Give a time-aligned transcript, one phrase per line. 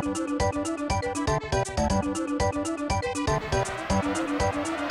[0.00, 0.16] Thank
[4.82, 4.87] you.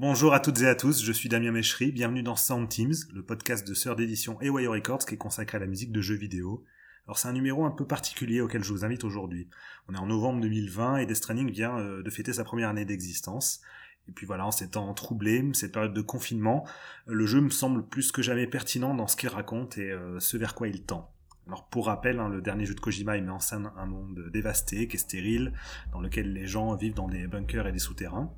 [0.00, 3.20] Bonjour à toutes et à tous, je suis Damien Mechery, bienvenue dans Sound Teams, le
[3.20, 6.62] podcast de Sœur d'édition et Records qui est consacré à la musique de jeux vidéo.
[7.08, 9.48] Alors c'est un numéro un peu particulier auquel je vous invite aujourd'hui.
[9.88, 12.84] On est en novembre 2020 et Death Stranding vient euh, de fêter sa première année
[12.84, 13.60] d'existence.
[14.08, 16.64] Et puis voilà, en ces temps troublés, cette période de confinement,
[17.06, 20.36] le jeu me semble plus que jamais pertinent dans ce qu'il raconte et euh, ce
[20.36, 21.10] vers quoi il tend.
[21.48, 24.30] Alors pour rappel, hein, le dernier jeu de Kojima il met en scène un monde
[24.32, 25.54] dévasté, qui est stérile,
[25.90, 28.32] dans lequel les gens vivent dans des bunkers et des souterrains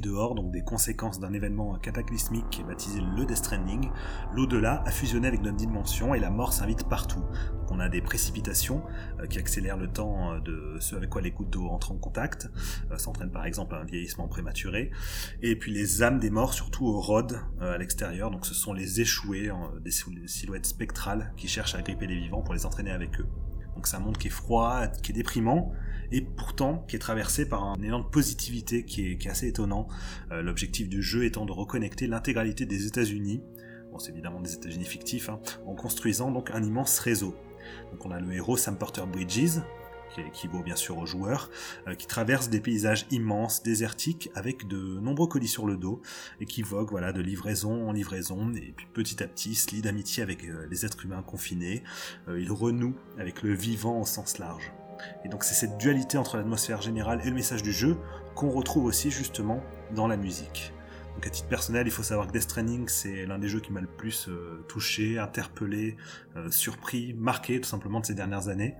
[0.00, 3.90] dehors, donc des conséquences d'un événement cataclysmique baptisé le Death Stranding,
[4.34, 7.20] l'au-delà a fusionné avec notre dimension et la mort s'invite partout.
[7.20, 8.82] Donc on a des précipitations
[9.20, 11.98] euh, qui accélèrent le temps euh, de ce avec quoi les gouttes d'eau entrent en
[11.98, 12.50] contact,
[12.90, 14.90] euh, ça entraîne par exemple un vieillissement prématuré,
[15.42, 19.00] et puis les âmes des morts surtout au rod à l'extérieur, donc ce sont les
[19.00, 19.50] échoués,
[19.84, 19.90] des
[20.26, 23.26] silhouettes spectrales qui cherchent à gripper les vivants pour les entraîner avec eux.
[23.74, 25.72] Donc c'est un monde qui est froid, qui est déprimant,
[26.12, 29.88] et pourtant qui est traversé par un élan de positivité qui est, assez étonnant.
[30.30, 33.42] Euh, l'objectif du jeu étant de reconnecter l'intégralité des États-Unis,
[33.90, 37.34] bon c'est évidemment des États-Unis fictifs, hein, en construisant donc un immense réseau.
[37.90, 39.60] Donc on a le héros Sam Porter Bridges,
[40.14, 41.50] qui équivaut bien sûr aux joueurs,
[41.88, 46.02] euh, qui traverse des paysages immenses, désertiques, avec de nombreux colis sur le dos,
[46.40, 49.80] et qui vogue voilà, de livraison en livraison, et puis petit à petit se lie
[49.80, 51.82] d'amitié avec euh, les êtres humains confinés,
[52.28, 54.72] il renoue avec le vivant au sens large.
[55.24, 57.96] Et donc c'est cette dualité entre l'atmosphère générale et le message du jeu
[58.34, 59.62] qu'on retrouve aussi justement
[59.94, 60.72] dans la musique.
[61.14, 63.72] Donc à titre personnel, il faut savoir que Death Stranding, c'est l'un des jeux qui
[63.72, 65.96] m'a le plus euh, touché, interpellé,
[66.36, 68.74] euh, surpris, marqué tout simplement de ces dernières années.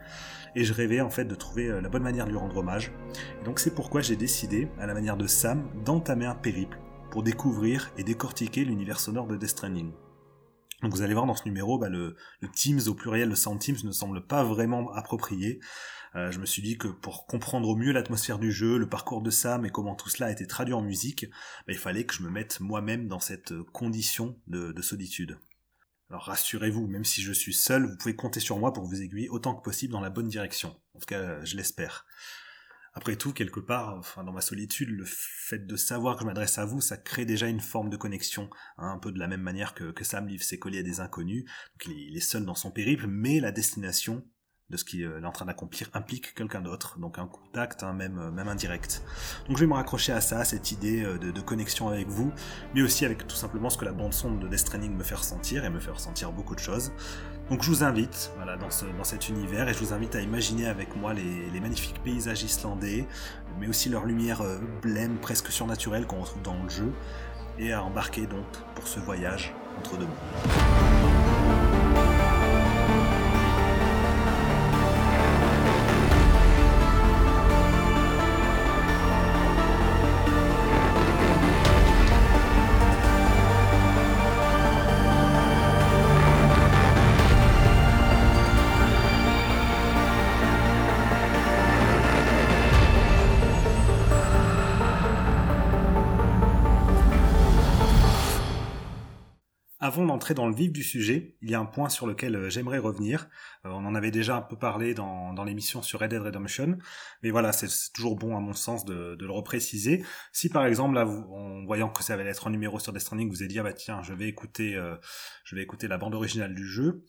[0.55, 2.93] Et je rêvais en fait de trouver euh, la bonne manière de lui rendre hommage.
[3.41, 6.79] Et donc c'est pourquoi j'ai décidé, à la manière de Sam, d'entamer un périple
[7.11, 9.93] pour découvrir et décortiquer l'univers sonore de Death Stranding.
[10.83, 13.61] Donc vous allez voir dans ce numéro, bah, le, le, Teams au pluriel, le Sound
[13.61, 15.61] Teams ne semble pas vraiment approprié.
[16.15, 19.23] Euh, je me suis dit que pour comprendre au mieux l'atmosphère du jeu, le parcours
[19.23, 21.27] de Sam et comment tout cela a été traduit en musique,
[21.67, 25.39] bah, il fallait que je me mette moi-même dans cette condition de, de solitude.
[26.11, 29.31] Alors rassurez-vous, même si je suis seul, vous pouvez compter sur moi pour vous aiguiller
[29.31, 30.79] autant que possible dans la bonne direction.
[30.95, 32.05] En tout cas, je l'espère.
[32.95, 36.67] Après tout, quelque part, dans ma solitude, le fait de savoir que je m'adresse à
[36.67, 39.73] vous, ça crée déjà une forme de connexion, hein, un peu de la même manière
[39.73, 41.45] que, que Sam livre ses colliers à des inconnus.
[41.45, 44.29] Donc il est seul dans son périple, mais la destination
[44.73, 48.31] de ce qu'il est en train d'accomplir implique quelqu'un d'autre, donc un contact, hein, même,
[48.31, 49.03] même indirect.
[49.47, 52.33] Donc je vais me raccrocher à ça, cette idée euh, de, connexion avec vous,
[52.75, 55.15] mais aussi avec tout simplement ce que la bande son de Death Stranding me fait
[55.15, 56.93] ressentir, et me fait ressentir beaucoup de choses.
[57.51, 60.67] Donc je vous invite voilà, dans, dans cet univers, et je vous invite à imaginer
[60.67, 63.07] avec moi les, les magnifiques paysages islandais,
[63.61, 66.93] mais aussi leur lumière euh, blême, presque surnaturelle qu'on retrouve dans le jeu,
[67.59, 70.17] et à embarquer donc pour ce voyage entre deux mondes.
[100.13, 102.79] D'entrer dans le vif du sujet, il y a un point sur lequel euh, j'aimerais
[102.79, 103.29] revenir.
[103.65, 106.79] Euh, on en avait déjà un peu parlé dans, l'émission sur Red Dead Redemption,
[107.23, 110.05] mais voilà, c'est toujours bon à mon sens de, le repréciser.
[110.33, 113.29] Si par exemple, là, en voyant que ça allait être un numéro sur Death Stranding,
[113.29, 114.95] vous avez dit ah bah tiens, je vais écouter, euh,
[115.45, 117.05] je vais écouter la bande originale du jeu.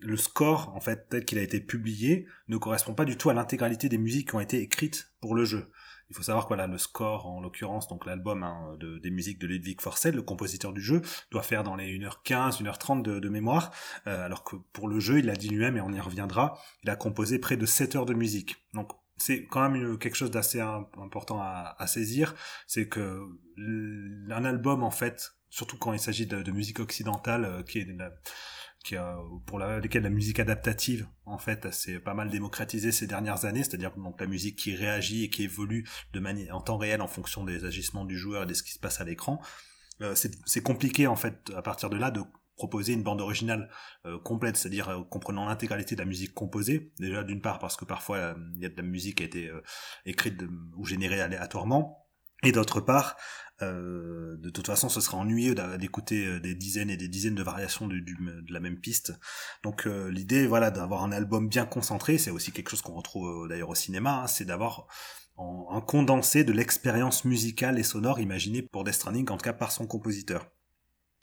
[0.00, 3.34] le score, en fait, tel qu'il a été publié, ne correspond pas du tout à
[3.34, 5.70] l'intégralité des musiques qui ont été écrites pour le jeu.
[6.12, 9.38] Il faut savoir que voilà, le score, en l'occurrence, donc l'album hein, de, des musiques
[9.38, 11.00] de Ludwig Forssell, le compositeur du jeu,
[11.30, 13.72] doit faire dans les 1h15, 1h30 de, de mémoire,
[14.06, 16.90] euh, alors que pour le jeu, il a dit lui-même, et on y reviendra, il
[16.90, 18.62] a composé près de 7 heures de musique.
[18.74, 22.34] Donc c'est quand même quelque chose d'assez important à, saisir,
[22.66, 23.22] c'est que
[23.56, 27.86] un album, en fait, surtout quand il s'agit de, de, musique occidentale, euh, qui est
[29.46, 33.62] pour la, lesquels la musique adaptative en fait s'est pas mal démocratisée ces dernières années,
[33.62, 37.06] c'est-à-dire donc la musique qui réagit et qui évolue de manière en temps réel en
[37.06, 39.40] fonction des agissements du joueur et de ce qui se passe à l'écran.
[40.00, 42.22] Euh, c'est compliqué en fait à partir de là de
[42.56, 43.70] proposer une bande originale
[44.06, 46.92] euh, complète, c'est-à-dire euh, comprenant l'intégralité de la musique composée.
[46.98, 49.50] Déjà d'une part parce que parfois il y a de la musique qui a été
[50.04, 50.42] écrite
[50.76, 52.06] ou générée aléatoirement,
[52.42, 53.16] Et d'autre part,
[53.62, 58.02] de toute façon, ce sera ennuyeux d'écouter des dizaines et des dizaines de variations de,
[58.48, 59.12] la même piste.
[59.62, 63.70] Donc l'idée, voilà, d'avoir un album bien concentré, c'est aussi quelque chose qu'on retrouve d'ailleurs
[63.70, 64.86] au cinéma, hein, c'est d'avoir
[65.38, 69.72] un condensé de l'expérience musicale et sonore imaginée pour Death Stranding, en tout cas par
[69.72, 70.50] son compositeur.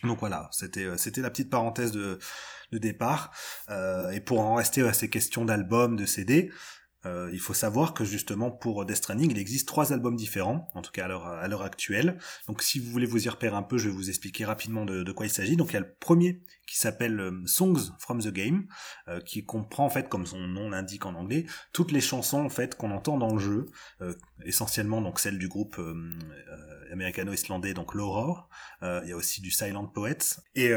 [0.03, 2.19] Donc voilà, c'était euh, c'était la petite parenthèse de,
[2.71, 3.31] départ.
[3.69, 6.51] Euh, et pour en rester à ces questions d'albums, de CD,
[7.05, 10.81] euh, il faut savoir que justement pour Death Stranding, il existe trois albums différents, en
[10.81, 12.17] tout cas à l'heure actuelle.
[12.47, 15.11] Donc si vous voulez vous y repérer un peu, je vais vous expliquer rapidement de,
[15.11, 15.55] quoi il s'agit.
[15.55, 18.67] Donc il y a le premier qui s'appelle euh, Songs from the Game,
[19.07, 22.49] euh, qui comprend en fait, comme son nom l'indique en anglais, toutes les chansons en
[22.49, 23.65] fait qu'on entend dans le jeu,
[24.45, 25.79] essentiellement donc celles du groupe
[26.91, 28.49] américano-islandais donc l'Aurore.
[28.81, 30.71] il y a aussi du Silent Poets et,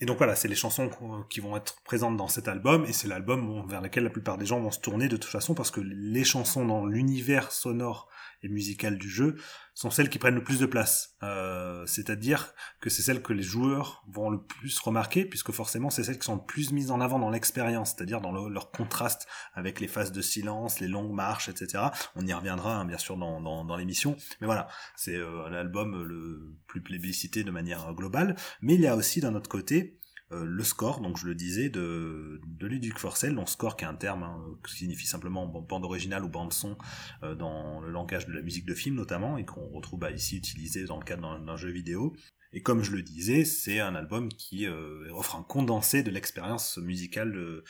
[0.00, 0.90] et donc voilà, c'est les chansons
[1.28, 4.46] qui vont être présentes dans cet album et c'est l'album vers lequel la plupart des
[4.46, 8.08] gens vont se tourner de toute façon parce que les chansons dans l'univers sonore
[8.42, 9.36] et musical du jeu
[9.78, 11.14] sont celles qui prennent le plus de place.
[11.22, 16.02] Euh, c'est-à-dire que c'est celles que les joueurs vont le plus remarquer, puisque forcément c'est
[16.02, 19.78] celles qui sont le plus mises en avant dans l'expérience, c'est-à-dire dans leur contraste avec
[19.78, 21.84] les phases de silence, les longues marches, etc.
[22.16, 24.66] On y reviendra hein, bien sûr dans, l'émission, mais voilà,
[24.96, 28.34] c'est euh, l'album le plus plébiscité de manière globale.
[28.62, 31.70] Mais il y a aussi d'un autre côté euh, le score, donc je le disais,
[31.70, 35.84] de, de Ludic Forcel, donc score qui est un terme hein, qui signifie simplement bande
[35.84, 36.76] originale ou bande son
[37.22, 40.84] euh, dans le langage de la musique de film notamment, et qu'on retrouve ici utilisé
[40.84, 42.14] dans le cadre d'un jeu vidéo.
[42.52, 46.76] Et comme je le disais, c'est un album qui euh, offre un condensé de l'expérience
[46.78, 47.62] musicale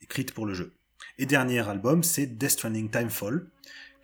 [0.00, 0.76] écrite pour le jeu.
[1.18, 3.50] Et dernier album, c'est Death Stranding Timefall,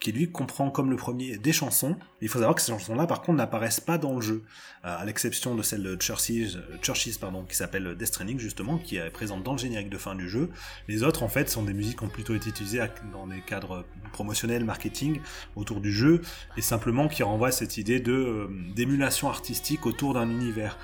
[0.00, 1.96] qui lui comprend comme le premier des chansons.
[2.20, 4.44] Il faut savoir que ces chansons-là, par contre, n'apparaissent pas dans le jeu,
[4.84, 8.96] euh, à l'exception de celle de Churches, Churches pardon, qui s'appelle Death Stranding justement, qui
[8.96, 10.50] est présente dans le générique de fin du jeu.
[10.88, 13.84] Les autres, en fait, sont des musiques qui ont plutôt été utilisées dans des cadres
[14.12, 15.20] promotionnels, marketing
[15.56, 16.20] autour du jeu,
[16.56, 20.78] et simplement qui renvoient cette idée euh, d'émulation artistique autour d'un univers.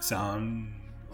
[0.00, 0.42] C'est un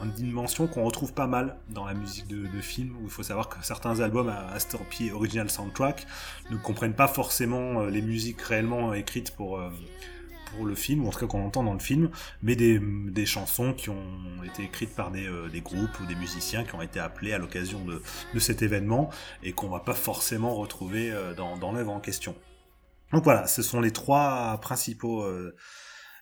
[0.04, 3.22] une dimension qu'on retrouve pas mal dans la musique de, de film, où il faut
[3.22, 6.06] savoir que certains albums à, à original soundtrack
[6.50, 9.70] ne comprennent pas forcément euh, les musiques réellement écrites pour, euh,
[10.50, 12.10] pour le film, ou en tout cas qu'on entend dans le film,
[12.42, 16.14] mais des, des chansons qui ont été écrites par des, euh, des, groupes ou des
[16.14, 18.02] musiciens qui ont été appelés à l'occasion de,
[18.34, 19.10] de, cet événement
[19.42, 22.34] et qu'on va pas forcément retrouver dans l'œuvre en question.
[23.12, 25.24] Donc voilà, ce sont les trois principaux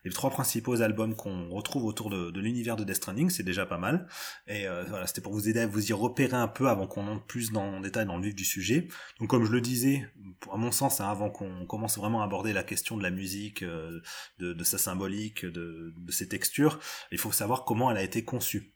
[0.05, 3.79] les trois principaux albums qu'on retrouve autour de, l'univers de Death Stranding, c'est déjà pas
[3.79, 4.09] mal.
[4.47, 7.07] Et euh, voilà, c'était pour vous aider à vous y repérer un peu avant qu'on
[7.07, 8.89] entre plus dans, en détail dans le vif du sujet.
[9.21, 10.07] Donc comme je le disais,
[10.53, 13.63] à mon sens, hein, avant qu'on commence vraiment à aborder la question de la musique,
[13.63, 14.01] euh,
[14.39, 18.75] de, sa symbolique, de, ses textures, il faut savoir comment elle a été conçue.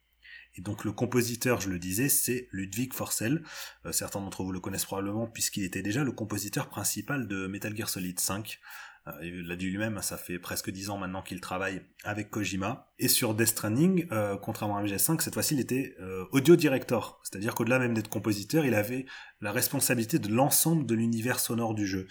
[0.58, 3.42] Et donc le compositeur, je le disais, c'est Ludwig Forcel.
[3.84, 7.76] Euh, certains d'entre vous le connaissent probablement puisqu'il était déjà le compositeur principal de Metal
[7.76, 8.58] Gear Solid 5.
[9.08, 12.88] Euh, il l'a dit lui-même, ça fait presque dix ans maintenant qu'il travaille avec Kojima.
[12.98, 17.20] Et sur Death Stranding, euh, contrairement à MGS5, cette fois-ci il était euh, audio director,
[17.22, 19.06] c'est-à-dire qu'au-delà même d'être compositeur, il avait
[19.40, 22.06] la responsabilité de l'ensemble de l'univers sonore du jeu.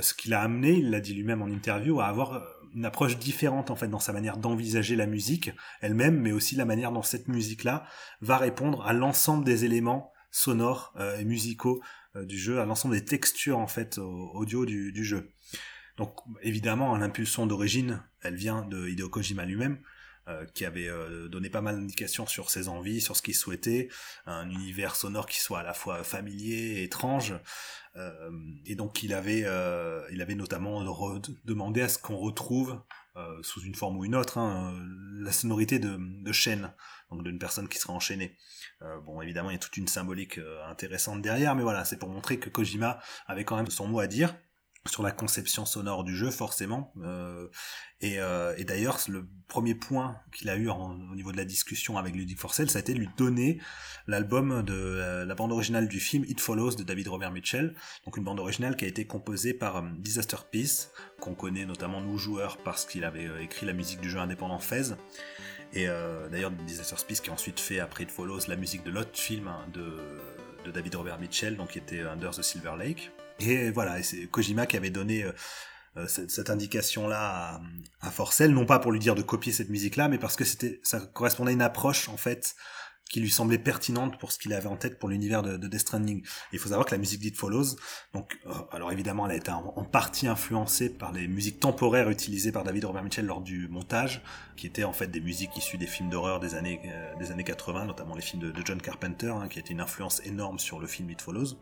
[0.00, 2.42] ce qui l'a amené, il l'a dit lui-même en interview, à avoir
[2.74, 5.50] une approche différente en fait dans sa manière d'envisager la musique
[5.80, 7.86] elle-même, mais aussi la manière dont cette musique-là
[8.20, 11.82] va répondre à l'ensemble des éléments sonores et musicaux
[12.14, 15.32] du jeu, à l'ensemble des textures en fait audio du jeu.
[15.98, 19.78] Donc évidemment, l'impulsion d'origine, elle vient de Hideo Kojima lui-même,
[20.28, 23.88] euh, qui avait euh, donné pas mal d'indications sur ses envies, sur ce qu'il souhaitait,
[24.26, 27.34] un univers sonore qui soit à la fois familier et étrange.
[27.96, 28.30] Euh,
[28.64, 29.46] et donc il avait,
[30.12, 30.84] il avait notamment
[31.44, 32.80] demandé à ce qu'on retrouve,
[33.42, 34.72] sous une forme ou une autre, hein,
[35.20, 36.72] la sonorité de, de chaîne,
[37.10, 38.36] donc d'une personne qui sera enchaînée.
[39.04, 40.38] bon, évidemment, il y a toute une symbolique
[40.68, 44.06] intéressante derrière, mais voilà, c'est pour montrer que Kojima avait quand même son mot à
[44.06, 44.36] dire
[44.90, 47.48] sur la conception sonore du jeu forcément euh,
[48.00, 51.98] et, euh, et d'ailleurs le premier point qu'il a eu au niveau de la discussion
[51.98, 53.60] avec Ludic Forcel ça a été lui donner
[54.06, 58.16] l'album de euh, la bande originale du film It Follows de David Robert Mitchell donc
[58.16, 60.90] une bande originale qui a été composée par Disaster Peace
[61.20, 64.94] qu'on connaît notamment nous joueurs parce qu'il avait écrit la musique du jeu indépendant Fez.
[65.74, 65.86] Et
[66.30, 69.48] d'ailleurs Disaster Peace qui a ensuite fait après It Follows la musique de l'autre film
[69.48, 69.96] hein, de,
[70.64, 74.66] de David Robert Mitchell donc qui était Under the Silver Lake et voilà, c'est Kojima
[74.66, 75.32] qui avait donné euh,
[75.96, 77.60] euh, cette, indication-là à,
[78.00, 80.80] à, Forcel, non pas pour lui dire de copier cette musique-là, mais parce que c'était,
[80.82, 82.54] ça correspondait à une approche en fait
[83.08, 85.80] qui lui semblait pertinente pour ce qu'il avait en tête pour l'univers de, de Death
[85.80, 86.22] Stranding.
[86.52, 87.76] il faut savoir que la musique d'It Follows,
[88.12, 92.52] donc, euh, alors évidemment, elle a été en, partie influencée par les musiques temporaires utilisées
[92.52, 94.22] par David Robert Mitchell lors du montage,
[94.56, 97.44] qui étaient en fait des musiques issues des films d'horreur des années euh, des années
[97.44, 100.58] 80, notamment les films de, de John Carpenter, hein, qui a été une influence énorme
[100.58, 101.56] sur le film It Follows.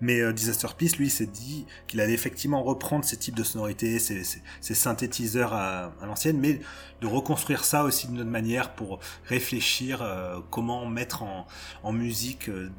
[0.00, 3.98] Mais euh, Disaster Peace, lui, s'est dit qu'il allait effectivement reprendre ces types de sonorités,
[3.98, 4.24] ces,
[4.60, 6.60] synthétiseurs à, l'ancienne, mais
[7.00, 12.70] de reconstruire ça aussi d'une autre manière pour réfléchir euh, comment mettre en, musique euh,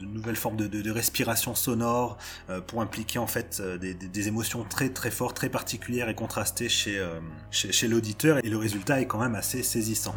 [0.00, 2.18] de nouvelles formes de, respiration sonore
[2.66, 8.38] pour impliquer en fait des, émotions très très fortes, très particulières et contrastées chez l'auditeur.
[8.44, 10.14] Et le résultat est quand même assez saisissant.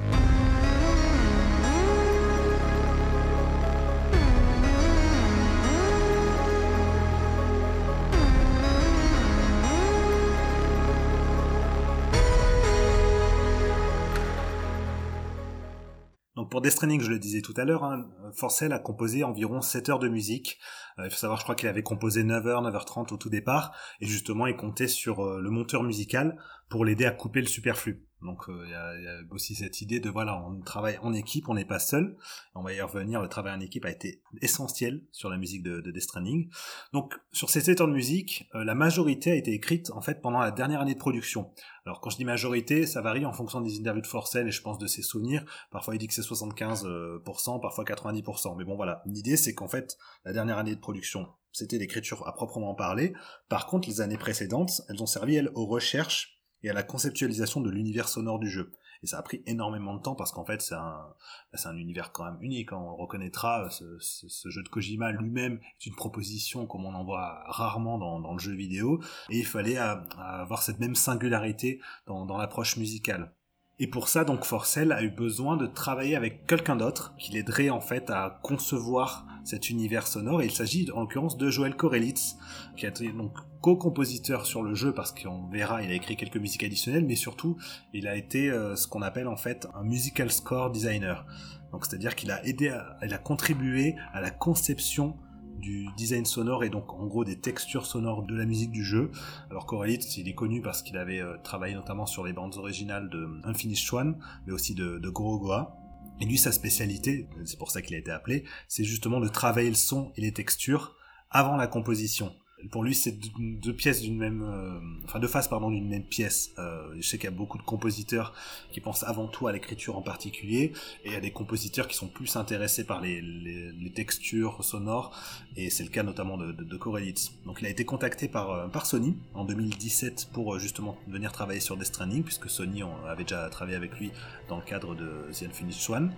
[16.57, 19.89] Pour Death Stranding, je le disais tout à l'heure, hein, Forcell a composé environ 7
[19.89, 20.57] heures de musique.
[20.97, 24.07] Euh, il faut savoir, je crois qu'il avait composé 9h, 9h30 au tout départ, et
[24.07, 26.35] justement, il comptait sur euh, le monteur musical
[26.67, 28.06] pour l'aider à couper le superflu.
[28.21, 31.13] Donc euh, il y, a, y, a, aussi cette idée de voilà, on travaille en
[31.13, 32.17] équipe, on n'est pas seul.
[32.55, 33.21] On va y revenir.
[33.21, 36.49] Le travail en équipe a été essentiel sur la musique de, de Death Stranding.
[36.93, 40.39] Donc sur ces 7 heures de musique, la majorité a été écrite en fait pendant
[40.39, 41.51] la dernière année de production.
[41.85, 44.61] Alors quand je dis majorité, ça varie en fonction des interviews de Forcell et je
[44.61, 45.45] pense de ses souvenirs.
[45.71, 48.57] Parfois il dit que c'est 75%, parfois 90%.
[48.57, 52.33] Mais bon voilà, l'idée c'est qu'en fait la dernière année de production, c'était l'écriture à
[52.33, 53.13] proprement parler.
[53.49, 57.61] Par contre, les années précédentes, elles ont servi elles aux recherches et à la conceptualisation
[57.61, 58.71] de l'univers sonore du jeu.
[59.03, 61.05] Et ça a pris énormément de temps parce qu'en fait c'est un,
[61.53, 62.73] c'est un univers quand même unique.
[62.73, 62.77] Hein.
[62.77, 67.97] On reconnaîtra, ce, jeu de Kojima lui-même est une proposition comme on en voit rarement
[67.97, 68.99] dans, le jeu vidéo.
[69.29, 73.33] Et il fallait avoir cette même singularité dans, l'approche musicale.
[73.79, 77.69] Et pour ça, donc, Forcell a eu besoin de travailler avec quelqu'un d'autre qui l'aiderait
[77.69, 80.41] en fait à concevoir cet univers sonore.
[80.41, 82.37] Et il s'agit en l'occurrence de Joel Korelitz,
[82.75, 83.37] qui a été donc
[83.67, 87.57] co-compositeur sur le jeu parce qu'on verra, il a écrit quelques musiques additionnelles, mais surtout,
[87.91, 91.25] il a été euh, ce qu'on appelle en fait un musical score designer.
[91.73, 95.17] Donc, c'est-à-dire qu'il a aidé, à, il a contribué à la conception
[95.59, 99.11] du design sonore et donc en gros des textures sonores de la musique du jeu.
[99.49, 103.09] Alors Corelitz, il est connu parce qu'il avait euh, travaillé notamment sur les bandes originales
[103.09, 105.75] de Unfinished Swan, mais aussi de, de Gorogoa.
[106.21, 109.69] Et lui, sa spécialité, c'est pour ça qu'il a été appelé, c'est justement de travailler
[109.69, 110.95] le son et les textures
[111.29, 112.33] avant la composition
[112.71, 116.53] pour lui, c'est deux, pièces d'une même, euh, enfin deux faces pardon d'une même pièce.
[116.57, 118.33] Euh, je sais qu'il y a beaucoup de compositeurs
[118.71, 120.73] qui pensent avant tout à l'écriture en particulier,
[121.03, 124.63] et il y a des compositeurs qui sont plus intéressés par les, les, les textures
[124.63, 125.15] sonores,
[125.55, 127.31] et c'est le cas notamment de, de, de Korelitz.
[127.45, 131.31] Donc il a été contacté par euh, par Sony en 2017 pour euh, justement venir
[131.31, 134.11] travailler sur Death Stranding, puisque Sony avait déjà travaillé avec lui
[134.49, 136.11] dans le cadre de The Unfinished Swan.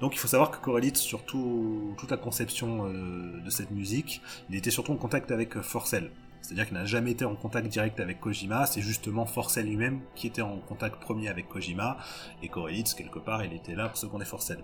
[0.00, 4.56] Donc il faut savoir que Corelitz, sur toute la conception euh, de cette musique, il
[4.56, 6.10] était surtout en contact avec euh, Forcell.
[6.40, 10.28] C'est-à-dire qu'il n'a jamais été en contact direct avec Kojima, c'est justement Forcell lui-même qui
[10.28, 11.98] était en contact premier avec Kojima,
[12.42, 14.62] et Corelitz, quelque part, il était là pour seconder Forcell.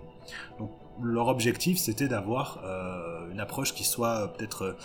[0.57, 0.71] Donc
[1.03, 4.77] leur objectif, c'était d'avoir euh, une approche qui soit peut-être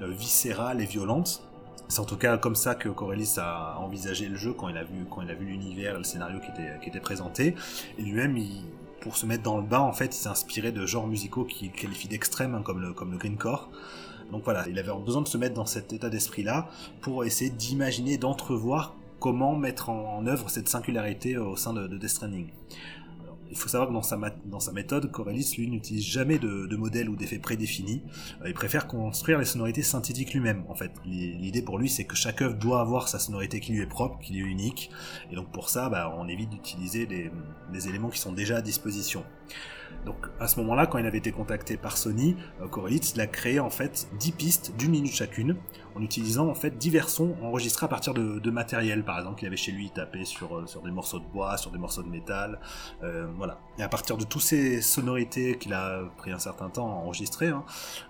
[0.00, 1.42] viscérale et violente,
[1.88, 4.84] c'est en tout cas comme ça que Corellis a envisagé le jeu quand il a
[4.84, 7.54] vu quand il l'univers, le scénario qui était qui était présenté.
[7.98, 8.64] Et lui-même, il,
[9.04, 11.70] pour se mettre dans le bain, en fait, il s'est inspiré de genres musicaux qu'il
[11.70, 13.68] qualifie d'extrêmes, hein, comme le, greencore.
[14.32, 16.70] Donc voilà, il avait besoin de se mettre dans cet état d'esprit-là
[17.02, 22.08] pour essayer d'imaginer, d'entrevoir comment mettre en, œuvre cette singularité au sein de, de Death
[22.08, 22.48] Stranding
[23.54, 23.94] il faut savoir que
[24.48, 28.02] dans sa, méthode, Corellis, lui, n'utilise jamais de, modèle ou d'effet prédéfinis.
[28.42, 30.90] Euh, il préfère construire les sonorités synthétiques lui-même, en fait.
[31.06, 34.18] L'idée pour lui, c'est que chaque œuvre doit avoir sa sonorité qui lui est propre,
[34.18, 34.90] qui lui est unique.
[35.30, 37.30] Et donc pour ça, bah, on évite d'utiliser des,
[37.88, 39.24] éléments qui sont déjà à disposition.
[40.04, 43.28] Donc à ce moment-là, quand il avait été contacté par Sony, euh, Corelitz, il a
[43.28, 45.56] créé en fait 10 pistes d'une minute chacune,
[45.96, 49.56] en utilisant en fait divers sons enregistrés à partir de, matériel, par exemple qu'il avait
[49.56, 52.60] chez lui tapé sur, euh, sur des morceaux de bois, sur des morceaux de métal,
[53.02, 53.58] euh, voilà.
[53.78, 57.48] Et à partir de toutes ces sonorités qu'il a pris un certain temps à enregistrer,
[57.48, 57.64] hein,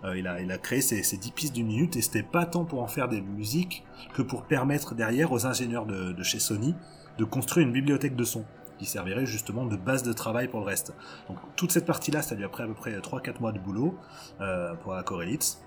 [0.04, 2.46] euh, il, a, il a créé ces, ces 10 pistes d'une minute, et c'était pas
[2.46, 6.74] tant pour en faire des musiques que pour permettre derrière aux ingénieurs de, chez Sony
[7.18, 8.44] de construire une bibliothèque de sons
[8.78, 10.94] qui servirait justement de base de travail pour le reste.
[11.28, 13.96] Donc toute cette partie-là, ça lui a pris à peu près 3-4 mois de boulot
[14.40, 15.62] euh, pour Corelitz.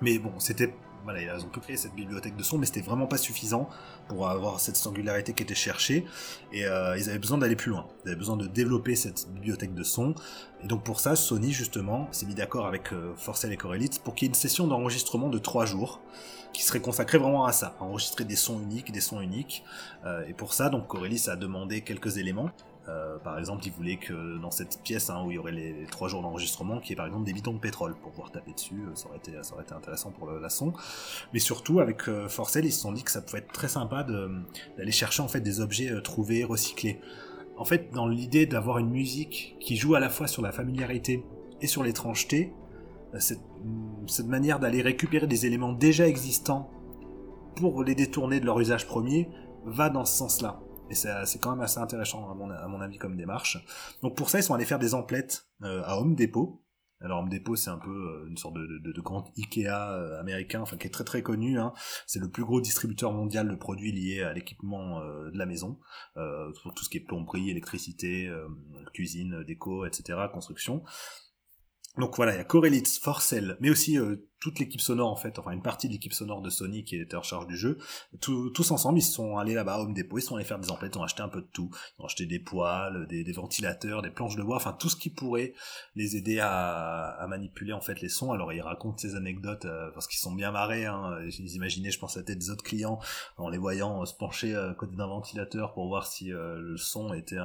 [0.00, 0.74] Mais bon, c'était
[1.08, 3.70] voilà, ils ont pu créer cette bibliothèque de sons, mais c'était vraiment pas suffisant
[4.08, 6.04] pour avoir cette singularité qui était cherchée.
[6.52, 7.86] Et euh, ils avaient besoin d'aller plus loin.
[8.04, 10.14] Ils avaient besoin de développer cette bibliothèque de sons.
[10.62, 14.14] Et donc pour ça, Sony justement s'est mis d'accord avec euh, Forcell et Corelitz pour
[14.14, 16.02] qu'il y ait une session d'enregistrement de 3 jours
[16.52, 19.64] qui serait consacrée vraiment à ça, à enregistrer des sons uniques, des sons uniques.
[20.04, 22.50] Euh, et pour ça, donc Corelitz a demandé quelques éléments.
[22.88, 25.86] Euh, par exemple, il voulait que dans cette pièce hein, où il y aurait les,
[25.90, 28.52] trois jours d'enregistrement, qu'il y ait par exemple des bidons de pétrole pour pouvoir taper
[28.52, 29.32] dessus, euh, ça aurait été,
[29.74, 30.72] intéressant pour la son.
[31.32, 34.04] Mais surtout, avec euh, Forcell, ils se sont dit que ça pouvait être très sympa
[34.04, 37.00] d'aller chercher en fait des objets euh, trouvés, recyclés.
[37.56, 41.24] En fait, dans l'idée d'avoir une musique qui joue à la fois sur la familiarité
[41.60, 42.52] et sur l'étrangeté,
[43.18, 46.70] cette manière d'aller récupérer des éléments déjà existants
[47.56, 49.28] pour les détourner de leur usage premier
[49.64, 50.60] va dans ce sens-là.
[50.90, 53.58] Et c'est quand même assez intéressant à mon, avis comme démarche.
[54.02, 56.62] Donc pour ça, ils sont allés faire des emplettes euh, à Home Depot.
[57.00, 60.18] Alors Home Depot, c'est un peu euh, une sorte de, de, de grand Ikea euh,
[60.18, 61.58] américain, enfin qui est très très connu.
[61.58, 61.72] Hein.
[62.06, 65.78] C'est le plus gros distributeur mondial de produits liés à l'équipement euh, de la maison,
[66.14, 68.30] pour tout ce qui est plomberie, électricité,
[68.92, 70.82] cuisine, déco, etc., construction.
[71.96, 73.96] Donc voilà, il y a Corelitz, Forcell, mais aussi
[74.40, 77.16] toute l'équipe sonore en fait, enfin une partie de l'équipe sonore de Sony qui était
[77.16, 77.78] en charge du jeu,
[78.20, 80.94] tous ensemble ils sont allés là-bas à Home Depot, ils sont allés faire des emplettes,
[80.94, 84.00] ils ont acheté un peu de tout, ils ont acheté des poils, des, des ventilateurs,
[84.02, 85.54] des planches de bois, enfin tout ce qui pourrait
[85.96, 88.32] les aider à, à, manipuler en fait les sons.
[88.32, 91.18] Alors ils racontent ces anecdotes euh, parce qu'ils sont bien marrés, hein.
[91.24, 93.00] ils imaginaient, je pense à tête des autres clients
[93.36, 96.76] en les voyant euh, se pencher à côté d'un ventilateur pour voir si euh, le
[96.76, 97.36] son était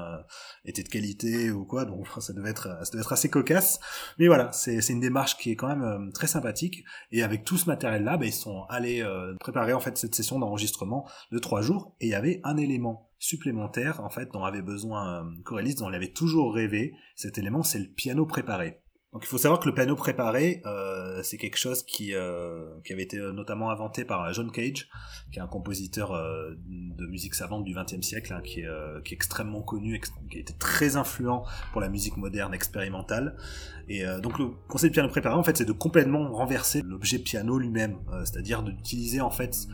[0.65, 3.79] était de qualité ou quoi, donc ça devait être ça devait être assez cocasse.
[4.19, 7.67] Mais voilà, c'est une démarche qui est quand même très sympathique et avec tout ce
[7.67, 11.95] matériel-là, bah, ils sont allés euh, préparer en fait cette session d'enregistrement de trois jours.
[11.99, 15.95] Et il y avait un élément supplémentaire en fait dont avait besoin euh, dont elle
[15.95, 16.93] avait toujours rêvé.
[17.15, 18.82] Cet élément, c'est le piano préparé.
[19.13, 23.03] Donc il faut savoir que le piano préparé, euh, c'est quelque chose qui, euh, avait
[23.03, 24.89] été euh, notamment inventé par John Cage,
[25.31, 30.01] qui est un compositeur de musique savante du XXe siècle, hein, qui, est, extrêmement connu,
[30.31, 33.35] qui a été très influent pour la musique moderne expérimentale.
[33.87, 37.59] Et donc le concept de piano préparé, en fait, c'est de complètement renverser l'objet piano
[37.59, 39.67] lui-même, c'est-à-dire d'utiliser en fait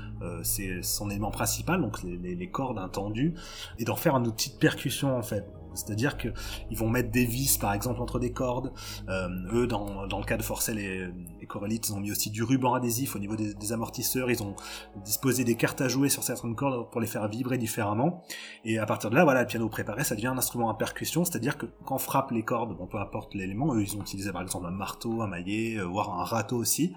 [0.82, 3.34] son élément principal, donc les, les, les cordes intendues,
[3.78, 5.46] et d'en faire un outil de percussion en fait.
[5.74, 8.72] C'est-à-dire qu'ils vont mettre des vis, par exemple, entre des cordes.
[9.08, 11.10] Euh, eux, dans, le cas de Forcell et,
[11.42, 14.32] et ils ont mis aussi du ruban adhésif au niveau des, amortisseurs.
[14.32, 14.56] Ils ont
[15.04, 18.24] disposé des cartes à jouer sur certaines cordes pour les faire vibrer différemment.
[18.66, 21.24] Et à partir de là, voilà, le piano préparé, ça devient un instrument à percussion.
[21.26, 24.42] C'est-à-dire que quand frappe les cordes, bon, peu importe l'élément, eux, ils ont utilisé par
[24.42, 26.94] exemple un marteau, un maillet, euh, voire un râteau aussi.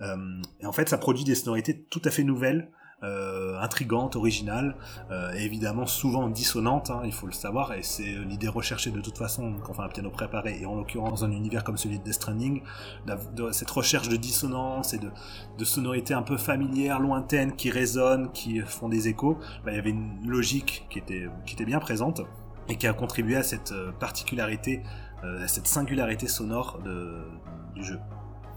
[0.00, 0.16] Euh,
[0.60, 2.70] et en fait, ça produit des sonorités tout à fait nouvelles
[3.02, 4.76] intrigante, originale,
[5.10, 9.18] euh, évidemment souvent dissonante, hein, il faut le savoir, et c'est l'idée recherchée de toute
[9.18, 11.98] façon quand on fait un piano préparé, et en l'occurrence dans un univers comme celui
[11.98, 12.62] de Death Stranding,
[13.06, 15.10] de, cette recherche de dissonance et de,
[15.56, 19.78] de sonorités un peu familières, lointaines, qui résonnent, qui font des échos, bah, il y
[19.78, 22.22] avait une logique qui était, qui était bien présente,
[22.68, 24.82] et qui a contribué à cette euh, particularité,
[25.24, 27.22] euh, à cette singularité sonore de,
[27.74, 27.98] du jeu.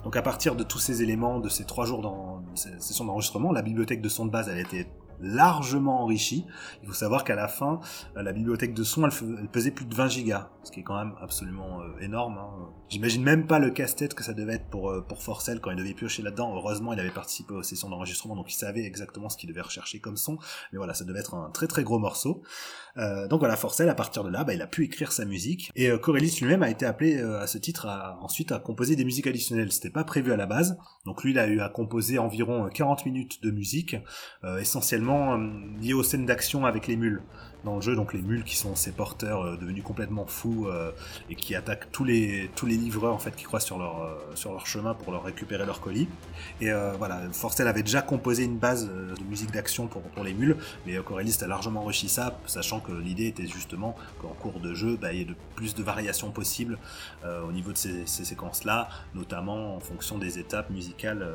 [0.03, 3.51] Donc à partir de tous ces éléments, de ces trois jours dans ces sessions d'enregistrement,
[3.51, 4.87] la bibliothèque de son de base, elle a été
[5.21, 6.45] largement enrichi.
[6.81, 7.79] Il faut savoir qu'à la fin,
[8.17, 10.97] euh, la bibliothèque de son, elle, pesait plus de 20 gigas, ce qui est quand
[10.97, 12.37] même absolument euh, énorme.
[12.37, 12.69] Hein.
[12.89, 15.77] J'imagine même pas le casse-tête que ça devait être pour, euh, pour Forcell quand il
[15.77, 16.53] devait piocher là-dedans.
[16.55, 19.99] Heureusement, il avait participé aux sessions d'enregistrement, donc il savait exactement ce qu'il devait rechercher
[19.99, 20.37] comme son.
[20.71, 22.43] Mais voilà, ça devait être un très très gros morceau.
[23.29, 25.71] Donc voilà, Forcell, à partir de là, bah, il a pu écrire sa musique.
[25.75, 25.97] Et euh,
[26.41, 29.71] lui-même a été appelé à ce titre à, ensuite à composer des musiques additionnelles.
[29.71, 30.77] C'était pas prévu à la base.
[31.05, 33.95] Donc lui, il a eu à composer environ 40 minutes de musique,
[34.59, 35.49] essentiellement euh,
[35.81, 37.21] lié aux scènes d'action avec les mules
[37.63, 40.91] dans le jeu, donc les mules qui sont ces porteurs euh, devenus complètement fous euh,
[41.29, 44.51] et qui attaquent tous les tous les livreurs en fait qui croisent sur leur sur
[44.51, 46.07] leur chemin pour leur récupérer leur colis.
[46.59, 50.57] Et voilà, Forcell avait déjà composé une base de musique d'action pour pour les mules,
[50.85, 54.97] mais Corellis a largement enrichi ça, sachant que l'idée était justement qu'en cours de jeu,
[54.99, 56.77] bah, il y ait de plus de variations possibles
[57.23, 61.33] au niveau de ces, ces séquences là, notamment en fonction des étapes musicales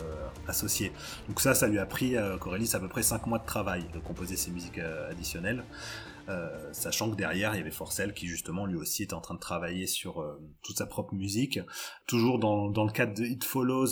[0.49, 0.93] associées.
[1.29, 3.99] Donc ça, ça lui a pris Corellis à peu près 5 mois de travail de
[3.99, 5.65] composer ces musiques euh, additionnelles.
[6.29, 9.35] Euh, sachant que derrière il y avait Forcell qui justement lui aussi était en train
[9.35, 11.61] de travailler sur euh, toute sa propre musique,
[12.07, 13.87] toujours dans, le cadre de It Follows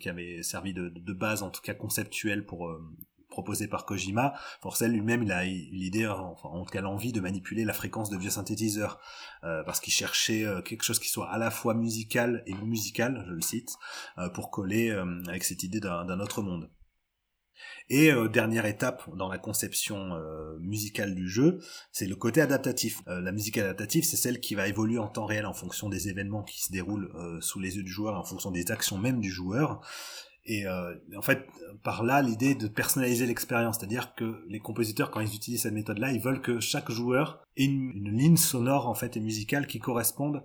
[0.00, 2.70] qui avait servi de, base en tout cas conceptuelle pour
[3.28, 7.64] proposé par Kojima, Forcell lui-même il a l'idée, enfin en tout cas l'envie de manipuler
[7.64, 9.00] la fréquence de vieux synthétiseurs,
[9.42, 13.40] parce qu'il cherchait quelque chose qui soit à la fois musical et musical, je le
[13.40, 13.76] cite,
[14.34, 14.90] pour coller
[15.26, 16.70] avec cette idée d'un autre monde.
[17.90, 21.60] Et euh, dernière étape dans la conception euh, musicale du jeu,
[21.92, 23.02] c'est le côté adaptatif.
[23.08, 26.08] Euh, la musique adaptative, c'est celle qui va évoluer en temps réel en fonction des
[26.08, 29.30] événements qui se déroulent sous les yeux du joueur, en fonction des actions même du
[29.30, 29.80] joueur.
[30.46, 31.46] Et en fait,
[31.82, 36.12] par là, l'idée de personnaliser l'expérience, c'est-à-dire que les compositeurs, quand ils utilisent cette méthode-là,
[36.12, 39.78] ils veulent que chaque joueur ait une, une, ligne sonore en fait et musicale qui
[39.78, 40.42] corresponde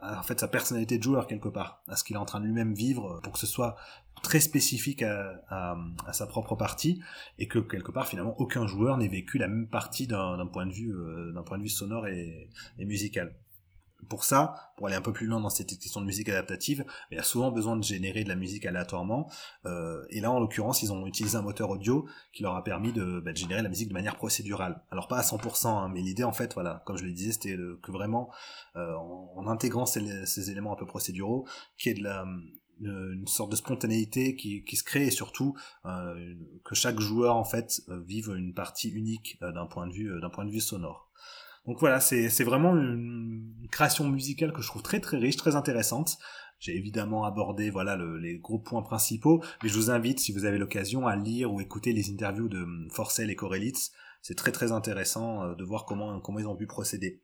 [0.00, 2.44] en fait sa personnalité de joueur quelque part, à ce qu'il est en train de
[2.44, 3.76] lui-même vivre, pour que ce soit
[4.22, 5.76] très spécifique à,
[6.12, 7.00] sa propre partie
[7.38, 10.72] et que quelque part finalement aucun joueur n'ait vécu la même partie d'un point de
[10.72, 10.92] vue
[11.34, 13.34] d'un point de vue sonore et musical
[14.08, 17.16] pour ça, pour aller un peu plus loin dans cette question de musique adaptative, il
[17.16, 19.28] y a souvent besoin de générer de la musique aléatoirement.
[19.66, 22.92] Euh, et là, en l'occurrence, ils ont utilisé un moteur audio qui leur a permis
[22.92, 24.82] de, bah, de générer la musique de manière procédurale.
[24.90, 27.56] Alors pas à 100%, hein, mais l'idée, en fait, voilà, comme je le disais, c'était
[27.82, 28.30] que vraiment,
[28.76, 32.24] euh, en, intégrant ces, ces, éléments un peu procéduraux, qu'il y ait de la,
[32.80, 37.44] une sorte de spontanéité qui, qui se crée et surtout euh, que chaque joueur en
[37.44, 40.60] fait euh, vive une partie unique euh, d'un point de vue d'un point de vue
[40.60, 41.10] sonore.
[41.66, 46.18] Donc voilà, c'est vraiment une création musicale que je trouve très très riche, très intéressante.
[46.60, 50.56] J'ai évidemment abordé voilà les gros points principaux, mais je vous invite, si vous avez
[50.58, 53.92] l'occasion, à lire ou écouter les interviews de Forcell et Corelitz.
[54.22, 57.20] C'est très très intéressant euh, de voir comment comment ils ont pu procéder.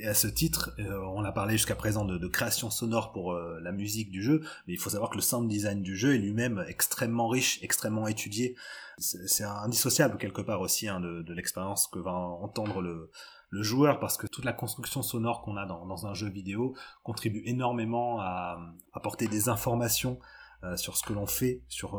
[0.00, 3.58] Et à ce titre, euh, on a parlé jusqu'à présent de, création sonore pour euh,
[3.62, 6.18] la musique du jeu, mais il faut savoir que le sound design du jeu est
[6.18, 8.54] lui-même extrêmement riche, extrêmement étudié.
[8.98, 13.10] C'est indissociable quelque part aussi hein, de, de l'expérience que va entendre le,
[13.50, 18.20] joueur parce que toute la construction sonore qu'on a dans, un jeu vidéo contribue énormément
[18.20, 18.60] à
[18.92, 20.18] apporter des informations
[20.64, 21.98] euh, sur ce que l'on fait, sur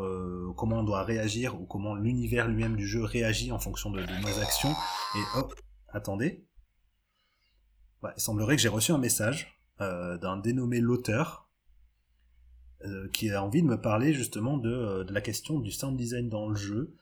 [0.56, 4.40] comment on doit réagir ou comment l'univers lui-même du jeu réagit en fonction de, nos
[4.40, 4.74] actions.
[5.16, 5.54] Et hop,
[5.92, 6.49] attendez.
[8.04, 11.48] Il semblerait que j'ai reçu un message euh, d'un dénommé l'auteur
[13.12, 16.48] qui a envie de me parler justement de, de la question du sound design dans
[16.48, 16.96] le jeu.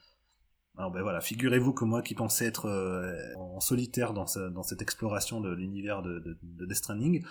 [0.78, 5.40] Alors ben voilà, figurez-vous que moi qui pensais être euh, en solitaire dans, cette exploration
[5.40, 7.24] de l'univers de, de, Death Stranding,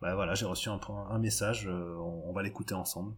[0.00, 3.14] ben voilà, j'ai reçu un, message, euh, on, va l'écouter ensemble.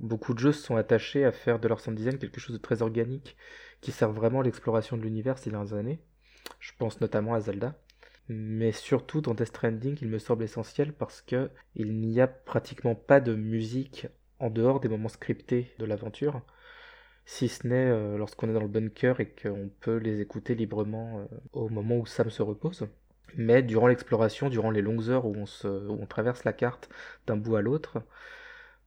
[0.00, 2.60] Beaucoup de jeux se sont attachés à faire de leur sound design quelque chose de
[2.60, 3.36] très organique,
[3.80, 6.02] qui sert vraiment l'exploration de l'univers ces dernières années.
[6.58, 7.78] Je pense notamment à Zelda.
[8.32, 12.94] Mais surtout dans Death Stranding, il me semble essentiel parce que il n'y a pratiquement
[12.94, 14.06] pas de musique
[14.38, 16.40] en dehors des moments scriptés de l'aventure
[17.24, 21.18] si ce n'est euh, lorsqu'on est dans le bunker et qu'on peut les écouter librement
[21.20, 22.86] euh, au moment où Sam se repose.
[23.36, 26.88] Mais durant l'exploration, durant les longues heures où on, traverse la carte
[27.26, 27.98] d'un bout à l'autre,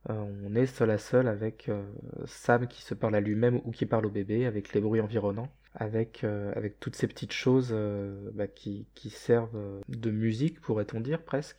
[0.09, 0.13] euh,
[0.45, 1.69] on est seul à seul avec
[2.25, 5.49] Sam qui se parle à lui-même ou qui parle au bébé, avec les bruits environnants,
[5.75, 7.75] avec, avec toutes ces petites choses
[8.33, 11.57] bah, qui, servent de musique, pourrait-on dire presque.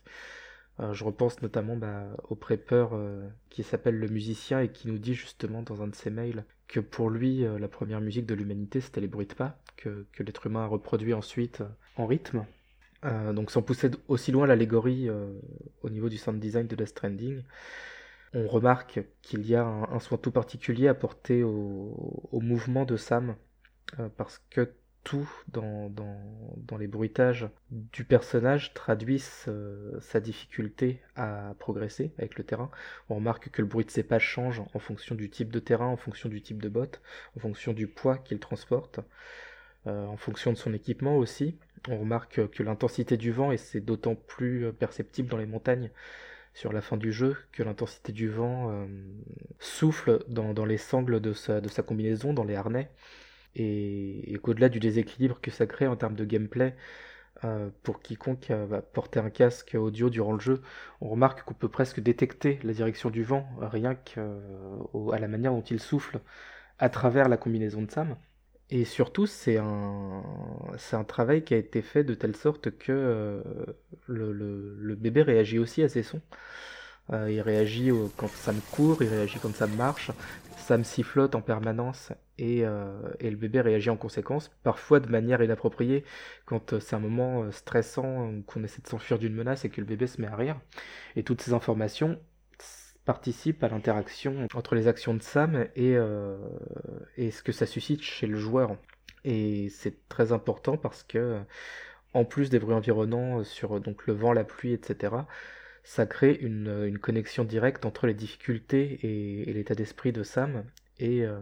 [0.79, 2.99] je repense notamment bah, au prépeur
[3.49, 6.79] qui s'appelle le musicien et qui nous dit justement dans un de ses mails que
[6.79, 10.47] pour lui, euh, la première musique de l'humanité, c'était les bruits de pas, que, l'être
[10.47, 12.45] humain a reproduit ensuite euh, en rythme.
[13.03, 15.09] Euh, donc sans pousser aussi loin l'allégorie
[15.83, 17.43] au niveau du sound design de Death Stranding,
[18.33, 23.35] on remarque qu'il y a un, soin tout particulier apporté au mouvement de Sam,
[24.17, 24.73] parce que
[25.05, 25.91] tout dans,
[26.77, 32.71] les bruitages du personnage traduit sa difficulté à progresser avec le terrain.
[33.09, 35.85] On remarque que le bruit de ses pas change en fonction du type de terrain,
[35.85, 37.01] en fonction du type de botte,
[37.37, 38.99] en fonction du poids qu'il transporte,
[39.85, 41.59] euh, en fonction de son équipement aussi.
[41.87, 45.91] On remarque que l'intensité du vent, et c'est d'autant plus perceptible dans les montagnes,
[46.55, 48.85] sur la fin du jeu que l'intensité du vent euh,
[49.59, 52.89] souffle dans, les sangles de sa, de sa combinaison, dans les harnais,
[53.55, 56.75] et, qu'au-delà du déséquilibre que ça crée en termes de gameplay,
[57.43, 60.61] euh, pour quiconque euh, va porter un casque audio durant le jeu,
[61.01, 65.51] on remarque qu'on peut presque détecter la direction du vent rien qu'à euh, la manière
[65.51, 66.21] dont il souffle
[66.79, 68.15] à travers la combinaison de Sam.
[68.69, 70.23] Et surtout, c'est un,
[71.07, 73.43] travail qui a été fait de telle sorte que
[74.07, 76.21] le, le, bébé réagit aussi à ses sons.
[77.11, 80.09] il réagit quand Sam court, il réagit quand Sam marche,
[80.57, 86.03] Sam sifflote en permanence euh, et, le bébé réagit en conséquence, parfois de manière inappropriée,
[86.45, 89.79] quand euh, c'est un moment euh, stressant, qu'on essaie de s'enfuir d'une menace et que
[89.79, 90.59] le bébé se met à rire.
[91.15, 92.19] Et toutes ces informations
[93.05, 95.95] participent à l'interaction entre les actions de Sam et,
[97.17, 98.77] et ce que ça suscite chez le joueur.
[99.23, 101.39] Et c'est très important parce que,
[102.13, 105.17] en plus des bruits environnants sur donc, le vent, la pluie, etc.,
[105.83, 110.63] ça crée une, connexion directe entre les difficultés et l'état d'esprit de Sam
[111.01, 111.39] euh,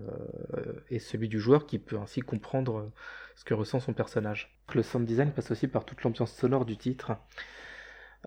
[0.90, 2.92] et, celui du joueur qui peut ainsi comprendre
[3.36, 4.58] ce que ressent son personnage.
[4.74, 7.14] Le sound design passe aussi par toute l'ambiance sonore du titre,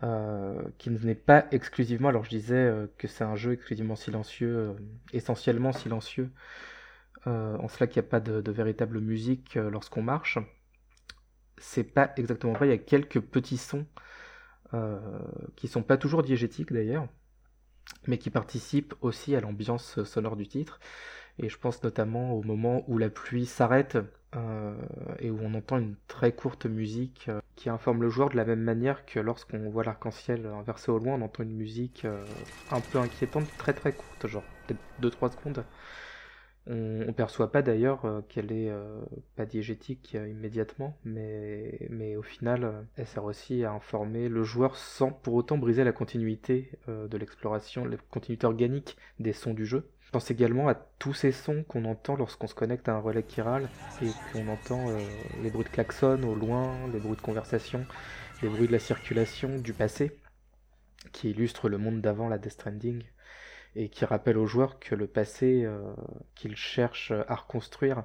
[0.05, 4.77] euh, qui n'est pas exclusivement, alors je disais euh, que c'est un jeu exclusivement silencieux,
[5.12, 6.31] essentiellement silencieux,
[7.25, 10.39] en cela qu'il n'y a pas de, véritable musique lorsqu'on marche.
[11.59, 13.85] C'est pas exactement vrai, il y a quelques petits sons
[15.57, 17.09] qui sont pas toujours diégétiques d'ailleurs,
[18.07, 20.81] mais qui participent aussi à l'ambiance sonore du titre.
[21.38, 23.99] Et je pense notamment au moment où la pluie s'arrête
[24.35, 24.75] euh,
[25.18, 28.44] et où on entend une très courte musique euh, qui informe le joueur de la
[28.44, 32.25] même manière que lorsqu'on voit l'arc-en-ciel inversé au loin, on entend une musique euh,
[32.70, 34.44] un peu inquiétante, très très courte, genre.
[34.66, 35.64] peut-être 2-3 secondes.
[36.68, 39.00] On, ne perçoit pas d'ailleurs euh, qu'elle est euh,
[39.37, 44.76] pas diégétique euh, immédiatement, mais, mais au final, elle sert aussi à informer le joueur
[44.76, 49.88] sans pour autant briser la continuité de l'exploration, la continuité organique des sons du jeu.
[50.00, 53.22] Je pense également à tous ces sons qu'on entend lorsqu'on se connecte à un relais
[53.22, 53.68] chiral
[54.02, 54.87] et qu'on entend
[55.42, 57.85] les bruits de klaxon au loin, les bruits de conversation,
[58.42, 60.16] les bruits de la circulation du passé,
[61.12, 63.02] qui illustrent le monde d'avant la Death Stranding
[63.77, 65.93] et qui rappelle aux joueurs que le passé euh,
[66.35, 68.05] qu'ils cherchent à reconstruire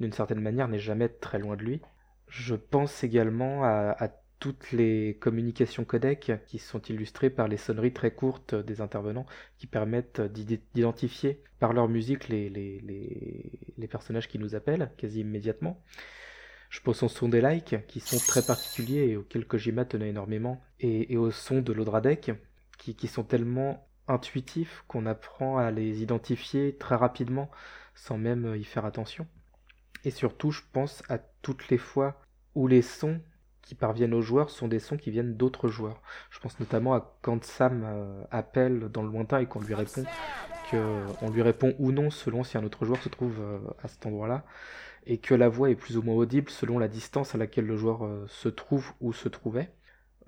[0.00, 1.80] d'une certaine manière n'est jamais très loin de lui.
[2.28, 8.12] Je pense également à, toutes les communications codec qui sont illustrées par les sonneries très
[8.12, 15.22] courtes des intervenants qui permettent d'identifier par leur musique les, personnages qui nous appellent quasi
[15.22, 15.82] immédiatement.
[16.70, 20.62] Je pense aux sons des likes qui sont très particuliers et auxquels Kojima tenait énormément,
[20.78, 22.30] et, aux sons de l'Odradec
[22.78, 27.50] qui sont tellement intuitifs qu'on apprend à les identifier très rapidement
[27.94, 29.26] sans même y faire attention.
[30.04, 32.20] Et surtout, je pense à toutes les fois
[32.54, 33.20] où les sons
[33.62, 36.00] qui parviennent aux joueurs sont des sons qui viennent d'autres joueurs.
[36.30, 40.04] Je pense notamment à quand Sam euh, appelle dans le lointain et qu'on lui répond
[40.70, 43.88] que on lui répond ou non selon si un autre joueur se trouve euh, à
[43.88, 44.44] cet endroit-là
[45.06, 47.76] et que la voix est plus ou moins audible selon la distance à laquelle le
[47.76, 49.70] joueur euh, se trouve ou se trouvait.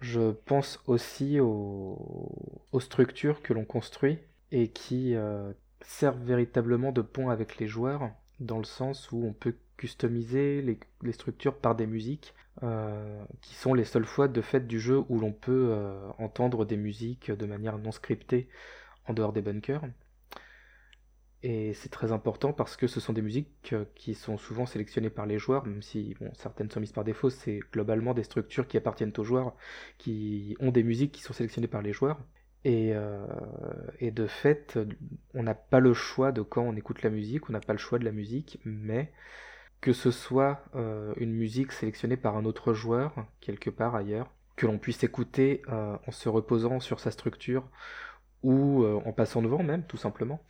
[0.00, 4.18] Je pense aussi aux, structures que l'on construit
[4.50, 8.10] et qui euh, servent véritablement de pont avec les joueurs,
[8.40, 13.74] dans le sens où on peut customiser les, structures par des musiques, euh, qui sont
[13.74, 17.46] les seules fois de fait du jeu où l'on peut euh, entendre des musiques de
[17.46, 18.48] manière non scriptée
[19.06, 19.82] en dehors des bunkers.
[21.42, 25.08] Et c'est très important parce que ce sont des musiques euh, qui sont souvent sélectionnées
[25.08, 28.76] par les joueurs, même si certaines sont mises par défaut, c'est globalement des structures qui
[28.76, 29.54] appartiennent aux joueurs,
[29.96, 32.18] qui ont des musiques qui sont sélectionnées par les joueurs.
[32.64, 33.26] Et, euh,
[34.02, 34.78] de fait,
[35.32, 37.78] on n'a pas le choix de quand on écoute la musique, on n'a pas le
[37.78, 39.10] choix de la musique, mais
[39.80, 44.66] que ce soit euh, une musique sélectionnée par un autre joueur, quelque part ailleurs, que
[44.66, 47.66] l'on puisse écouter en se reposant sur sa structure,
[48.42, 50.44] ou en passant devant même, tout simplement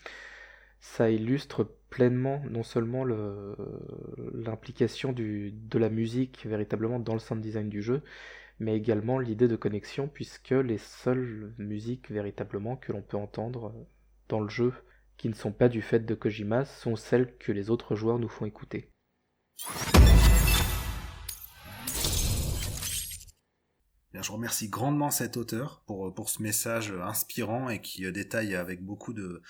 [0.81, 3.05] ça illustre pleinement non seulement
[4.35, 8.03] l'implication de la musique véritablement dans le sound design du jeu,
[8.59, 13.75] mais également l'idée de connexion, puisque les seules musiques véritablement que l'on peut entendre
[14.29, 14.73] dans le jeu,
[15.17, 18.29] qui ne sont pas du fait de Kojima, sont celles que les autres joueurs nous
[18.29, 18.91] font écouter.
[24.23, 29.41] je remercie grandement cet auteur pour, ce message inspirant et qui détaille avec beaucoup de,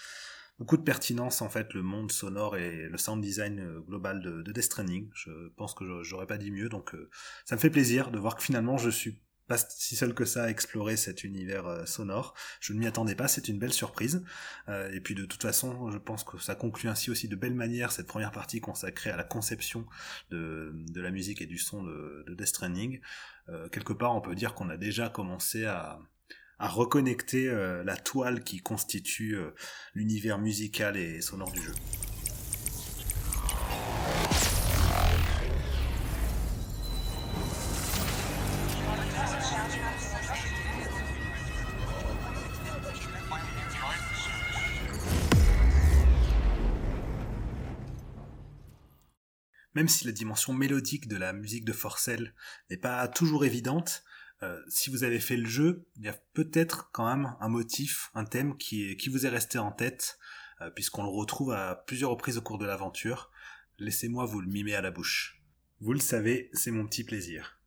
[0.61, 4.43] beaucoup de pertinence en fait le monde sonore et le sound design euh, global de,
[4.43, 5.09] de Death Stranding.
[5.15, 7.09] Je pense que j'aurais pas dit mieux, donc euh,
[7.47, 9.19] ça me fait plaisir de voir que finalement je suis
[9.49, 12.35] pas si seul que ça à explorer cet univers euh, sonore.
[12.61, 14.23] Je ne m'y attendais pas, c'est une belle surprise.
[14.93, 17.91] et puis de toute façon, je pense que ça conclut ainsi aussi de belle manière
[17.91, 19.87] cette première partie consacrée à la conception
[20.31, 23.01] de, de la musique et du son de, de Death Stranding.
[23.73, 25.99] quelque part, on peut dire qu'on a déjà commencé à,
[26.61, 29.55] à reconnecter euh, la toile qui constitue euh,
[29.95, 31.73] l'univers musical et sonore du jeu.
[49.75, 52.35] Même si la dimension mélodique de la musique de Forcell
[52.69, 54.05] n'est pas toujours évidente,
[54.43, 58.11] euh, si vous avez fait le jeu, il y a peut-être quand même un motif,
[58.15, 60.19] un thème qui, qui vous est resté en tête,
[60.63, 63.31] euh, puisqu'on le retrouve à plusieurs reprises au cours de l'aventure.
[63.79, 65.43] Laissez-moi vous le mimer à la bouche.
[65.81, 67.59] Vous le savez, c'est mon petit plaisir.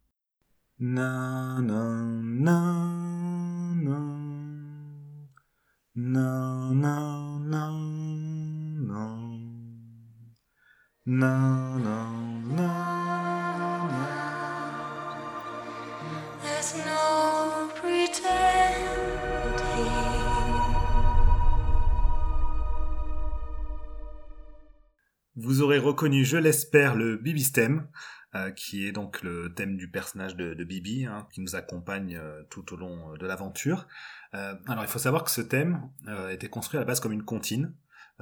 [25.36, 27.88] Vous aurez reconnu, je l'espère, le Bibi Stem,
[28.36, 32.44] euh, qui est donc le thème du personnage de, Bibi, hein, qui nous accompagne euh,
[32.50, 33.86] tout au long de l'aventure.
[34.34, 35.90] Euh, alors il faut savoir que ce thème
[36.30, 37.74] était construit à la base comme une comptine,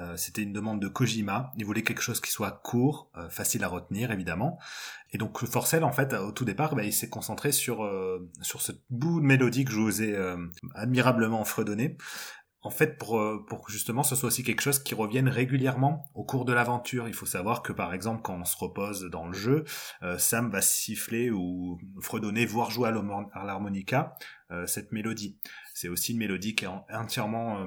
[0.02, 1.52] euh, c'était une demande de Kojima.
[1.58, 4.58] Il voulait quelque chose qui soit court, euh, facile à retenir évidemment.
[5.12, 8.62] Et donc Forcel, en fait, au tout départ, bah, il s'est concentré sur euh, sur
[8.62, 10.18] ce bout de mélodie que je vous ai
[10.76, 11.98] admirablement fredonné.
[12.64, 16.24] en fait, pour, pour que justement ce soit aussi quelque chose qui revienne régulièrement au
[16.24, 17.08] cours de l'aventure.
[17.08, 19.66] Il faut savoir que par exemple, quand on se repose dans le jeu,
[20.18, 24.16] Sam va siffler ou fredonner, voire jouer à l'harmonica
[24.68, 25.40] cette mélodie.
[25.82, 27.66] C'est aussi une mélodie qui est entièrement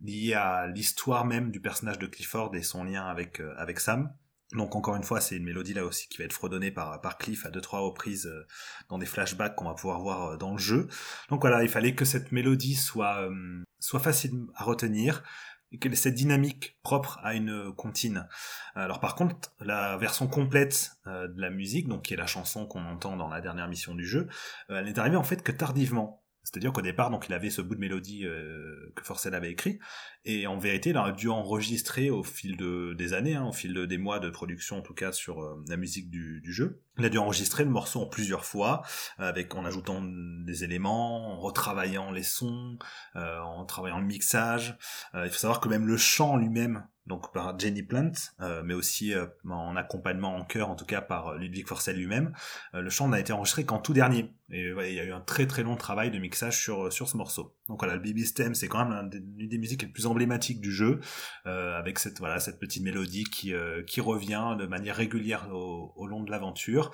[0.00, 4.10] liée à l'histoire même du personnage de Clifford et son lien avec, avec Sam.
[4.52, 7.18] Donc encore une fois, c'est une mélodie là aussi qui va être fredonnée par, par
[7.18, 8.46] Cliff à deux trois reprises euh,
[8.88, 10.88] dans des flashbacks qu'on va pouvoir voir euh, dans le jeu.
[11.28, 15.22] Donc voilà, il fallait que cette mélodie soit euh, soit facile à retenir
[15.70, 18.26] et que cette dynamique propre à une comptine.
[18.74, 22.84] Alors par contre, la version complète de la musique, donc qui est la chanson qu'on
[22.86, 24.26] entend dans la dernière mission du jeu,
[24.68, 26.24] elle n'est arrivée en fait que tardivement.
[26.42, 29.78] C'est-à-dire qu'au départ, donc, il avait ce bout de mélodie euh, que Forcell avait écrit,
[30.24, 33.74] et en vérité, il a dû enregistrer au fil de, des années, hein, au fil
[33.74, 36.82] de, des mois de production, en tout cas, sur euh, la musique du, jeu.
[36.98, 38.82] Il a dû enregistrer le morceau en plusieurs fois,
[39.18, 42.78] avec en ajoutant des éléments, en retravaillant les sons,
[43.16, 44.76] euh, en travaillant le mixage.
[45.14, 49.12] il faut savoir que même le chant lui-même donc par Jenny Plant, euh, mais aussi
[49.12, 52.32] euh, en accompagnement en chœur, en tout cas par Ludwig Forcell lui-même.
[52.74, 54.32] Euh, le chant n'a été enregistré qu'en tout dernier.
[54.52, 57.16] Et il y a eu un très très long travail de mixage sur, sur ce
[57.16, 57.56] morceau.
[57.68, 60.72] Donc voilà, le BB Stem, c'est quand même l'une des, musiques les plus emblématiques du
[60.72, 60.98] jeu,
[61.44, 63.52] avec cette, voilà, cette petite mélodie qui,
[63.86, 66.90] qui revient de manière régulière au, au long de l'aventure.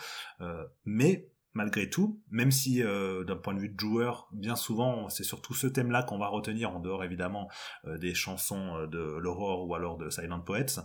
[0.85, 5.25] mais malgré tout, même si euh, d'un point de vue de joueur, bien souvent c'est
[5.25, 7.49] surtout ce thème-là qu'on va retenir, en dehors évidemment
[7.87, 10.81] euh, des chansons euh, de l'Aurore ou alors de Silent Poets,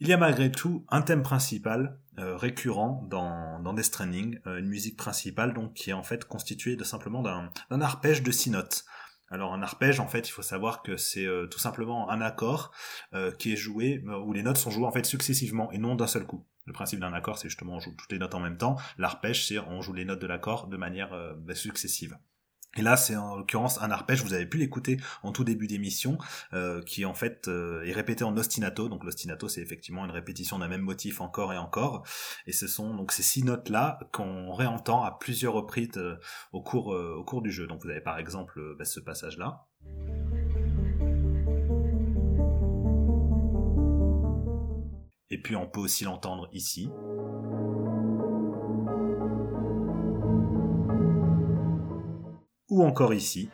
[0.00, 4.96] il y a malgré tout un thème principal récurrent dans, dans Death Stranding, une musique
[4.96, 8.84] principale donc qui est en fait constituée de simplement d'un arpège de six notes.
[9.32, 12.70] Alors un arpège, en fait, il faut savoir que c'est tout simplement un accord
[13.38, 16.26] qui est joué, où les notes sont jouées en fait successivement et non d'un seul
[16.26, 16.46] coup.
[16.64, 18.76] Le principe d'un accord, c'est justement on joue toutes les notes en même temps.
[18.98, 22.16] L'arpège, c'est on joue les notes de l'accord de manière euh, bah, successive.
[22.76, 26.16] Et là, c'est en l'occurrence un arpège, vous avez pu l'écouter en tout début d'émission,
[26.54, 28.88] euh, qui en fait euh, est répété en ostinato.
[28.88, 32.02] Donc l'ostinato, c'est effectivement une répétition d'un même motif encore et encore.
[32.46, 36.00] Et ce sont donc ces six notes-là qu'on réentend à plusieurs reprises
[36.52, 37.66] au, cours, au cours du jeu.
[37.66, 39.66] Donc vous avez par exemple bah, ce passage-là.
[45.32, 46.90] Et puis on peut aussi l'entendre ici.
[52.72, 53.50] Ou encore ici.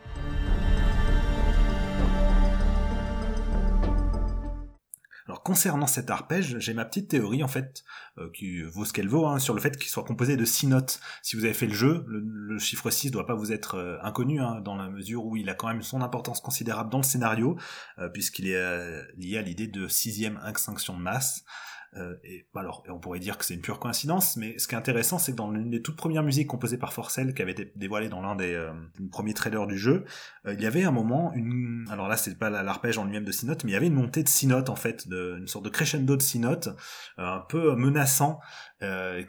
[5.27, 7.83] Alors concernant cet arpège, j'ai ma petite théorie en fait,
[8.17, 10.67] euh, qui vaut ce qu'elle vaut, hein, sur le fait qu'il soit composé de 6
[10.67, 11.01] notes.
[11.21, 14.39] Si vous avez fait le jeu, le, chiffre 6 doit pas vous être euh, inconnu,
[14.39, 17.57] hein, dans la mesure où il a quand même son importance considérable dans le scénario,
[17.97, 21.43] euh, puisqu'il est lié à l'idée de sixième extinction de masse.
[21.97, 24.75] Euh, et bah alors, on pourrait dire que c'est une pure coïncidence, mais ce qui
[24.75, 27.51] est intéressant, c'est que dans l'une des toutes premières musiques composées par Forcell, qui avait
[27.51, 28.71] été dévoilée dans l'un des euh,
[29.11, 30.05] premiers trailers du jeu,
[30.45, 33.31] euh, il y avait un moment une, alors là, c'est pas l'arpège en lui-même de
[33.31, 35.65] 6 notes, mais il y avait une montée de 6 notes en fait, une sorte
[35.65, 36.69] de crescendo de 6 notes,
[37.17, 38.39] un peu menaçant,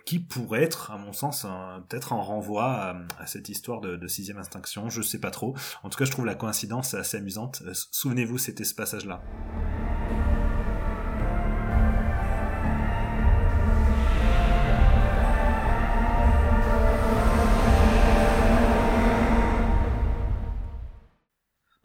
[0.06, 1.46] qui pourrait être, à mon sens,
[1.88, 4.90] peut-être un renvoi à, cette histoire de, de, sixième instinction.
[4.90, 5.56] Je sais pas trop.
[5.82, 7.62] En tout cas, je trouve la coïncidence assez amusante.
[7.90, 9.22] Souvenez-vous, c'était ce passage-là.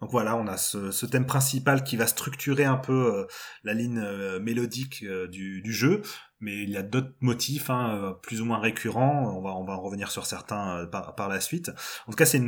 [0.06, 3.26] Donc voilà, on a ce, thème principal qui va structurer un peu euh,
[3.64, 6.00] la ligne euh, mélodique euh, du, jeu,
[6.38, 9.36] mais il y a d'autres motifs hein, plus ou moins récurrents.
[9.36, 11.72] On va on va en revenir sur certains par, la suite.
[12.06, 12.40] En tout cas, c'est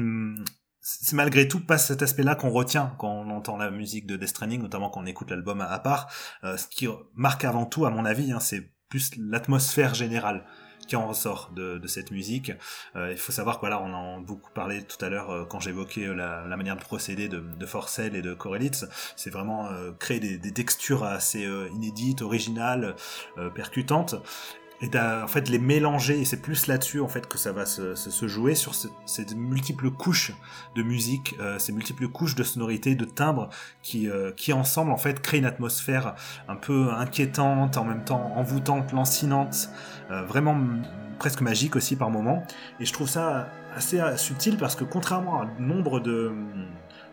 [1.14, 4.62] malgré tout pas cet aspect-là qu'on retient quand on entend la musique de Death Stranding,
[4.62, 6.12] notamment quand on écoute l'album à, part.
[6.44, 10.46] ce qui marque avant tout, à mon avis, hein, c'est plus l'atmosphère générale
[10.88, 12.52] qui en ressort de, cette musique.
[12.96, 15.44] Euh, il faut savoir que voilà, on en a beaucoup parlé tout à l'heure euh,
[15.44, 18.86] quand j'évoquais euh, la, manière de procéder de, de et de Corelitz.
[19.14, 22.96] C'est vraiment créer des, textures assez inédites, originales,
[23.54, 24.16] percutantes
[24.80, 27.94] et en fait les mélanger c'est plus là-dessus en fait que ça va se,
[28.26, 30.32] jouer sur ces multiples couches
[30.74, 33.50] de musique ces multiples couches de sonorité de timbres
[33.82, 36.14] qui qui ensemble en fait créent une atmosphère
[36.48, 39.68] un peu inquiétante en même temps envoûtante lancinante
[40.26, 40.56] vraiment
[41.18, 42.42] presque magique aussi par moments.
[42.80, 46.32] Et je trouve ça assez subtil parce que contrairement à nombre de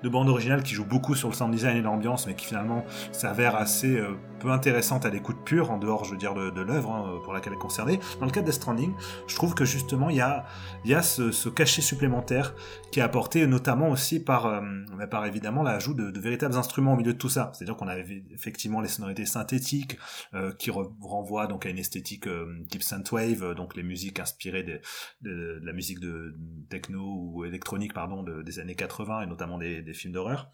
[0.05, 2.85] de bandes originales qui jouent beaucoup sur le sound design et l'ambiance, mais qui finalement
[3.11, 4.11] s'avèrent assez euh,
[4.45, 7.53] peu intéressantes à l'écoute pure, en dehors, je veux dire, de, l'œuvre hein, pour laquelle
[7.53, 7.99] elle est concernée.
[8.19, 8.93] Dans le cas de Death Stranding,
[9.27, 10.45] je trouve que justement, il y a,
[10.85, 12.53] y a ce, cachet supplémentaire
[12.91, 14.61] qui est apporté notamment aussi par, euh,
[14.97, 17.51] bah, par évidemment l'ajout de, véritables instruments au milieu de tout ça.
[17.53, 19.97] C'est-à-dire qu'on avait effectivement les sonorités synthétiques
[20.35, 22.27] euh, qui renvoient donc à une esthétique
[22.69, 26.35] type synthwave, donc les musiques inspirées de, la musique de
[26.69, 30.51] techno ou électronique pardon des années 80 et notamment des films d'horreur.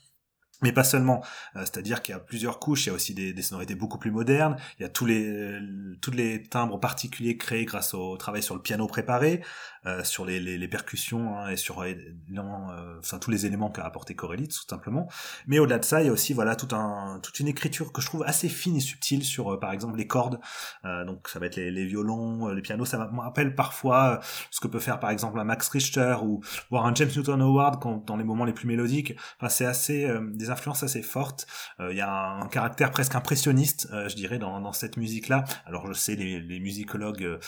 [0.61, 1.23] Mais pas seulement.
[1.55, 2.85] Euh, c'est-à-dire qu'il y a plusieurs couches.
[2.85, 4.57] Il y a aussi des, sonorités beaucoup plus modernes.
[4.79, 5.59] Il y a tous les
[6.01, 9.41] tous les timbres particuliers créés grâce au travail sur le piano préparé,
[9.87, 11.91] euh, sur les, les, percussions hein, et sur euh,
[12.37, 15.07] euh, enfin tous les éléments qu'a apporté Corelli tout simplement.
[15.47, 17.99] Mais au-delà de ça, il y a aussi voilà tout un toute une écriture que
[17.99, 20.39] je trouve assez fine et subtile sur par exemple les cordes.
[20.83, 22.85] donc ça va être les, les violons, les pianos.
[22.85, 24.19] Ça me rappelle parfois
[24.51, 27.81] ce que peut faire par exemple un Max Richter ou voir un James Newton Howard
[27.81, 29.15] quand, dans les moments les plus mélodiques.
[29.37, 31.47] Enfin c'est assez des influences assez fortes.
[31.79, 35.43] Euh, il y a un, caractère presque impressionniste, euh, je dirais, dans, cette musique-là.
[35.65, 37.39] Alors je sais, les, musicologues euh,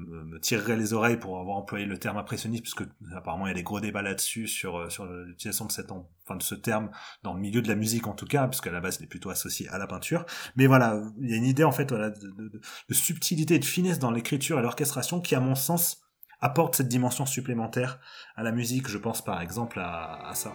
[0.00, 2.82] me tireraient les oreilles pour avoir employé le terme impressionniste, puisque
[3.14, 4.80] apparemment il y a des gros débats là-dessus sur
[5.26, 6.90] l'utilisation de ce terme
[7.22, 9.30] dans le milieu de la musique en tout cas, puisqu'à la base il est plutôt
[9.30, 10.26] associé à la peinture.
[10.56, 14.10] Mais voilà, il y a une idée en fait de, subtilité et de finesse dans
[14.10, 16.02] l'écriture et l'orchestration qui, à mon sens,
[16.40, 18.00] apporte cette dimension supplémentaire
[18.36, 18.88] à la musique.
[18.88, 20.52] Je pense par exemple à ça.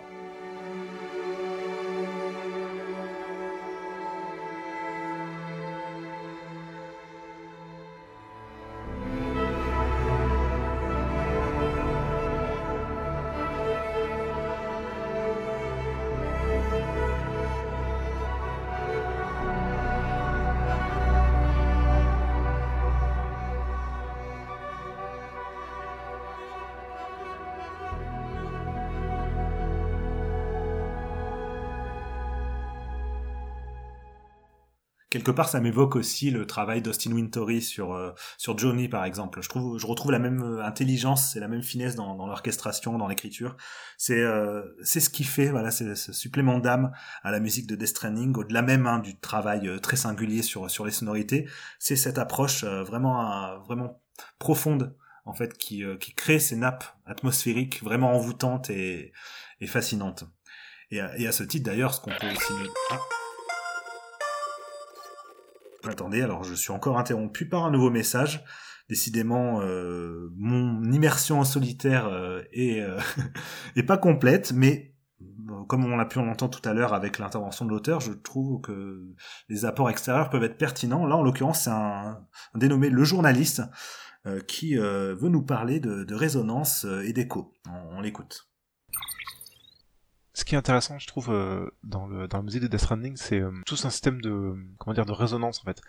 [35.23, 39.41] Quelque part ça m'évoque aussi le travail d'Austin Wintory sur euh, sur Johnny par exemple.
[39.41, 43.07] Je trouve je retrouve la même euh, intelligence et la même finesse dans, l'orchestration dans
[43.07, 43.55] l'écriture.
[43.97, 46.91] C'est euh, c'est ce qui fait voilà ce supplément d'âme
[47.23, 50.85] à la musique de Death Stranding au-delà même hein, du travail très singulier sur sur
[50.85, 51.47] les sonorités.
[51.79, 54.01] C'est cette approche vraiment vraiment
[54.39, 54.93] profonde
[55.25, 59.13] en fait qui qui crée ces nappes atmosphériques vraiment envoûtantes et
[59.61, 60.25] et fascinantes.
[60.91, 62.53] Et à, et à ce titre d'ailleurs ce qu'on peut aussi
[62.91, 62.99] ah.
[65.85, 68.43] Attendez, alors je suis encore interrompu par un nouveau message.
[68.89, 72.99] Décidément, euh, mon immersion en solitaire euh, est, euh,
[73.75, 74.93] est pas complète, mais
[75.67, 78.61] comme on l'a pu en entendre tout à l'heure avec l'intervention de l'auteur, je trouve
[78.61, 79.05] que
[79.49, 81.05] les apports extérieurs peuvent être pertinents.
[81.05, 82.25] Là, en l'occurrence, c'est un,
[82.55, 83.61] dénommé le journaliste
[84.47, 87.53] qui veut nous parler de, résonance et d'écho.
[87.91, 88.52] On l'écoute
[90.33, 93.15] ce qui est intéressant, je trouve, euh, dans, le, dans la musique de Death Stranding,
[93.17, 95.81] c'est euh, tout un système de, comment dire, de résonance, en fait.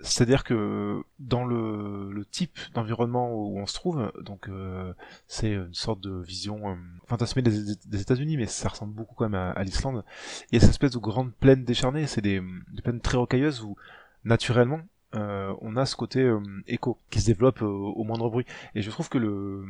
[0.00, 4.92] C'est-à-dire que dans le, le type d'environnement où on se trouve, donc euh,
[5.28, 9.40] c'est une sorte de vision fantasmée des, des États-Unis, mais ça ressemble beaucoup quand même
[9.40, 10.04] à, à l'Islande.
[10.50, 13.62] Il y a cette espèce de grande plaine décharnée, c'est des, des plaines très rocailleuses
[13.62, 13.76] où
[14.24, 14.80] naturellement
[15.12, 16.28] on a ce côté
[16.66, 18.46] écho qui se développe au moindre bruit.
[18.74, 19.64] Et je trouve que le,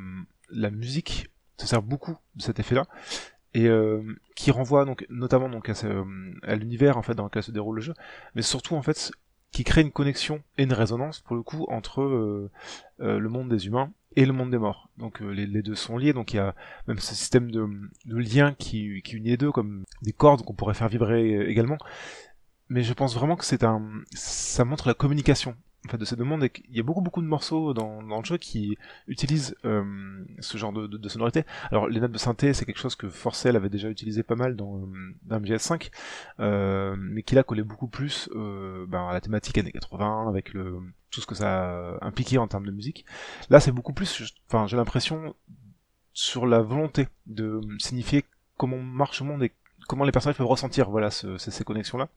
[0.48, 1.28] la musique
[1.58, 2.86] se sert beaucoup de cet effet-là
[3.54, 4.02] et euh,
[4.34, 5.74] qui renvoie donc notamment donc à,
[6.42, 7.94] à l'univers en fait dans lequel se déroule le jeu,
[8.34, 9.12] mais surtout en fait
[9.52, 12.50] qui crée une connexion et une résonance pour le coup entre euh,
[13.00, 14.90] euh, le monde des humains et le monde des morts.
[14.98, 16.54] Donc les, les, deux sont liés, donc il y a
[16.86, 17.68] même ce système de,
[18.04, 21.78] de lien qui, qui unit les deux, comme des cordes qu'on pourrait faire vibrer également.
[22.68, 23.82] Mais je pense vraiment que c'est un,
[24.12, 27.26] ça montre la communication enfin, de ces deux mondes, il y a beaucoup beaucoup de
[27.26, 31.44] morceaux dans, le jeu qui utilisent euh, ce genre de, de, sonorité.
[31.70, 34.56] Alors les notes de synthé, c'est quelque chose que Forcell avait déjà utilisé pas mal
[34.56, 34.88] dans,
[35.24, 35.90] dans MGS5,
[36.40, 40.52] euh, mais qui là collait beaucoup plus euh, ben, à la thématique années 80 avec
[40.52, 40.80] le
[41.10, 43.04] tout ce que ça impliquait en termes de musique.
[43.48, 45.36] Là, c'est beaucoup plus, enfin, j'ai l'impression
[46.12, 48.24] sur la volonté de signifier
[48.56, 49.52] comment marche le monde et
[49.86, 52.08] comment les personnages peuvent ressentir voilà ce, ces, ces connexions là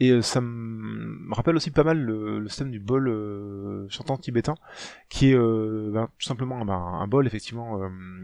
[0.00, 4.16] et euh, ça me rappelle aussi pas mal le, le système du bol euh, chantant
[4.16, 4.54] tibétain,
[5.08, 7.80] qui est euh, ben, tout simplement ben, un bol effectivement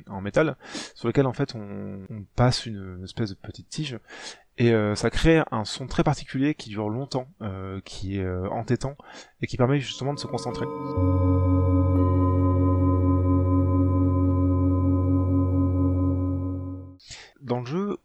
[0.08, 0.56] en métal,
[0.94, 3.98] sur lequel en fait on, on, passe une espèce de petite tige,
[4.58, 7.28] et ça crée un son très particulier qui dure longtemps,
[7.84, 8.96] qui est entêtant,
[9.40, 10.66] et qui permet justement de se concentrer.
[17.40, 17.98] Dans le jeu,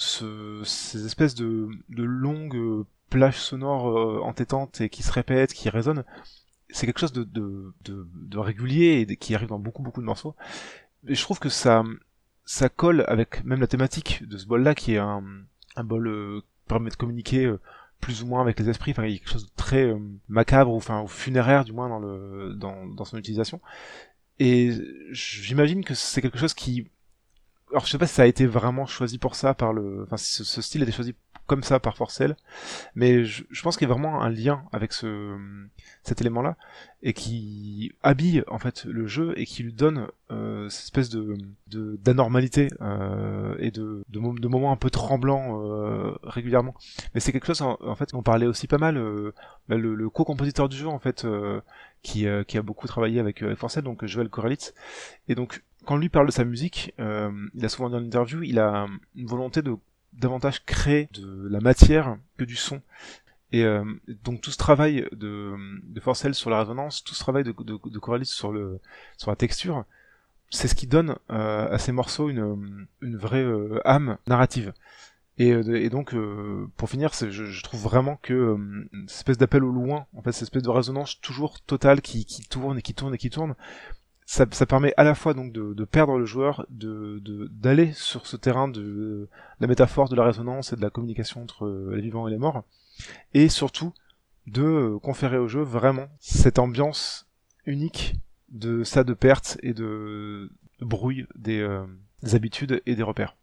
[0.00, 5.52] ce, ces espèces de, de longues euh, plages sonores euh, entêtantes et qui se répètent,
[5.52, 6.04] qui résonnent,
[6.70, 10.06] c'est quelque chose de, de, de, de, régulier et qui arrive dans beaucoup beaucoup de
[10.06, 10.34] morceaux.
[11.06, 11.84] Et je trouve que ça,
[12.46, 15.22] ça colle avec même la thématique de ce bol-là, qui est un,
[15.76, 17.60] un bol euh, qui permet de communiquer euh,
[18.00, 18.92] plus ou moins avec les esprits.
[18.92, 19.94] Enfin, il y a quelque chose de très
[20.28, 23.60] macabre, ou enfin, ou funéraire du moins dans, le, dans, dans son utilisation.
[24.38, 24.72] Et
[25.10, 26.88] j'imagine que c'est quelque chose qui
[27.70, 30.16] alors je sais pas si ça a été vraiment choisi pour ça par le, enfin
[30.16, 31.14] si ce, style a été choisi
[31.46, 32.36] comme ça par Forcel,
[32.94, 35.36] mais je, je pense qu'il y a vraiment un lien avec ce
[36.04, 36.56] cet élément-là
[37.02, 41.36] et qui habille en fait le jeu et qui lui donne euh, cette espèce de
[41.68, 46.74] d'anormalité euh, et de, de, moments un peu tremblants euh, régulièrement.
[47.14, 49.32] Mais c'est quelque chose en, fait on parlait aussi pas mal euh,
[49.68, 51.60] bah, le, le co-compositeur du jeu en fait euh,
[52.02, 54.74] qui, euh, qui a beaucoup travaillé avec, avec Forcel donc Joel Korelitz
[55.28, 58.58] et donc quand lui parle de sa musique, il a souvent dit en interview, il
[58.58, 59.76] a une volonté de
[60.12, 62.80] davantage créer de la matière que du son.
[63.52, 63.84] Et euh,
[64.24, 67.78] donc tout ce travail de, de Forcel sur la résonance, tout ce travail de, de,
[67.84, 68.80] de sur, le,
[69.16, 69.84] sur la texture,
[70.50, 74.72] c'est ce qui donne euh, à ces morceaux une, une vraie euh, âme narrative.
[75.38, 76.14] Et, et donc,
[76.76, 78.58] pour finir, je, je, trouve vraiment que
[79.06, 82.42] cette espèce d'appel au loin, en fait, cette espèce de résonance toujours totale qui, qui
[82.42, 83.54] tourne et qui tourne et qui tourne,
[84.30, 87.20] ça, permet à la fois donc de, perdre le joueur, de
[87.50, 89.28] d'aller sur ce terrain de,
[89.58, 92.62] la métaphore, de la résonance et de la communication entre les vivants et les morts,
[93.34, 93.92] et surtout
[94.46, 97.26] de euh, conférer au jeu vraiment cette ambiance
[97.66, 98.14] unique
[98.50, 101.84] de ça de perte et de, de brouille des, euh,
[102.22, 103.36] des habitudes et des repères.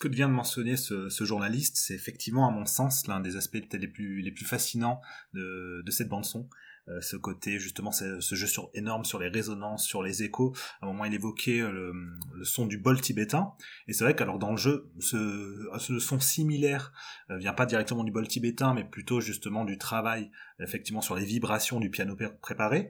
[0.00, 3.86] Que vient de mentionner ce, journaliste, c'est effectivement, à mon sens, l'un des aspects les
[3.86, 5.00] plus, les plus fascinants
[5.34, 6.48] de, cette bande-son.
[6.88, 10.54] Euh, ce côté, justement, ce jeu sur, énorme sur les résonances, sur les échos.
[10.80, 11.92] À un moment, il évoquait euh,
[12.32, 13.52] le, son du bol tibétain.
[13.86, 16.92] Et c'est vrai qu'alors, dans le jeu, ce, ce son similaire
[17.28, 20.30] euh, vient pas directement du bol tibétain, mais plutôt, justement, du travail,
[20.60, 22.88] effectivement, sur les vibrations du piano préparé.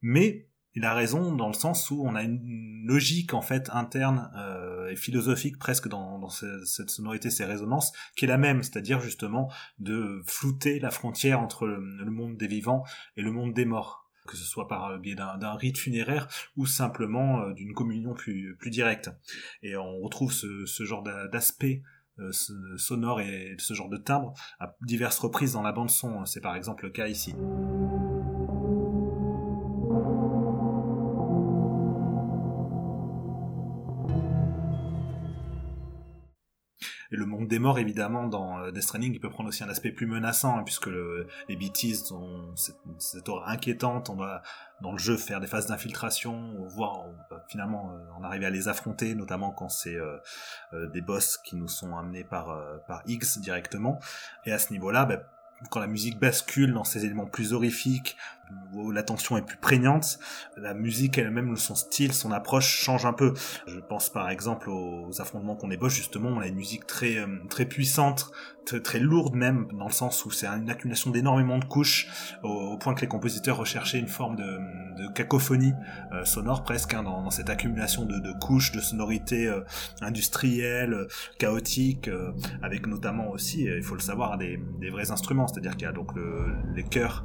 [0.00, 4.30] Mais il a raison dans le sens où on a une logique en fait interne
[4.36, 9.50] euh, et philosophique presque dans, cette sonorité, ces résonances, qui est la même, c'est-à-dire justement
[9.78, 12.84] de flouter la frontière entre le, monde des vivants
[13.16, 16.66] et le monde des morts que ce soit par le biais d'un rite funéraire ou
[16.66, 19.08] simplement euh, d'une communion plus, directe.
[19.62, 21.84] Et on retrouve ce, genre d'aspect
[22.18, 22.32] euh,
[22.76, 26.24] sonore et ce genre de timbre à diverses reprises dans la bande son.
[26.24, 27.36] C'est par exemple le cas ici.
[37.46, 40.06] Monde des morts, évidemment, dans euh, Death Stranding, il peut prendre aussi un aspect plus
[40.06, 40.88] menaçant, hein, puisque
[41.48, 42.52] les BTs ont
[42.98, 44.10] cette, aura inquiétante.
[44.10, 44.42] On va,
[44.80, 47.04] dans le jeu, faire des phases d'infiltration, voir
[47.48, 50.18] finalement euh, en arriver à les affronter, notamment quand c'est euh,
[50.92, 54.00] des boss qui nous sont amenés par, par X directement.
[54.44, 55.22] Et à ce niveau-là, bah,
[55.70, 58.16] quand la musique bascule dans ces éléments plus horrifiques,
[58.72, 60.18] où la est plus prégnante,
[60.56, 63.34] la musique elle-même, son style, son approche change un peu.
[63.66, 67.26] Je pense par exemple aux affrontements qu'on ébauche justement, on a une musique très euh,
[67.48, 68.30] très puissante,
[68.82, 72.08] très, lourde même, dans le sens où c'est une accumulation d'énormément de couches,
[72.42, 75.72] au, point que les compositeurs recherchaient une forme de, de cacophonie
[76.12, 79.60] euh, sonore presque hein, dans, dans, cette accumulation de, de couches, de sonorités euh,
[80.00, 81.06] industrielles,
[81.38, 82.10] chaotiques,
[82.62, 85.92] avec notamment aussi, il faut le savoir, des, des vrais instruments, c'est-à-dire qu'il y a
[85.92, 87.24] donc le, les chœurs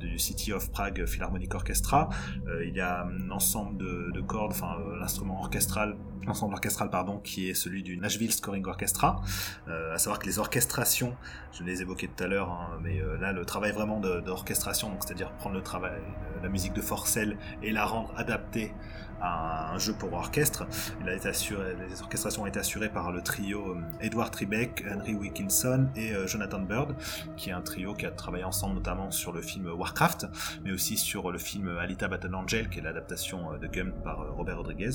[0.00, 2.08] du City of Prague Philharmonic Orchestra.
[2.46, 5.96] Euh, il y a un ensemble de, cordes, enfin euh, l'instrument orchestral
[6.26, 9.22] l'ensemble orchestral pardon qui est celui du Nashville Scoring Orchestra
[9.68, 11.16] euh, à savoir que les orchestrations
[11.50, 15.56] je les évoquais tout à l'heure hein, mais là le travail vraiment d'orchestration c'est-à-dire prendre
[15.56, 16.02] le travail
[16.42, 18.74] la musique de Forcel et la rendre adaptée
[19.22, 20.66] un jeu pour orchestre.
[21.06, 25.14] A été assuré, les orchestrations ont été assurées par le trio euh, Edward Tribeck, Henry
[25.14, 26.94] Wilkinson et euh, Jonathan Bird,
[27.36, 30.28] qui est un trio qui a travaillé ensemble notamment sur le film Warcraft,
[30.64, 34.36] mais aussi sur le film Alita Battle Angel, qui est l'adaptation euh, de Gum par
[34.36, 34.90] Robert Rodriguez.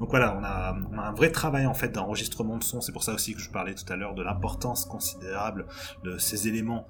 [0.00, 2.80] Donc voilà, on a, un vrai travail en fait d'enregistrement de son.
[2.80, 5.66] C'est pour ça aussi que je parlais tout à l'heure de l'importance considérable
[6.02, 6.86] de ces éléments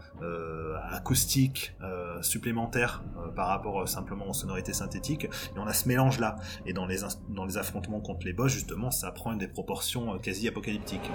[0.90, 1.76] acoustiques
[2.22, 3.02] supplémentaires
[3.34, 5.24] par rapport simplement aux sonorités synthétiques.
[5.24, 6.36] Et on a ce mélange là.
[6.66, 6.98] Et dans les,
[7.28, 11.10] dans les affrontements contre les boss, justement, ça prend des proportions euh, quasi apocalyptiques.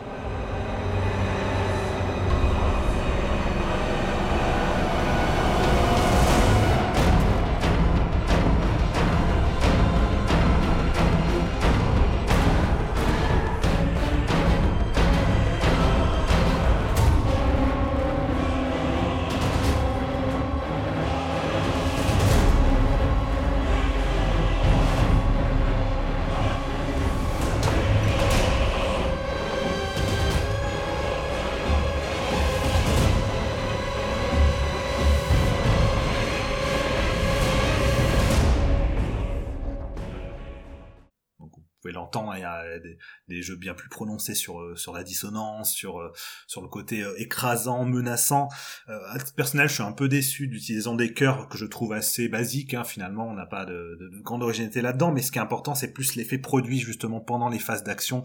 [43.41, 46.11] Jeux bien plus prononcés sur sur la dissonance, sur
[46.47, 48.49] sur le côté écrasant, menaçant.
[48.87, 52.27] à titre personnel, je suis un peu déçu d'utilisation des chœurs que je trouve assez
[52.27, 52.73] basiques.
[52.73, 55.75] Hein, finalement, on n'a pas de, de, grande originalité là-dedans, mais ce qui est important,
[55.75, 58.21] c'est plus l'effet produit justement pendant les phases d'action,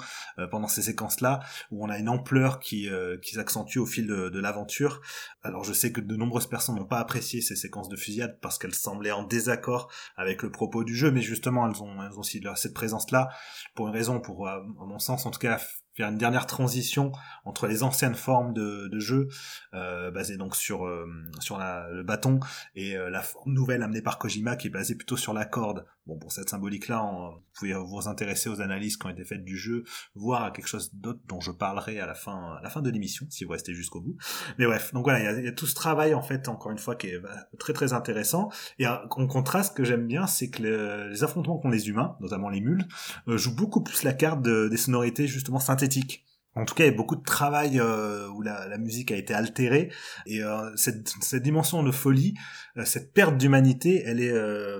[0.50, 1.40] pendant ces séquences-là,
[1.70, 2.88] où on a une ampleur qui
[3.22, 5.00] qui s'accentue au fil de, de l'aventure.
[5.42, 8.58] Alors je sais que de nombreuses personnes n'ont pas apprécié ces séquences de fusillade parce
[8.58, 12.20] qu'elles semblaient en désaccord avec le propos du jeu, mais justement elles ont, elles ont
[12.20, 13.28] aussi cette présence-là
[13.74, 15.58] pour une raison, pour à mon sens en tout cas
[15.94, 17.12] faire une dernière transition
[17.44, 19.28] entre les anciennes formes de, jeu
[19.74, 21.06] euh, basées donc sur euh,
[21.40, 22.40] sur la, le bâton
[22.74, 25.84] et euh, la nouvelle amenée par Kojima qui est basée plutôt sur la corde.
[26.06, 29.42] Bon pour cette symbolique là, vous pouvez vous intéresser aux analyses qui ont été faites
[29.42, 29.84] du jeu,
[30.14, 33.52] voir à quelque chose d'autre dont je parlerai à la fin de l'émission si vous
[33.52, 34.16] restez jusqu'au bout.
[34.58, 36.94] Mais bref, donc voilà, il y, a, tout ce travail en fait encore une fois
[36.94, 40.62] qui est bah, très très intéressant et en contraste ce que j'aime bien c'est que
[40.62, 42.86] les affrontements qu'ont les humains, notamment les mules,
[43.26, 46.24] jouent beaucoup plus la carte des sonorités justement synthétiques
[46.56, 49.34] en tout cas, il y a beaucoup de travail euh, où la, musique a été
[49.34, 49.90] altérée
[50.26, 52.34] et euh, cette, dimension de folie,
[52.76, 54.34] euh, cette perte d'humanité, elle est,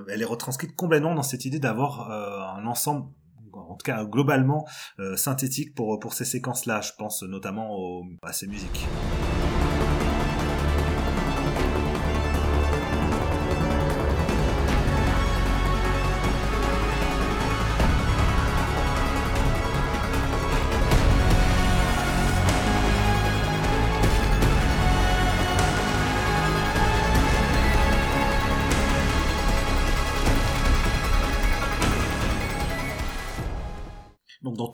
[0.09, 2.11] elle est retranscrite complètement dans cette idée d'avoir
[2.57, 3.07] un ensemble,
[3.53, 4.67] en tout cas globalement
[5.17, 6.81] synthétique pour pour ces séquences-là.
[6.81, 8.87] Je pense notamment à ces musiques.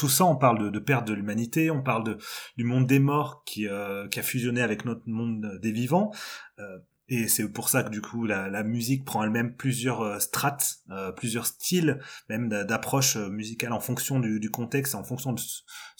[0.00, 2.18] Tout ça, on parle de, perte de l'humanité, on parle de,
[2.56, 6.10] du monde des morts qui, euh, qui a fusionné avec notre monde des vivants.
[6.58, 6.78] Euh,
[7.10, 10.76] et c'est pour ça que du coup la, la musique prend elle-même plusieurs euh, strates,
[10.90, 11.98] euh, plusieurs styles,
[12.28, 15.40] même d'approche euh, musicale en fonction du, du, contexte, en fonction de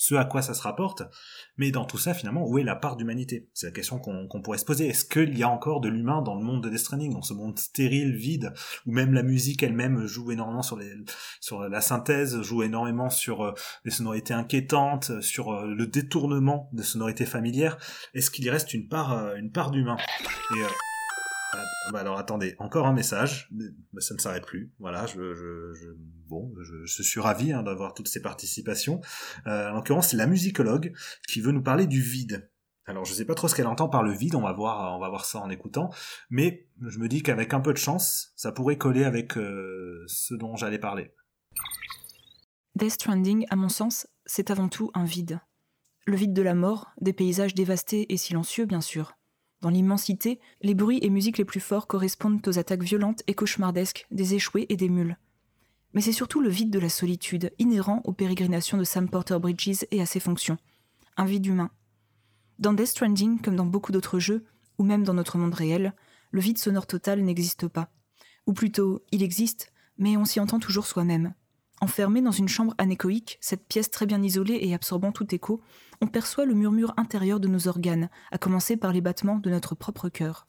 [0.00, 1.02] ce à quoi ça se rapporte.
[1.58, 3.50] Mais dans tout ça, finalement, où est la part d'humanité?
[3.52, 4.88] C'est la question qu'on pourrait se poser.
[4.88, 7.34] Est-ce qu'il y a encore de l'humain dans le monde de Death Stranding, dans ce
[7.34, 8.54] monde stérile, vide,
[8.86, 13.52] où même la musique elle-même joue énormément sur, la synthèse, joue énormément sur
[13.84, 17.76] les sonorités inquiétantes, sur le détournement de sonorités familières?
[18.14, 19.98] Est-ce qu'il y reste une part, une part d'humain?
[21.92, 23.50] Bah alors attendez, encore un message,
[23.98, 24.72] ça ne s'arrête plus.
[24.78, 25.94] Voilà, je,
[26.28, 29.00] bon, je, suis ravi hein, d'avoir toutes ces participations.
[29.46, 30.92] Euh, en l'occurrence, c'est la musicologue
[31.28, 32.50] qui veut nous parler du vide.
[32.86, 35.00] Alors je sais pas trop ce qu'elle entend par le vide, on va voir, on
[35.00, 35.90] va voir ça en écoutant,
[36.28, 40.34] mais je me dis qu'avec un peu de chance, ça pourrait coller avec euh, ce
[40.34, 41.14] dont j'allais parler.
[42.74, 45.40] Death Stranding, à mon sens, c'est avant tout un vide.
[46.06, 49.12] Le vide de la mort, des paysages dévastés et silencieux, bien sûr,
[49.60, 54.06] dans l'immensité, les bruits et musiques les plus forts correspondent aux attaques violentes et cauchemardesques
[54.10, 55.18] des échoués et des mules.
[55.92, 59.84] Mais c'est surtout le vide de la solitude, inhérent aux pérégrinations de Sam Porter Bridges
[59.90, 60.56] et à ses fonctions.
[61.16, 61.70] Un vide humain.
[62.58, 64.44] Dans Death Stranding, comme dans beaucoup d'autres jeux,
[64.78, 65.94] ou même dans notre monde réel,
[66.30, 67.90] le vide sonore total n'existe pas.
[68.46, 71.34] Ou plutôt, il existe, mais on s'y entend toujours soi-même.
[71.82, 75.62] Enfermé dans une chambre anéchoïque, cette pièce très bien isolée et absorbant tout écho,
[76.02, 79.74] on perçoit le murmure intérieur de nos organes, à commencer par les battements de notre
[79.74, 80.46] propre cœur.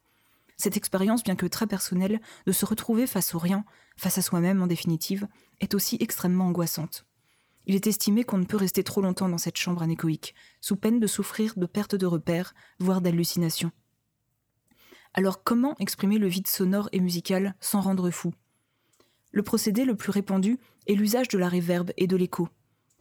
[0.58, 3.64] Cette expérience, bien que très personnelle, de se retrouver face au rien,
[3.96, 5.28] face à soi-même en définitive,
[5.62, 7.06] est aussi extrêmement angoissante.
[7.66, 11.00] Il est estimé qu'on ne peut rester trop longtemps dans cette chambre anéchoïque, sous peine
[11.00, 13.72] de souffrir de perte de repères, voire d'hallucinations.
[15.14, 18.34] Alors comment exprimer le vide sonore et musical sans rendre fou?
[19.32, 20.58] Le procédé le plus répandu
[20.88, 22.50] et l'usage de la réverbe et de l'écho.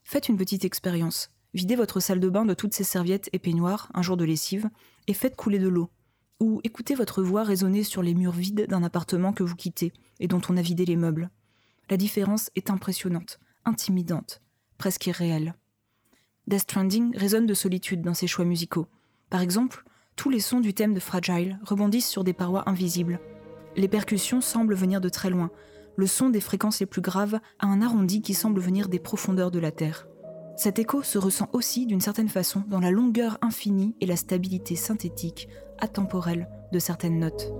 [0.05, 1.31] Faites une petite expérience.
[1.55, 4.71] Videz votre salle de bain de toutes ses serviettes et peignoirs un jour de lessive
[5.09, 5.91] et faites couler de l'eau.
[6.39, 10.29] Ou écoutez votre voix résonner sur les murs vides d'un appartement que vous quittez et
[10.29, 11.31] dont on a vidé les meubles.
[11.91, 14.41] La différence est impressionnante, intimidante,
[14.79, 15.55] presque irréelle.
[16.47, 18.87] Death Stranding résonne de solitude dans ses choix musicaux.
[19.29, 19.85] Par exemple,
[20.17, 23.21] tous les sons du thème de Fragile rebondissent sur des parois invisibles.
[23.77, 25.51] Les percussions semblent venir de très loin,
[25.97, 29.51] le son des fréquences les plus graves a un arrondi qui semble venir des profondeurs
[29.51, 30.07] de la Terre.
[30.57, 34.77] Cet écho se ressent aussi d'une certaine façon dans la longueur infinie et la stabilité
[34.77, 37.51] synthétique, atemporelle de certaines notes.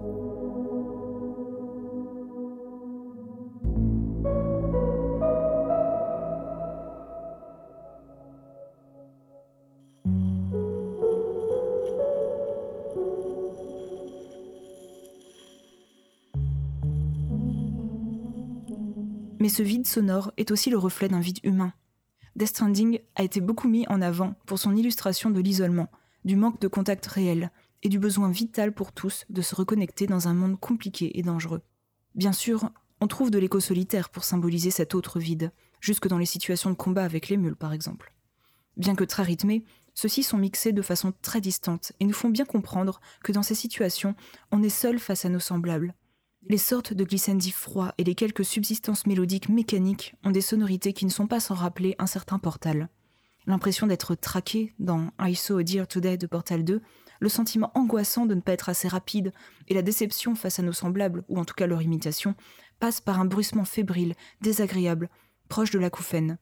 [19.41, 21.73] Mais ce vide sonore est aussi le reflet d'un vide humain.
[22.37, 25.91] Death Stranding a été beaucoup mis en avant pour son illustration de l'isolement,
[26.25, 27.51] du manque de contact réel
[27.83, 31.63] et du besoin vital pour tous de se reconnecter dans un monde compliqué et dangereux.
[32.15, 32.71] Bien sûr,
[33.03, 36.75] On trouve de l'écho solitaire pour symboliser cet autre vide, jusque dans les situations de
[36.75, 38.13] combat avec les mules par exemple.
[38.77, 39.65] Bien que très rythmés,
[39.95, 43.55] ceux-ci sont mixés de façon très distante et nous font bien comprendre que dans ces
[43.55, 44.15] situations,
[44.53, 45.95] on est seul face à nos semblables.
[46.49, 51.05] Les sortes de glissandi froids et les quelques subsistances mélodiques mécaniques ont des sonorités qui
[51.05, 52.89] ne sont pas sans rappeler un certain Portal.
[53.47, 56.81] L'impression d'être traqué dans I Saw a Deer Today de Portal 2
[57.21, 59.33] le sentiment angoissant de ne pas être assez rapide
[59.69, 62.35] et la déception face à nos semblables, ou en tout cas leur imitation,
[62.79, 65.11] passent par un bruissement fébrile, désagréable,
[65.49, 66.39] proche de l'acouphène.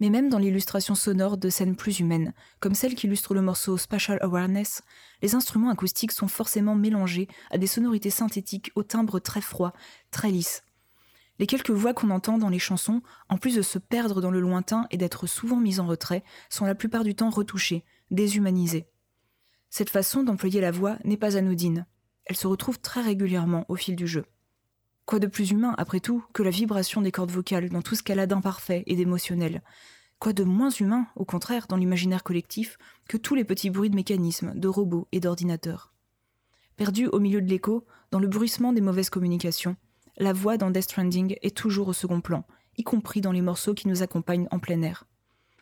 [0.00, 3.76] Mais même dans l'illustration sonore de scènes plus humaines, comme celle qui illustre le morceau
[3.76, 4.82] Spatial Awareness,
[5.22, 9.72] les instruments acoustiques sont forcément mélangés à des sonorités synthétiques au timbre très froid,
[10.10, 10.62] très lisse.
[11.38, 14.40] Les quelques voix qu'on entend dans les chansons, en plus de se perdre dans le
[14.40, 18.88] lointain et d'être souvent mises en retrait, sont la plupart du temps retouchées, déshumanisées.
[19.68, 21.86] Cette façon d'employer la voix n'est pas anodine.
[22.24, 24.24] Elle se retrouve très régulièrement au fil du jeu.
[25.06, 28.02] Quoi de plus humain, après tout, que la vibration des cordes vocales dans tout ce
[28.02, 29.62] qu'elle a d'imparfait et d'émotionnel?
[30.18, 32.76] Quoi de moins humain, au contraire, dans l'imaginaire collectif,
[33.08, 35.94] que tous les petits bruits de mécanismes, de robots et d'ordinateurs?
[36.76, 39.76] Perdu au milieu de l'écho, dans le bruissement des mauvaises communications,
[40.18, 42.44] la voix dans Death Stranding est toujours au second plan,
[42.76, 45.06] y compris dans les morceaux qui nous accompagnent en plein air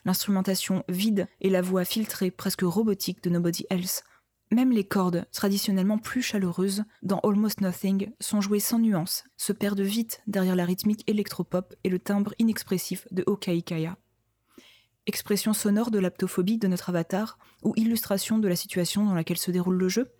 [0.04, 4.04] l'instrumentation vide et la voix filtrée presque robotique de Nobody Else.
[4.52, 9.80] Même les cordes, traditionnellement plus chaleureuses, dans Almost Nothing, sont jouées sans nuance, se perdent
[9.80, 13.96] vite derrière la rythmique électropop et le timbre inexpressif de Okaikaya.
[15.06, 19.50] Expression sonore de l'aptophobie de notre avatar, ou illustration de la situation dans laquelle se
[19.50, 20.10] déroule le jeu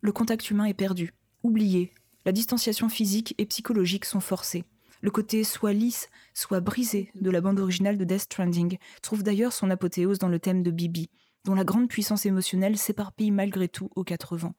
[0.00, 1.92] Le contact humain est perdu, oublié,
[2.24, 4.64] la distanciation physique et psychologique sont forcées.
[5.00, 9.52] Le côté soit lisse, soit brisé de la bande originale de Death Stranding trouve d'ailleurs
[9.52, 11.10] son apothéose dans le thème de Bibi,
[11.44, 14.54] dont la grande puissance émotionnelle s'éparpille malgré tout aux quatre vents.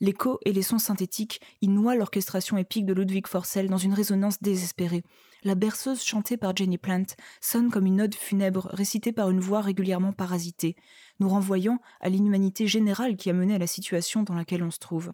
[0.00, 4.40] L'écho et les sons synthétiques y noient l'orchestration épique de Ludwig Forcel dans une résonance
[4.40, 5.02] désespérée.
[5.42, 7.06] La berceuse chantée par Jenny Plant
[7.40, 10.76] sonne comme une ode funèbre récitée par une voix régulièrement parasitée,
[11.18, 14.78] nous renvoyant à l'inhumanité générale qui a mené à la situation dans laquelle on se
[14.78, 15.12] trouve.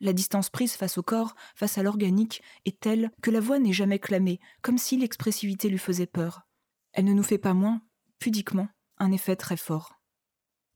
[0.00, 3.72] La distance prise face au corps, face à l'organique, est telle que la voix n'est
[3.72, 6.42] jamais clamée, comme si l'expressivité lui faisait peur.
[6.92, 7.82] Elle ne nous fait pas moins,
[8.18, 9.95] pudiquement, un effet très fort.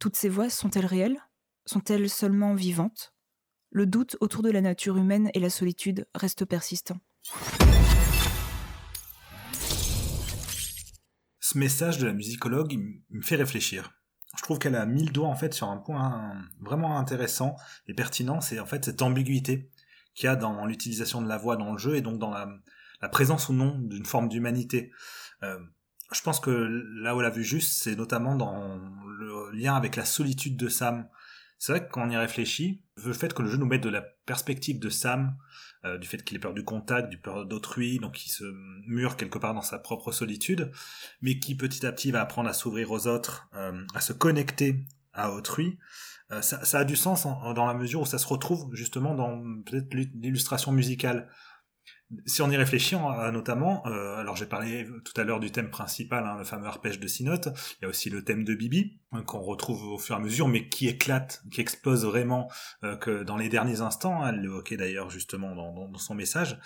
[0.01, 1.21] Toutes ces voix sont-elles réelles?
[1.67, 3.15] Sont-elles seulement vivantes?
[3.71, 6.99] Le doute autour de la nature humaine et la solitude reste persistant.
[11.39, 12.77] Ce message de la musicologue,
[13.11, 13.93] me fait réfléchir
[14.37, 17.57] je trouve qu'elle a mis le doigt en fait sur un point vraiment intéressant
[17.89, 19.71] et pertinent, c'est en fait cette ambiguïté
[20.15, 22.49] qu'il y a dans l'utilisation de la voix dans le jeu et donc dans la,
[23.11, 24.93] présence ou non d'une forme d'humanité.
[25.43, 25.59] Euh,
[26.13, 28.79] je pense que là où elle a vu juste, c'est notamment dans
[29.51, 31.09] lien avec la solitude de Sam.
[31.59, 34.79] C'est vrai que y réfléchit, le fait que le jeu nous mette de la perspective
[34.79, 35.37] de Sam,
[35.85, 38.45] euh, du fait qu'il ait peur du contact, du peur d'autrui, donc il se
[38.87, 40.71] mure quelque part dans sa propre solitude,
[41.23, 44.85] mais qui petit à petit va apprendre à s'ouvrir aux autres, euh, à se connecter
[45.13, 45.79] à autrui.
[46.33, 49.93] Euh, ça, a du sens dans la mesure où ça se retrouve justement dans peut-être
[49.95, 51.29] l'illustration musicale
[52.27, 52.97] si on y réfléchit,
[53.33, 56.99] notamment, euh, alors j'ai parlé tout à l'heure du thème principal, hein, le fameux arpège
[56.99, 57.49] de Sinote,
[57.79, 60.21] il y a aussi le thème de Bibi, hein, qu'on retrouve au fur et à
[60.21, 62.51] mesure, mais qui éclate, qui explose vraiment,
[62.83, 66.59] euh, que dans les derniers instants, hein, elle l'évoquait d'ailleurs justement dans, son message.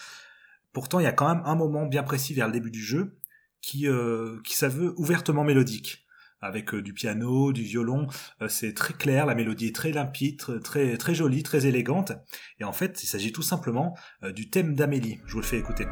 [0.73, 3.19] Pourtant, il y a quand même un moment bien précis vers le début du jeu
[3.61, 4.57] qui, euh, qui
[4.97, 6.04] ouvertement mélodique
[6.45, 8.07] avec euh, du piano, du violon.
[8.43, 12.13] Euh, c'est très clair, la mélodie est très limpide, très, très jolie, très élégante.
[12.61, 15.21] Et en fait, il s'agit tout simplement euh, du thème d'Amélie.
[15.27, 15.87] Je vous le fais écouter.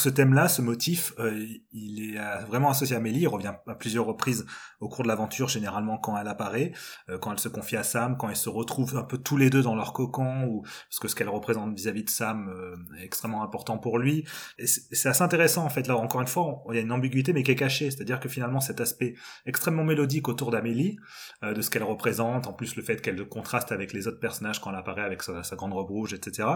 [0.00, 3.20] Ce thème-là, ce motif, euh, il est euh, vraiment associé à Amélie.
[3.20, 4.46] Il revient à plusieurs reprises
[4.80, 6.72] au cours de l'aventure, généralement quand elle apparaît,
[7.08, 9.50] euh, quand elle se confie à Sam, quand ils se retrouvent un peu tous les
[9.50, 12.52] deux dans leur cocon, ou parce que ce qu'elle représente vis-à-vis de Sam
[12.98, 14.24] est extrêmement important pour lui.
[14.64, 15.86] C'est assez intéressant en fait.
[15.86, 18.28] Là, encore une fois, il y a une ambiguïté mais qui est cachée, c'est-à-dire que
[18.28, 20.96] finalement cet aspect extrêmement mélodique autour d'Amélie,
[21.42, 24.70] de ce qu'elle représente, en plus le fait qu'elle contraste avec les autres personnages quand
[24.70, 26.48] elle apparaît avec sa grande robe rouge, etc.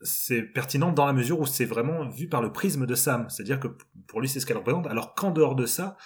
[0.00, 3.28] c'est pertinent dans la mesure où c'est vraiment vu par le prisme de Sam.
[3.28, 3.68] C'est-à-dire que
[4.06, 5.96] pour lui, c'est ce qu'elle représente, alors qu'en dehors de ça,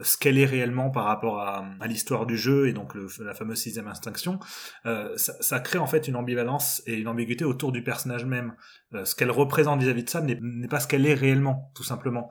[0.00, 3.88] ce qu'elle est réellement par rapport à, l'histoire du jeu et donc la fameuse sixième
[3.88, 4.38] instinction,
[4.84, 8.54] euh, ça, crée en fait une ambivalence et une ambiguïté autour du personnage même.
[8.94, 12.30] Euh, ce qu'elle représente vis-à-vis de Sam n'est pas ce qu'elle est réellement, tout simplement.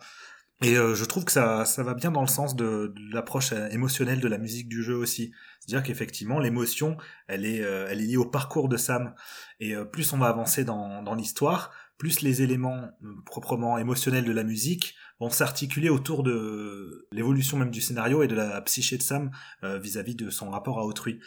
[0.61, 4.27] Et euh, je trouve que ça, va bien dans le sens de, l'approche émotionnelle de
[4.27, 5.33] la musique du jeu aussi.
[5.59, 9.15] C'est-à-dire qu'effectivement, l'émotion, elle est, liée au parcours de Sam.
[9.59, 12.89] Et plus on va avancer dans l'histoire, plus les éléments
[13.25, 18.35] proprement émotionnels de la musique vont s'articuler autour de l'évolution même du scénario et de
[18.35, 19.31] la psyché de Sam
[19.63, 21.19] vis-à-vis de son rapport à autrui.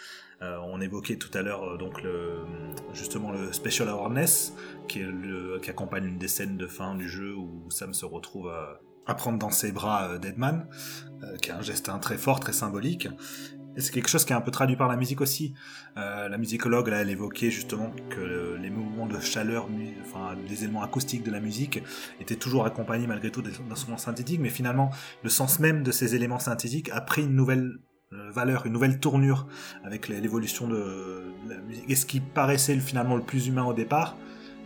[0.43, 2.45] on évoquait tout à l'heure donc le,
[2.93, 4.55] justement le special awareness
[4.89, 8.51] qui, est accompagne une des scènes de fin du jeu où Sam se retrouve
[9.07, 10.67] à, prendre dans ses bras euh, Deadman,
[11.23, 13.09] euh, qui a un geste très fort, très symbolique.
[13.79, 15.55] C'est quelque chose qui est un peu traduit par la musique aussi.
[15.97, 19.69] Euh, la musicologue, elle évoquait justement que les mouvements de chaleur,
[20.03, 21.83] enfin, les éléments acoustiques de la musique
[22.21, 24.91] étaient toujours accompagnés malgré tout d'instruments synthétiques, mais finalement,
[25.23, 27.79] le sens même de ces éléments synthétiques a pris une nouvelle
[28.11, 29.47] valeur, une nouvelle tournure
[29.85, 31.85] avec l'évolution de la musique.
[31.89, 34.17] Et ce qui paraissait finalement le plus humain au départ,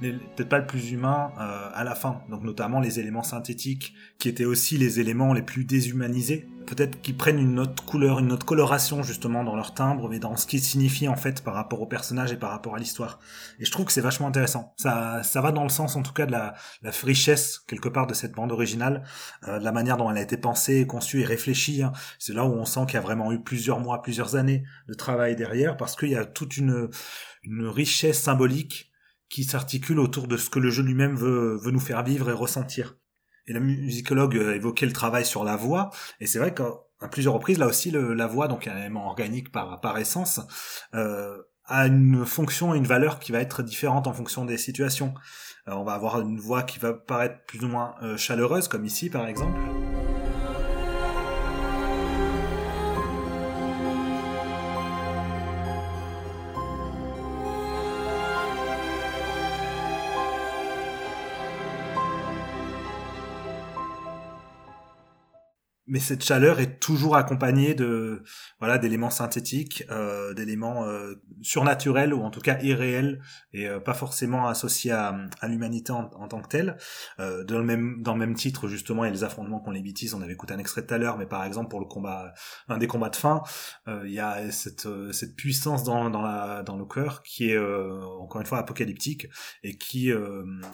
[0.00, 2.22] peut-être pas le plus humain euh, à la fin.
[2.28, 6.48] Donc notamment les éléments synthétiques, qui étaient aussi les éléments les plus déshumanisés.
[6.66, 10.36] Peut-être qu'ils prennent une autre couleur, une autre coloration justement dans leur timbre, mais dans
[10.36, 13.18] ce qu'ils signifient en fait par rapport au personnage et par rapport à l'histoire.
[13.58, 14.74] Et je trouve que c'est vachement intéressant.
[14.76, 18.06] Ça, ça va dans le sens en tout cas de la, la richesse quelque part
[18.06, 19.04] de cette bande originale,
[19.48, 21.82] euh, de la manière dont elle a été pensée, conçue et réfléchie.
[21.82, 21.92] Hein.
[22.18, 24.94] C'est là où on sent qu'il y a vraiment eu plusieurs mois, plusieurs années de
[24.94, 26.88] travail derrière, parce qu'il y a toute une,
[27.42, 28.92] une richesse symbolique
[29.28, 32.34] qui s'articule autour de ce que le jeu lui-même veut, veut nous faire vivre et
[32.34, 32.96] ressentir.
[33.46, 35.90] Et la musicologue évoquait le travail sur la voix,
[36.20, 39.50] et c'est vrai qu'à plusieurs reprises, là aussi, le, la voix, donc un élément organique
[39.50, 40.40] par, essence,
[40.94, 45.14] euh, a une fonction et une valeur qui va être différente en fonction des situations.
[45.68, 48.84] Euh, on va avoir une voix qui va paraître plus ou moins euh, chaleureuse, comme
[48.84, 49.58] ici par exemple.
[65.92, 68.22] Mais cette chaleur est toujours accompagnée de
[68.60, 73.20] voilà d'éléments synthétiques, euh, d'éléments euh, surnaturels ou en tout cas irréels
[73.52, 76.78] et euh, pas forcément associés à, à l'humanité en, tant que telle.
[77.20, 79.70] Euh, dans le même dans le même titre justement, il y a les affrontements qu'on
[79.70, 80.14] les bêtises.
[80.14, 82.32] On avait écouté un extrait tout à l'heure, mais par exemple pour le combat,
[82.68, 83.42] un des combats de fin,
[83.86, 87.58] euh, il y a cette cette puissance dans dans la dans le cœur qui est
[87.58, 89.28] encore une fois apocalyptique
[89.62, 90.10] et qui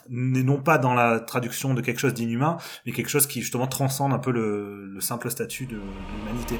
[0.07, 2.55] n'est non pas dans la traduction de quelque chose d'inhumain,
[2.85, 5.81] mais quelque chose qui justement transcende un peu le, le simple statut de,
[6.19, 6.59] l'humanité.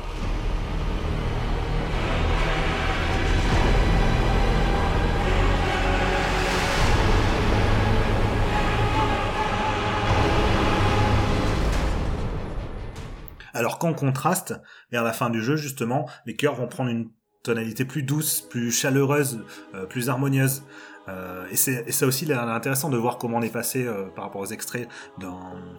[13.54, 14.60] Alors qu'en contraste,
[14.92, 17.12] vers la fin du jeu, justement, les cœurs vont prendre une
[17.44, 19.46] tonalité plus douce, plus chaleureuse,
[19.76, 20.64] euh, plus harmonieuse.
[21.08, 24.48] Euh, et c'est aussi intéressant de voir comment on est passé euh, par rapport aux
[24.48, 24.88] extraits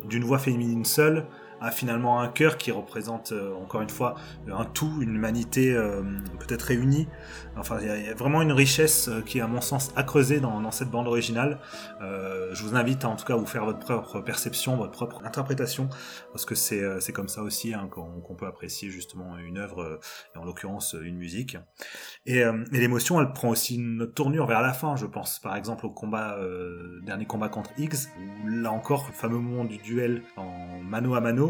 [0.09, 1.27] d'une voix féminine seule
[1.61, 4.15] a finalement un cœur qui représente euh, encore une fois
[4.51, 6.03] un tout, une humanité euh,
[6.39, 7.07] peut-être réunie.
[7.57, 10.41] Enfin, il y, a vraiment une richesse euh, qui est à mon sens à creuser
[10.41, 11.59] dans, cette bande originale.
[12.01, 15.89] je vous invite en tout cas à vous faire votre propre perception, votre propre interprétation,
[16.33, 19.99] parce que c'est comme ça aussi hein, qu'on peut apprécier justement une œuvre,
[20.35, 21.57] et en l'occurrence une musique.
[22.25, 24.95] Et, l'émotion, elle prend aussi une tournure vers la fin.
[24.95, 26.39] Je pense par exemple au combat,
[27.03, 31.21] dernier combat contre X, où là encore, le fameux moment du duel en mano à
[31.21, 31.50] mano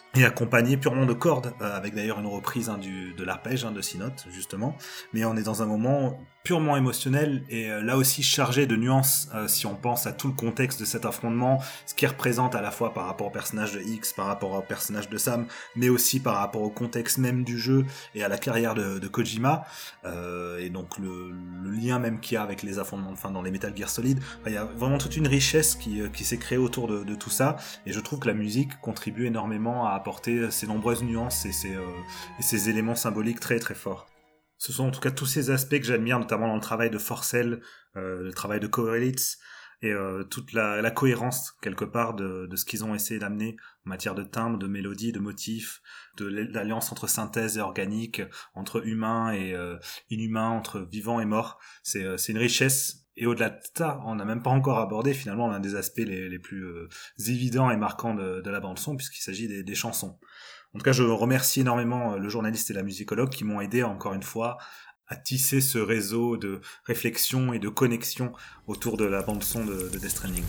[0.15, 3.71] et accompagné purement de cordes, euh, avec d'ailleurs une reprise hein, du, de l'arpège hein,
[3.71, 4.75] de Sinote, justement.
[5.13, 9.29] Mais on est dans un moment purement émotionnel et euh, là aussi chargé de nuances
[9.35, 12.61] euh, si on pense à tout le contexte de cet affrontement, ce qui représente à
[12.61, 15.45] la fois par rapport au personnage de X, par rapport au personnage de Sam,
[15.75, 17.85] mais aussi par rapport au contexte même du jeu
[18.15, 19.65] et à la carrière de, de Kojima,
[20.59, 21.31] et donc le,
[21.63, 24.19] lien même qu'il y a avec les affrontements enfin, dans les Metal Gear Solid.
[24.45, 27.29] il y a vraiment toute une richesse qui, qui s'est créée autour de, de, tout
[27.29, 27.55] ça,
[27.85, 31.71] et je trouve que la musique contribue énormément à apporter ces nombreuses nuances et ces,
[31.71, 34.07] et ces éléments symboliques très très forts
[34.61, 36.99] ce sont en tout cas tous ces aspects que j'admire, notamment dans le travail de
[36.99, 37.61] Forcell,
[37.95, 39.39] euh, le travail de Koelitz,
[39.81, 44.13] et euh, toute la, cohérence quelque part de, ce qu'ils ont essayé d'amener en matière
[44.13, 45.81] de timbre, de mélodie, de motifs,
[46.17, 48.21] de l'alliance entre synthèse et organique,
[48.53, 49.77] entre humain et euh,
[50.11, 51.59] inhumain, entre vivant et mort.
[51.81, 53.00] C'est euh, une richesse.
[53.17, 56.39] Et au-delà de ça, on n'a même pas encore abordé finalement l'un des aspects les,
[56.39, 56.87] plus euh,
[57.27, 60.17] évidents et marquants de, la bande son, puisqu'il s'agit des, des chansons.
[60.73, 63.83] En tout cas, je remercie énormément euh, le journaliste et la musicologue qui m'ont aidé
[63.83, 64.57] encore une fois
[65.07, 68.31] à tisser ce réseau de réflexion et de connexion
[68.67, 70.45] autour de la bande son de, de Death Stranding.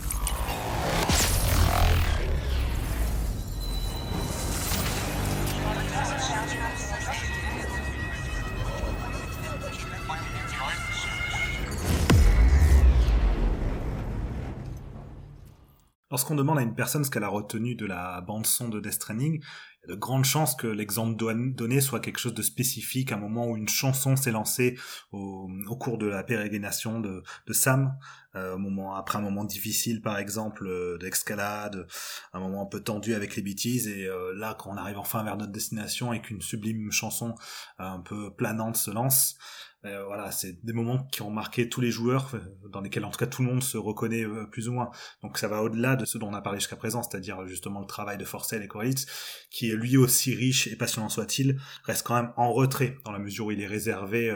[16.12, 18.92] Lorsqu'on demande à une personne ce qu'elle a retenu de la bande son de Death
[18.92, 21.16] Stranding, il y a de grandes chances que l'exemple
[21.54, 24.78] donné soit quelque chose de spécifique, un moment où une chanson s'est lancée
[25.10, 25.48] au,
[25.80, 27.96] cours de la pérégrination de, Sam,
[28.36, 31.86] euh, moment, après un moment difficile par exemple euh, d'escalade,
[32.34, 35.24] un moment un peu tendu avec les bêtises, et euh, là quand on arrive enfin
[35.24, 37.34] vers notre destination et qu'une sublime chanson
[37.78, 39.38] un peu planante se lance,
[39.84, 43.10] euh, voilà, c'est des moments qui ont marqué tous les joueurs, euh, dans lesquels en
[43.10, 44.90] tout cas tout le monde se reconnaît euh, plus ou moins.
[45.22, 47.86] Donc ça va au-delà de ce dont on a parlé jusqu'à présent, c'est-à-dire justement le
[47.86, 49.06] travail de Forcell et Koritz,
[49.50, 53.18] qui est lui aussi riche et passionnant soit-il, reste quand même en retrait dans la
[53.18, 54.32] mesure où il est réservé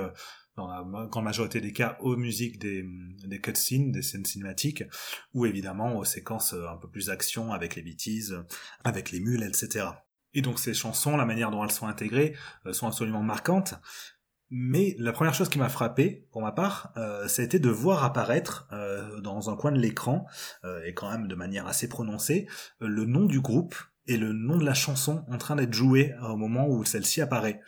[0.57, 2.85] dans la grande majorité des cas aux musiques des,
[3.25, 4.83] des cutscenes, des scènes cinématiques,
[5.33, 8.43] ou évidemment aux séquences un peu plus action avec les bêtises,
[8.83, 9.87] avec les mules, etc.
[10.35, 12.35] Et donc ces chansons, la manière dont elles sont intégrées,
[12.73, 13.75] sont absolument marquantes.
[14.51, 17.69] Mais la première chose qui m'a frappé, pour ma part, euh, ça a été de
[17.69, 20.27] voir apparaître euh, dans un coin de l'écran,
[20.65, 22.47] euh, et quand même de manière assez prononcée,
[22.81, 23.75] euh, le nom du groupe
[24.07, 27.61] et le nom de la chanson en train d'être joué au moment où celle-ci apparaît.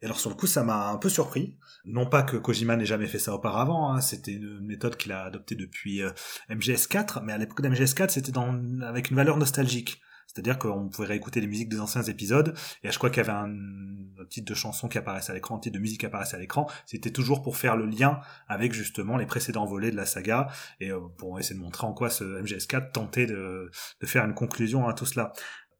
[0.00, 1.58] Et alors sur le coup, ça m'a un peu surpris.
[1.84, 5.24] Non pas que Kojima n'ait jamais fait ça auparavant, hein, c'était une méthode qu'il a
[5.24, 6.00] adoptée depuis
[6.48, 8.32] MGS4, mais à l'époque d'MGS4, c'était
[8.82, 10.00] avec une valeur nostalgique.
[10.26, 13.38] C'est-à-dire qu'on pouvait réécouter les musiques des anciens épisodes, et je crois qu'il y avait
[13.38, 13.54] un,
[14.26, 16.68] titre de chanson qui apparaissait à l'écran, un titre de musique qui apparaissait à l'écran,
[16.86, 20.48] c'était toujours pour faire le lien avec justement les précédents volets de la saga,
[20.80, 23.70] et euh, pour essayer de montrer en quoi ce MGS4 tentait de,
[24.00, 25.32] de faire une conclusion à tout cela.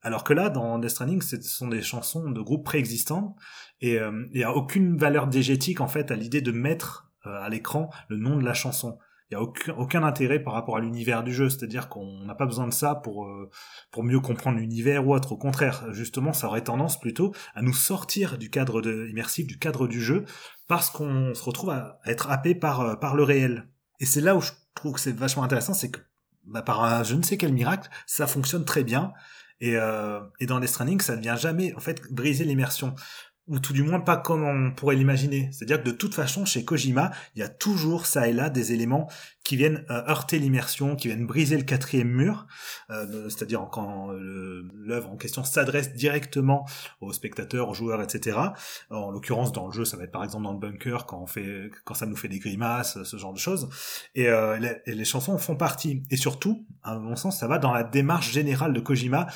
[0.03, 3.36] Alors que là, dans Death Stranding, ce sont des chansons de groupes préexistants,
[3.80, 7.40] et euh, il n'y a aucune valeur diégétique en fait à l'idée de mettre euh,
[7.40, 8.99] à l'écran le nom de la chanson
[9.35, 12.72] a aucun, intérêt par rapport à l'univers du jeu, c'est-à-dire qu'on n'a pas besoin de
[12.72, 13.51] ça pour euh,
[13.91, 15.32] pour mieux comprendre l'univers ou autre.
[15.32, 19.59] Au contraire, justement, ça aurait tendance plutôt à nous sortir du cadre de, immersif, du
[19.59, 20.24] cadre du jeu,
[20.68, 23.68] parce qu'on se retrouve à, être happé par euh, le réel.
[24.01, 26.01] Et c'est là où je trouve que c'est vachement intéressant, c'est que
[26.45, 29.12] bah, par un je ne sais quel miracle, ça fonctionne très bien.
[29.61, 32.95] Et, euh, et dans les Stranding, ça ne vient jamais en fait briser l'immersion
[33.47, 35.51] ou tout du moins pas comme on pourrait l'imaginer.
[35.53, 38.72] C'est-à-dire que de toute façon, chez Kojima, il y a toujours ça et là des
[38.72, 39.09] éléments
[39.45, 42.47] qui viennent euh, heurter l'immersion, qui viennent briser le quatrième mur,
[42.88, 46.66] euh, c'est-à-dire quand l'œuvre en question s'adresse directement
[47.01, 48.38] aux spectateurs, aux joueurs, etc.
[48.90, 51.26] En l'occurrence, dans le jeu, ça va être par exemple dans le bunker quand on
[51.26, 53.68] fait, quand ça nous fait des grimaces, ce genre de choses.
[54.14, 56.03] Et, euh, les, et les chansons en font partie.
[56.11, 59.26] Et surtout, à mon sens, ça va dans la démarche générale de Kojima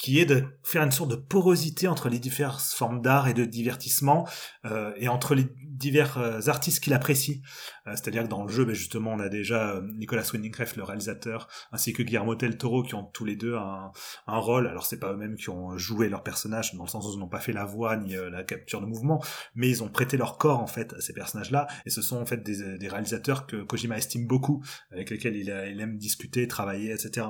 [0.00, 3.44] qui est de faire une sorte de porosité entre les diverses formes d'art et de
[3.44, 4.26] divertissement
[4.64, 7.42] euh, et entre les divers euh, artistes qu'il apprécie.
[7.86, 10.84] Euh, C'est-à-dire que dans le jeu, ben justement, on a déjà euh, Nicolas Winding le
[10.84, 13.92] réalisateur, ainsi que Guillermo del Toro, qui ont tous les deux un,
[14.26, 14.66] un rôle.
[14.68, 17.28] Alors c'est pas eux-mêmes qui ont joué leur personnage, dans le sens où ils n'ont
[17.28, 19.22] pas fait la voix ni la capture de mouvement,
[19.54, 21.66] mais ils ont prêté leur corps en fait à ces personnages-là.
[21.86, 25.50] Et ce sont en fait des, des réalisateurs que Kojima estime beaucoup, avec lesquels il,
[25.50, 27.26] a, il aime discuter, travailler, etc.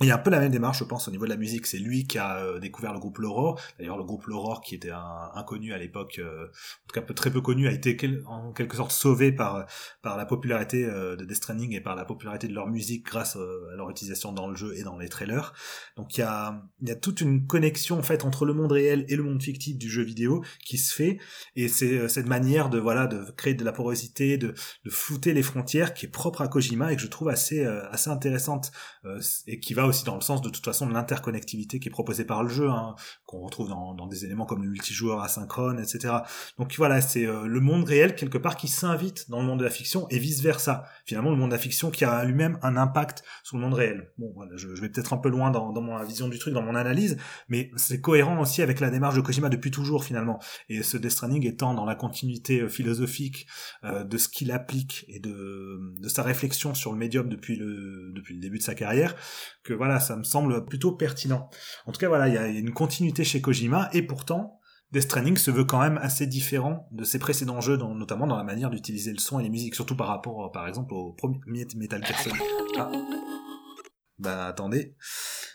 [0.00, 1.66] Il y a un peu la même démarche, je pense, au niveau de la musique.
[1.66, 3.60] C'est lui qui a euh, découvert le groupe L'Aurore.
[3.78, 4.92] D'ailleurs, le groupe L'Aurore, qui était
[5.34, 7.96] inconnu à l'époque, euh, en tout cas peu, très peu connu, a été
[8.26, 9.66] en quelque sorte sauvé par
[10.00, 13.34] par la popularité euh, de Death Stranding et par la popularité de leur musique grâce
[13.34, 15.52] à leur utilisation dans le jeu et dans les trailers.
[15.96, 18.70] Donc il y a il y a toute une connexion en fait entre le monde
[18.70, 21.18] réel et le monde fictif du jeu vidéo qui se fait.
[21.56, 25.42] Et c'est cette manière de voilà de créer de la porosité, de de flouter les
[25.42, 28.70] frontières qui est propre à Kojima et que je trouve assez assez intéressante
[29.48, 32.24] et qui va aussi dans le sens de toute façon de l'interconnectivité qui est proposée
[32.24, 32.94] par le jeu, hein,
[33.26, 36.14] qu'on retrouve dans, des éléments comme le multijoueur asynchrone, etc.
[36.58, 39.64] Donc voilà, c'est euh, le monde réel quelque part qui s'invite dans le monde de
[39.64, 40.84] la fiction et vice versa.
[41.04, 44.12] Finalement, le monde de la fiction qui a lui-même un impact sur le monde réel.
[44.18, 46.54] Bon, voilà, je, je vais peut-être un peu loin dans, dans ma vision du truc,
[46.54, 47.16] dans mon analyse,
[47.48, 50.38] mais c'est cohérent aussi avec la démarche de Kojima depuis toujours finalement.
[50.68, 53.46] Et ce Death Stranding étant dans la continuité euh, philosophique
[53.84, 58.12] euh, de ce qu'il applique et de, de sa réflexion sur le médium depuis le
[58.14, 59.14] depuis le début de sa carrière,
[59.62, 61.48] que voilà, ça me semble plutôt pertinent.
[61.86, 64.60] En tout cas, voilà, il y a une continuité chez Kojima, et pourtant,
[64.92, 68.44] Death Stranding se veut quand même assez différent de ses précédents jeux, notamment dans la
[68.44, 72.04] manière d'utiliser le son et les musiques, surtout par rapport, par exemple, au premier Metal
[72.04, 72.42] Gear Solid.
[72.78, 72.90] Ah.
[74.18, 74.96] Bah attendez,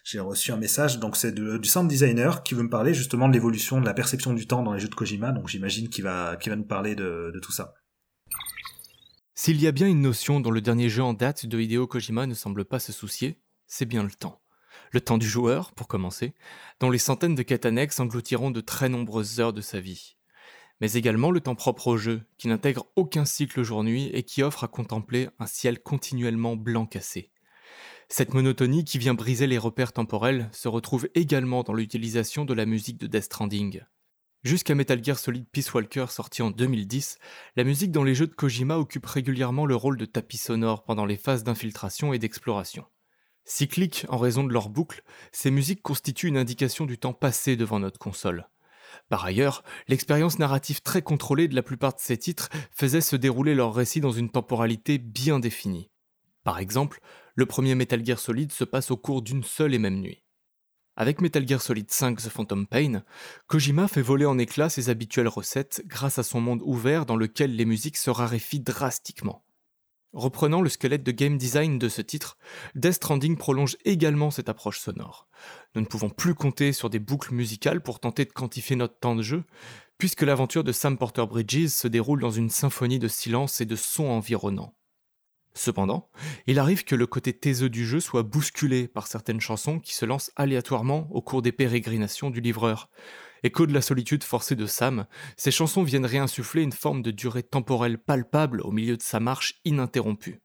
[0.05, 3.33] j'ai reçu un message, donc c'est du sound designer qui veut me parler justement de
[3.33, 6.37] l'évolution de la perception du temps dans les jeux de Kojima, donc j'imagine qu'il va,
[6.37, 7.73] qu'il va nous parler de, de tout ça.
[9.35, 12.25] S'il y a bien une notion dont le dernier jeu en date de Hideo Kojima
[12.25, 13.41] ne semble pas se soucier,
[13.73, 14.39] c'est bien le temps.
[14.91, 16.35] Le temps du joueur, pour commencer,
[16.79, 17.65] dont les centaines de quêtes
[17.99, 20.15] engloutiront de très nombreuses heures de sa vie.
[20.79, 24.63] Mais également le temps propre au jeu, qui n'intègre aucun cycle jour-nuit et qui offre
[24.63, 27.31] à contempler un ciel continuellement blanc cassé.
[28.09, 32.67] Cette monotonie qui vient briser les repères temporels se retrouve également dans l'utilisation de la
[32.67, 33.81] musique de Death Stranding.
[34.43, 37.17] Jusqu'à Metal Gear Solid Peace Walker sorti en 2010,
[37.55, 41.05] la musique dans les jeux de Kojima occupe régulièrement le rôle de tapis sonore pendant
[41.05, 42.85] les phases d'infiltration et d'exploration.
[43.45, 47.79] Cycliques en raison de leur boucle, ces musiques constituent une indication du temps passé devant
[47.79, 48.47] notre console.
[49.09, 53.55] Par ailleurs, l'expérience narrative très contrôlée de la plupart de ces titres faisait se dérouler
[53.55, 55.89] leur récit dans une temporalité bien définie.
[56.43, 56.99] Par exemple,
[57.35, 60.23] le premier Metal Gear Solid se passe au cours d'une seule et même nuit.
[60.95, 63.03] Avec Metal Gear Solid 5 The Phantom Pain,
[63.47, 67.55] Kojima fait voler en éclats ses habituelles recettes grâce à son monde ouvert dans lequel
[67.55, 69.43] les musiques se raréfient drastiquement.
[70.13, 72.37] Reprenant le squelette de game design de ce titre,
[72.75, 75.27] Death Stranding prolonge également cette approche sonore.
[75.73, 79.15] Nous ne pouvons plus compter sur des boucles musicales pour tenter de quantifier notre temps
[79.15, 79.43] de jeu,
[79.97, 83.75] puisque l'aventure de Sam Porter Bridges se déroule dans une symphonie de silence et de
[83.75, 84.75] sons environnants.
[85.55, 86.09] Cependant,
[86.47, 90.05] il arrive que le côté taiseux du jeu soit bousculé par certaines chansons qui se
[90.05, 92.89] lancent aléatoirement au cours des pérégrinations du livreur.
[93.45, 97.43] Écho de la solitude forcée de Sam, ces chansons viennent réinsuffler une forme de durée
[97.43, 100.41] temporelle palpable au milieu de sa marche ininterrompue.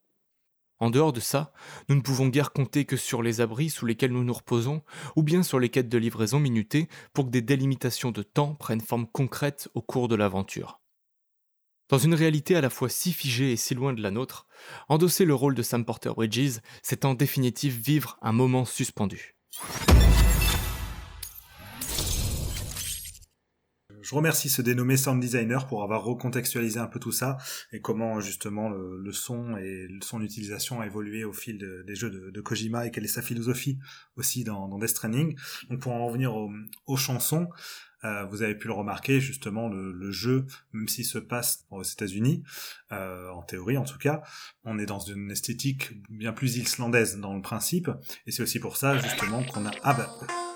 [0.80, 1.52] En dehors de ça,
[1.88, 4.82] nous ne pouvons guère compter que sur les abris sous lesquels nous nous reposons,
[5.14, 8.80] ou bien sur les quêtes de livraison minutées pour que des délimitations de temps prennent
[8.80, 10.80] forme concrète au cours de l'aventure.
[11.88, 14.48] Dans une réalité à la fois si figée et si loin de la nôtre,
[14.88, 19.36] endosser le rôle de Sam Porter Bridges, c'est en définitive vivre un moment suspendu.
[24.08, 27.36] Je remercie ce dénommé sound designer pour avoir recontextualisé un peu tout ça
[27.72, 32.40] et comment justement le, son et son utilisation a évolué au fil des jeux de,
[32.40, 33.78] Kojima et quelle est sa philosophie
[34.16, 35.36] aussi dans, Death Stranding.
[35.68, 37.48] Donc pour en revenir aux chansons,
[38.04, 42.44] euh, vous avez pu le remarquer, justement, le, jeu, même s'il se passe aux États-Unis,
[42.92, 44.22] euh, en théorie en tout cas,
[44.64, 47.90] on est dans une esthétique bien plus islandaise dans le principe,
[48.26, 50.47] et c'est aussi pour ça, justement, qu'on a...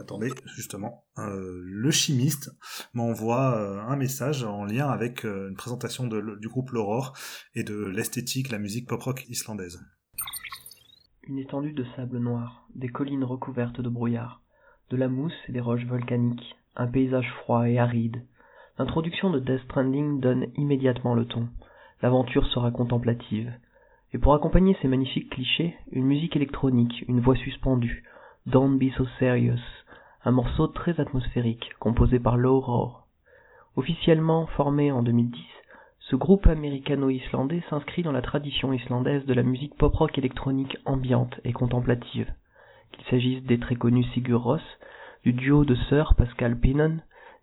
[0.00, 2.50] Attendez, justement, euh, le chimiste
[2.94, 7.12] m'envoie un message en lien avec une présentation du groupe L'Aurore
[7.54, 9.78] et de l'esthétique, la musique pop-rock islandaise.
[11.28, 14.40] Une étendue de sable noir, des collines recouvertes de brouillard,
[14.88, 18.24] de la mousse et des roches volcaniques, un paysage froid et aride.
[18.78, 21.48] L'introduction de Death Stranding donne immédiatement le ton.
[22.02, 23.52] L'aventure sera contemplative.
[24.12, 28.02] Et pour accompagner ces magnifiques clichés, une musique électronique, une voix suspendue,
[28.46, 29.60] Don't Be So Serious,
[30.24, 33.06] un morceau très atmosphérique, composé par l'Aurore.
[33.76, 35.40] Officiellement formé en 2010,
[36.00, 41.52] ce groupe américano-islandais s'inscrit dans la tradition islandaise de la musique pop-rock électronique ambiante et
[41.52, 42.30] contemplative
[42.92, 44.60] qu'il s'agisse des très connus Sigur Rós,
[45.24, 46.98] du duo de sœurs Pascal Pinon,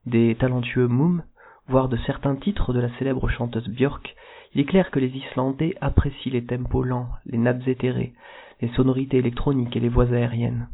[0.05, 1.23] des talentueux Moom,
[1.67, 4.15] voire de certains titres de la célèbre chanteuse Björk,
[4.53, 8.13] il est clair que les Islandais apprécient les tempos lents, les nappes éthérées,
[8.61, 10.67] les sonorités électroniques et les voix aériennes.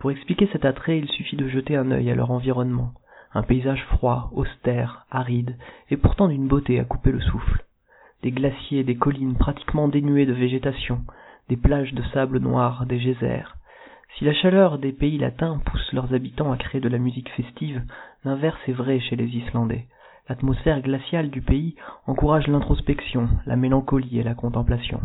[0.00, 2.94] Pour expliquer cet attrait, il suffit de jeter un œil à leur environnement,
[3.32, 5.56] un paysage froid, austère, aride,
[5.90, 7.64] et pourtant d'une beauté à couper le souffle.
[8.22, 11.02] Des glaciers, des collines pratiquement dénuées de végétation,
[11.48, 13.54] des plages de sable noir, des geysers,
[14.16, 17.82] si la chaleur des pays latins pousse leurs habitants à créer de la musique festive,
[18.24, 19.86] l'inverse est vrai chez les Islandais.
[20.28, 21.74] L'atmosphère glaciale du pays
[22.06, 25.00] encourage l'introspection, la mélancolie et la contemplation.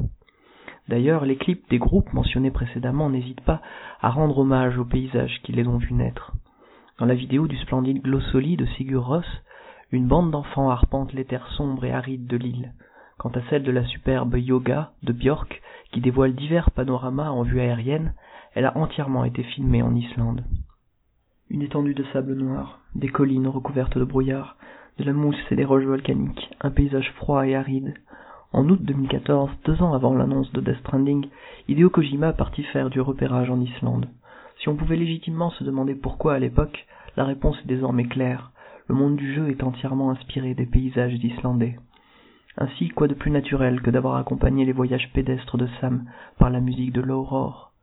[0.87, 3.61] D'ailleurs, les clips des groupes mentionnés précédemment n'hésitent pas
[4.01, 6.33] à rendre hommage aux paysages qui les ont vus naître.
[6.99, 9.25] Dans la vidéo du splendide Glossoli de Sigur Rós,
[9.91, 12.73] une bande d'enfants arpente les terres sombres et arides de l'île.
[13.17, 15.61] Quant à celle de la superbe Yoga de Björk,
[15.91, 18.13] qui dévoile divers panoramas en vue aérienne,
[18.53, 20.43] elle a entièrement été filmée en Islande.
[21.49, 24.57] Une étendue de sable noir, des collines recouvertes de brouillard,
[24.97, 27.93] de la mousse et des roches volcaniques, un paysage froid et aride.
[28.55, 31.27] En août 2014, deux ans avant l'annonce de Death Stranding,
[31.67, 34.07] Hideo Kojima partit faire du repérage en Islande.
[34.61, 36.87] Si on pouvait légitimement se demander pourquoi à l'époque,
[37.17, 38.51] la réponse est désormais claire.
[38.87, 41.75] Le monde du jeu est entièrement inspiré des paysages islandais.
[42.57, 46.05] Ainsi, quoi de plus naturel que d'avoir accompagné les voyages pédestres de Sam
[46.39, 47.73] par la musique de l'aurore?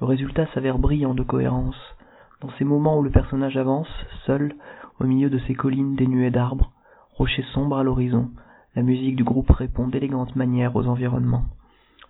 [0.00, 1.96] Le résultat s'avère brillant de cohérence.
[2.40, 3.90] Dans ces moments où le personnage avance,
[4.26, 4.54] seul,
[5.00, 6.70] au milieu de ces collines dénuées d'arbres,
[7.16, 8.30] rochers sombres à l'horizon,
[8.76, 11.42] la musique du groupe répond d'élégante manière aux environnements.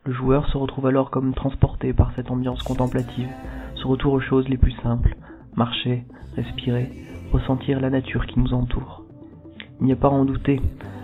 [0.04, 3.30] Le joueur se retrouve alors comme transporté par cette ambiance contemplative,
[3.76, 5.16] ce retour aux choses les plus simples,
[5.56, 6.04] marcher,
[6.36, 6.90] respirer,
[7.32, 9.04] ressentir la nature qui nous entoure.
[9.80, 10.60] Il n'y a pas à en douter,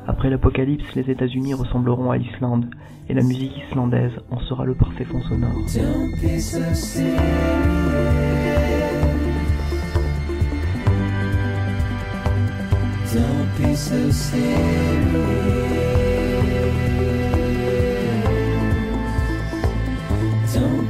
[0.07, 2.67] après l'apocalypse, les États-Unis ressembleront à l'Islande,
[3.09, 5.53] et la musique islandaise en sera le parfait fond sonore.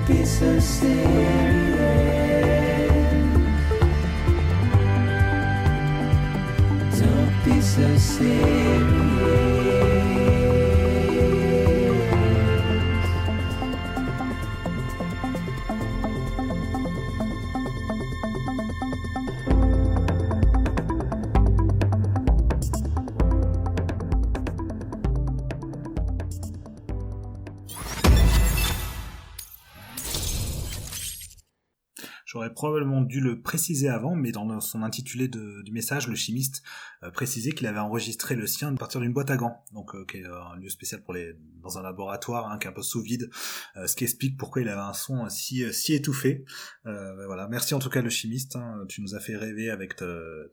[0.07, 0.97] be so serious.
[6.99, 9.16] Don't be so serious.
[32.37, 36.63] J'aurais probablement dû le préciser avant, mais dans son intitulé du message, le chimiste
[37.03, 40.05] euh, précisait qu'il avait enregistré le sien à partir d'une boîte à gants, donc euh,
[40.05, 42.75] qui est euh, un lieu spécial pour les dans un laboratoire, hein, qui est un
[42.75, 43.31] peu sous vide,
[43.75, 45.65] ce qui explique pourquoi il avait un son si
[45.95, 46.45] étouffé.
[46.85, 48.85] Voilà, merci en tout cas le chimiste, hein.
[48.89, 50.07] tu nous as fait rêver avec ta,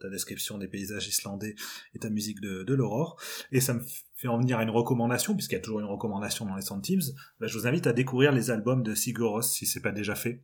[0.09, 1.53] description des paysages islandais
[1.93, 3.81] et ta musique de, l'aurore, et ça me
[4.15, 7.01] fait en venir à une recommandation, puisqu'il y a toujours une recommandation dans les Teams,
[7.39, 10.15] ben, je vous invite à découvrir les albums de Sigur Rós si c'est pas déjà
[10.15, 10.41] fait.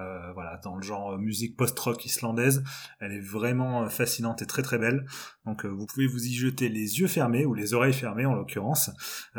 [0.00, 2.62] Euh, voilà, dans le genre musique post-rock islandaise.
[3.00, 5.06] Elle est vraiment euh, fascinante et très très belle.
[5.44, 8.34] Donc euh, vous pouvez vous y jeter les yeux fermés ou les oreilles fermées en
[8.34, 8.90] l'occurrence,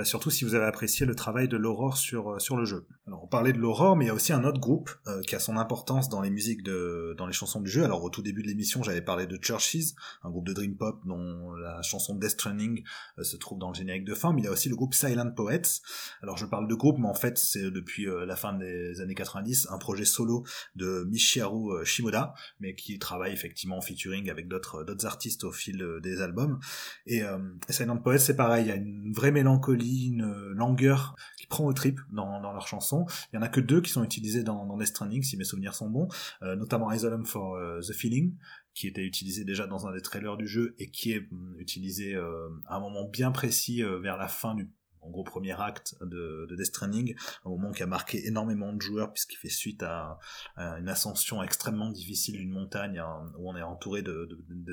[0.03, 2.87] surtout si vous avez apprécié le travail de l'Aurore sur sur le jeu.
[3.07, 4.89] Alors on parlait de l'Aurore, mais il y a aussi un autre groupe
[5.27, 7.83] qui a son importance dans les musiques de dans les chansons du jeu.
[7.83, 9.93] Alors au tout début de l'émission, j'avais parlé de Churches,
[10.23, 12.83] un groupe de dream pop dont la chanson Death Stranding
[13.21, 15.31] se trouve dans le générique de fin, mais il y a aussi le groupe Silent
[15.31, 15.81] Poets.
[16.21, 19.67] Alors je parle de groupe, mais en fait c'est depuis la fin des années 90
[19.69, 20.43] un projet solo
[20.75, 25.51] de Michiharu euh, Shimoda, mais qui travaille effectivement en featuring avec d'autres d'autres artistes au
[25.51, 26.59] fil euh, des albums.
[27.05, 27.37] Et, euh,
[27.69, 31.73] Silent Poets, c'est pareil, il y a une vraie mélancolie, une langueur qui prend au
[31.73, 33.05] trip dans, dans leurs chansons.
[33.31, 35.43] Il y en a que deux qui sont utilisés dans, dans Death Stranding, si mes
[35.43, 36.07] souvenirs sont bons,
[36.41, 38.35] notamment Isolum for the Feeling,
[38.73, 42.15] qui était utilisé déjà dans un des trailers du jeu et qui est hum, utilisé
[42.15, 44.69] à un moment bien précis vers la fin du
[45.01, 47.15] en gros premier acte de, de Death Stranding,
[47.45, 50.19] un moment qui a marqué énormément de joueurs puisqu'il fait suite à,
[50.57, 54.27] une ascension extrêmement difficile d'une montagne hein, où on est entouré de,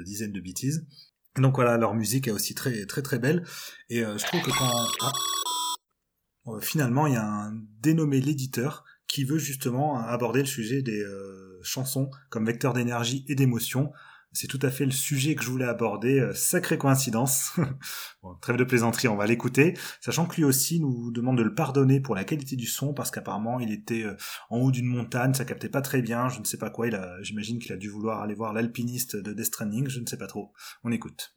[0.04, 0.86] dizaines de bêtises.
[1.36, 3.44] donc voilà, leur musique est aussi très très très belle
[3.88, 5.12] et euh, je trouve que quand ah,
[6.48, 11.00] euh, finalement il y a un dénommé l'éditeur qui veut justement aborder le sujet des
[11.00, 13.92] euh, chansons comme vecteur d'énergie et d'émotion
[14.38, 16.20] c'est tout à fait le sujet que je voulais aborder.
[16.20, 17.58] Euh, sacrée coïncidence.
[18.40, 19.74] trêve de plaisanterie, on va l'écouter.
[20.00, 23.10] Sachant que lui aussi nous demande de le pardonner pour la qualité du son, parce
[23.10, 24.16] qu'apparemment il était euh,
[24.50, 26.86] en haut d'une montagne, ça captait pas très bien, je ne sais pas quoi.
[27.20, 30.28] J'imagine qu'il a dû vouloir aller voir l'alpiniste de Death Stranding, je ne sais pas
[30.28, 30.52] trop.
[30.84, 31.34] On écoute.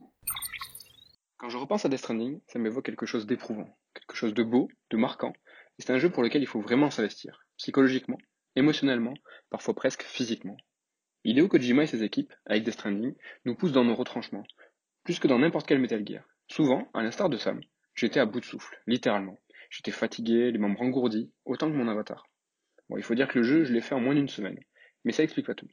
[1.40, 4.70] Quand je repense à Death Stranding, ça m'évoque quelque chose d'éprouvant, quelque chose de beau,
[4.92, 5.34] de marquant.
[5.80, 8.20] C'est un jeu pour lequel il faut vraiment s'investir, psychologiquement,
[8.56, 9.16] émotionnellement,
[9.50, 10.58] parfois presque physiquement.
[11.24, 13.14] Hideo Kojima et ses équipes, avec Death Stranding,
[13.46, 14.46] nous poussent dans nos retranchements,
[15.04, 16.24] plus que dans n'importe quel Metal Gear.
[16.48, 17.62] Souvent, à l'instar de Sam,
[17.94, 19.40] j'étais à bout de souffle, littéralement.
[19.70, 22.28] J'étais fatigué, les membres engourdis, autant que mon avatar.
[22.90, 24.60] Bon, il faut dire que le jeu, je l'ai fait en moins d'une semaine,
[25.04, 25.70] mais ça explique pas tout.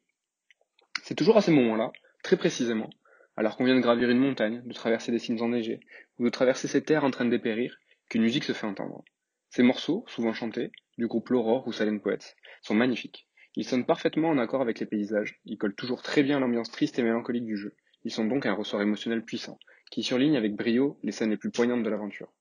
[1.03, 1.93] C'est toujours à ces moments-là,
[2.23, 2.91] très précisément,
[3.37, 5.81] alors qu'on vient de gravir une montagne, de traverser des cimes enneigées,
[6.19, 9.05] ou de traverser ces terres en train de dépérir, qu'une musique se fait entendre.
[9.51, 13.28] Ces morceaux, souvent chantés, du groupe L'Aurore ou Silent Poets, sont magnifiques.
[13.57, 16.71] Ils sonnent parfaitement en accord avec les paysages, ils collent toujours très bien à l'ambiance
[16.71, 17.75] triste et mélancolique du jeu.
[18.05, 19.59] Ils sont donc un ressort émotionnel puissant,
[19.91, 22.33] qui surligne avec brio les scènes les plus poignantes de l'aventure.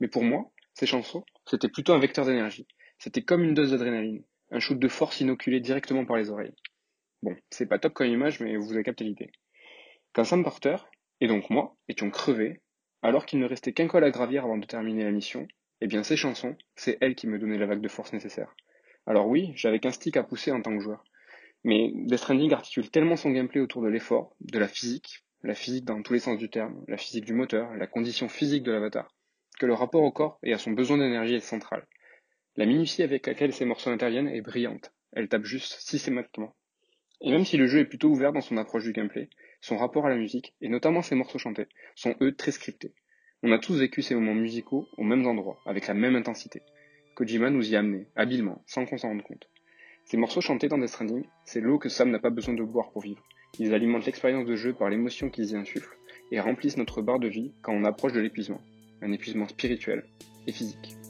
[0.00, 2.66] Mais pour moi, ces chansons, c'était plutôt un vecteur d'énergie.
[2.98, 6.54] C'était comme une dose d'adrénaline, un shoot de force inoculé directement par les oreilles.
[7.22, 9.30] Bon, c'est pas top comme image, mais vous avez capté l'idée.
[10.12, 10.76] Quand Sam Porter,
[11.20, 12.60] et donc moi, étions crevés,
[13.02, 15.46] alors qu'il ne restait qu'un col à gravir avant de terminer la mission,
[15.80, 18.54] eh bien ces chansons, c'est elles qui me donnaient la vague de force nécessaire.
[19.06, 21.04] Alors oui, j'avais qu'un stick à pousser en tant que joueur.
[21.64, 25.84] Mais Death Stranding articule tellement son gameplay autour de l'effort, de la physique, la physique
[25.84, 29.14] dans tous les sens du terme, la physique du moteur, la condition physique de l'avatar,
[29.58, 31.86] que le rapport au corps et à son besoin d'énergie est central.
[32.56, 34.92] La minutie avec laquelle ces morceaux interviennent est brillante.
[35.12, 36.54] Elle tape juste systématiquement.
[37.20, 39.28] Et même si le jeu est plutôt ouvert dans son approche du gameplay,
[39.60, 42.92] son rapport à la musique, et notamment ses morceaux chantés, sont eux très scriptés.
[43.42, 46.62] On a tous vécu ces moments musicaux aux mêmes endroits, avec la même intensité.
[47.14, 47.82] Kojima nous y a
[48.16, 49.48] habilement, sans qu'on s'en rende compte.
[50.04, 52.90] Ces morceaux chantés dans Death Stranding, c'est l'eau que Sam n'a pas besoin de boire
[52.90, 53.22] pour vivre.
[53.58, 55.96] Ils alimentent l'expérience de jeu par l'émotion qu'ils y insufflent,
[56.32, 58.60] et remplissent notre barre de vie quand on approche de l'épuisement.
[59.00, 60.04] Un épuisement spirituel
[60.46, 61.03] et physique.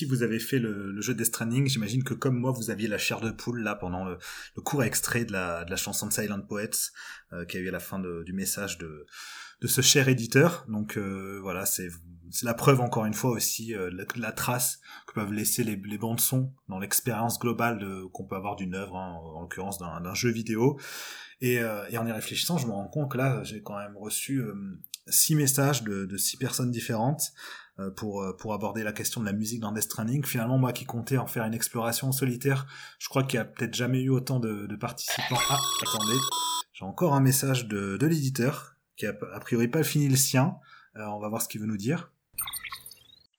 [0.00, 2.98] Aussi vous avez fait le, jeu Death Stranding, j'imagine que comme moi vous aviez la
[2.98, 4.18] chair de poule là pendant le,
[4.62, 6.70] court extrait de la, chanson de Silent Poets
[7.32, 9.06] euh, qui a eu à la fin du message de,
[9.64, 10.64] ce cher éditeur.
[10.68, 11.88] Donc euh, voilà, c'est
[12.42, 16.20] la preuve encore une fois aussi euh, la, trace que peuvent laisser les, les bandes
[16.20, 20.78] son dans l'expérience globale qu'on peut avoir d'une œuvre, hein, en l'occurrence d'un jeu vidéo.
[21.42, 24.44] Et, et, en y réfléchissant, je me rends compte que là, j'ai quand même reçu
[25.06, 27.32] six messages de, de six personnes différentes
[27.69, 30.24] euh, pour euh, pour aborder la question de la musique dans Death Stranding.
[30.24, 32.66] Finalement, moi qui comptais en faire une exploration solitaire,
[32.98, 35.38] je crois qu'il y a peut-être jamais eu autant de, de participants.
[35.48, 36.18] Ah, attendez,
[36.74, 40.56] j'ai encore un message de, de l'éditeur qui a a priori pas fini le sien.
[40.96, 42.12] Euh, on va voir ce qu'il veut nous dire.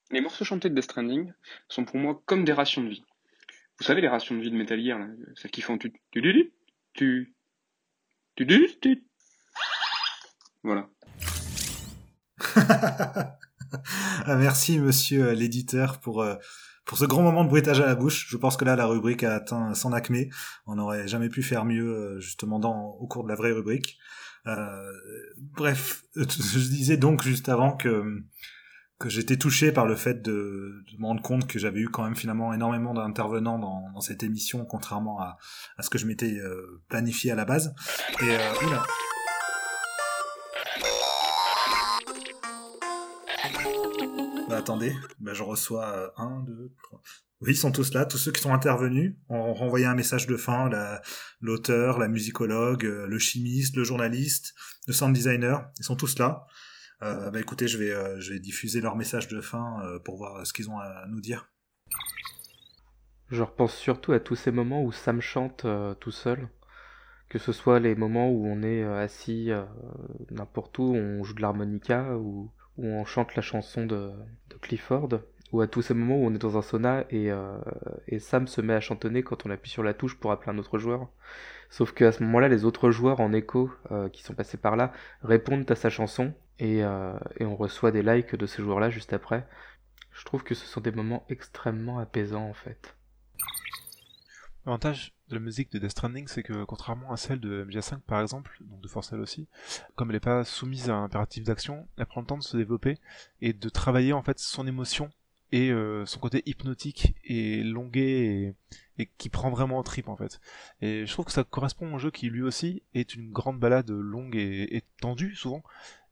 [0.09, 1.31] Les morceaux chantés de Death Stranding
[1.67, 3.03] sont pour moi comme des rations de vie.
[3.79, 6.21] Vous savez les rations de vie de Metal Gear, là, celles qui font tu tu
[6.21, 6.53] tu
[6.93, 7.35] tu
[8.35, 9.03] tu tu tu
[10.63, 10.87] voilà.
[14.25, 16.35] Ah, merci monsieur euh, l'éditeur pour euh,
[16.85, 18.27] pour ce grand moment de bruitage à la bouche.
[18.29, 20.29] Je pense que là la rubrique a atteint son acmé.
[20.65, 23.97] On n'aurait jamais pu faire mieux euh, justement dans au cours de la vraie rubrique.
[25.37, 28.23] bref, je disais donc juste avant que
[28.99, 32.03] que j'étais touché par le fait de, de me rendre compte que j'avais eu quand
[32.03, 35.39] même finalement énormément d'intervenants dans, dans, cette émission, contrairement à,
[35.77, 36.39] à ce que je m'étais
[36.87, 37.73] planifié à la base.
[38.21, 38.83] Et oula,
[44.61, 47.01] attendez, bah, je reçois 1, 2, 3.
[47.41, 50.37] Oui, ils sont tous là, tous ceux qui sont intervenus ont renvoyé un message de
[50.37, 50.69] fin,
[51.41, 54.53] l'auteur, la, musicologue, euh, le chimiste, le journaliste,
[54.85, 56.45] le sound designer, ils sont tous là.
[57.01, 60.45] Euh, bah écoutez, je vais, euh, je vais diffuser leur message de fin pour voir
[60.45, 61.49] ce qu'ils ont à nous dire.
[63.29, 65.65] Je repense surtout à tous ces moments où Sam chante
[65.99, 66.47] tout seul,
[67.29, 69.49] que ce soit les moments où on est assis
[70.29, 74.11] n'importe où, on joue de l'harmonica ou où on chante la chanson de,
[74.61, 75.09] Clifford,
[75.51, 77.59] ou à tous ces moments où on est dans un sauna euh,
[78.07, 80.57] et, Sam se met à chantonner quand on appuie sur la touche pour appeler un
[80.57, 81.09] autre joueur.
[81.69, 84.91] Sauf qu'à ce moment-là, les autres joueurs en écho euh, qui sont passés par là
[85.23, 89.13] répondent à sa chanson et, euh, et on reçoit des likes de ces joueurs-là juste
[89.13, 89.47] après.
[90.11, 92.95] Je trouve que ce sont des moments extrêmement apaisants en fait.
[94.65, 98.57] L'avantage la musique de Death Stranding, c'est que contrairement à celle de MGS5 par exemple,
[98.61, 99.47] donc de Forcell aussi,
[99.95, 102.57] comme elle n'est pas soumise à un impératif d'action, elle prend le temps de se
[102.57, 102.97] développer
[103.41, 105.09] et de travailler en fait son émotion
[105.51, 108.55] et euh, son côté hypnotique et longué
[108.97, 110.39] et, qui prend vraiment en trip en fait.
[110.81, 113.89] Et je trouve que ça correspond au jeu qui lui aussi est une grande balade
[113.89, 115.63] longue et, tendue souvent,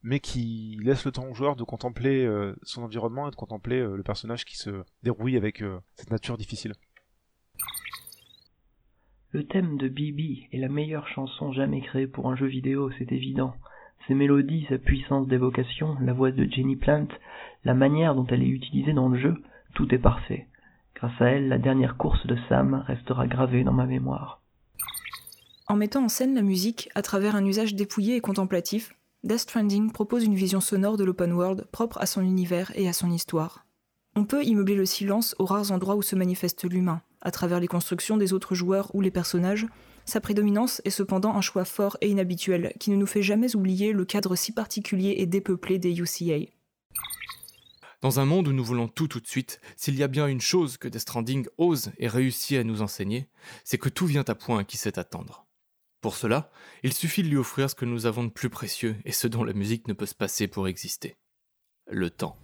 [0.02, 3.80] mais qui laisse le temps au joueur de contempler euh, son environnement et de contempler
[3.80, 5.64] euh, le personnage qui se dérouille avec
[5.96, 6.74] cette nature difficile.
[9.32, 13.12] Le thème de Bibi est la meilleure chanson jamais créée pour un jeu vidéo, c'est
[13.12, 13.54] évident.
[14.08, 17.08] Ses mélodies, sa puissance d'évocation, la voix de Jenny Plant,
[17.64, 19.36] la manière dont elle est utilisée dans le jeu,
[19.76, 20.48] tout est parfait.
[20.96, 24.42] Grâce à elle, la dernière course de Sam restera gravée dans ma mémoire.
[25.68, 29.92] En mettant en scène la musique à travers un usage dépouillé et contemplatif, Death Stranding
[29.92, 33.68] propose une vision sonore de l'open world propre à son univers et à son histoire.
[34.16, 37.68] On peut immeuber le silence aux rares endroits où se manifeste l'humain, à travers les
[37.68, 39.68] constructions des autres joueurs ou les personnages,
[40.06, 43.94] sa prédominance est cependant un choix fort et inhabituel qui ne nous fait jamais oublier
[43.94, 46.50] le cadre si particulier et dépeuplé des UCA.
[48.02, 50.40] Dans un monde où nous voulons tout tout de suite, s'il y a bien une
[50.40, 53.28] chose que Death Stranding ose et réussit à nous enseigner,
[53.66, 55.46] c'est que tout vient à point qui sait attendre.
[56.02, 56.50] Pour cela,
[56.82, 59.44] il suffit de lui offrir ce que nous avons de plus précieux et ce dont
[59.44, 61.18] la musique ne peut se passer pour exister.
[61.88, 62.38] Le temps.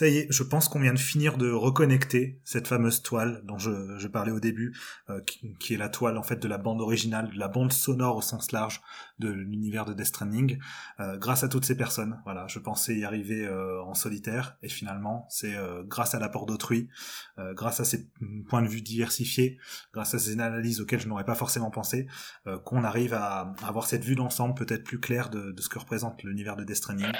[0.00, 3.58] Ça y est, je pense qu'on vient de finir de reconnecter cette fameuse toile dont
[3.58, 4.74] je, parlais au début,
[5.10, 5.20] euh,
[5.58, 8.22] qui, est la toile en fait de la bande originale, de la bande sonore au
[8.22, 8.80] sens large
[9.18, 10.58] de l'univers de Death Stranding,
[11.00, 12.18] euh, grâce à toutes ces personnes.
[12.24, 15.54] Voilà, je pensais y arriver euh, en solitaire, et finalement, c'est
[15.84, 16.88] grâce à l'apport d'autrui,
[17.36, 18.08] grâce à ces
[18.48, 19.58] points de vue diversifiés,
[19.92, 22.06] grâce à ces analyses auxquelles je n'aurais pas forcément pensé,
[22.64, 26.22] qu'on arrive à, avoir cette vue d'ensemble peut-être plus claire de, de ce que représente
[26.22, 27.12] l'univers de Death Stranding.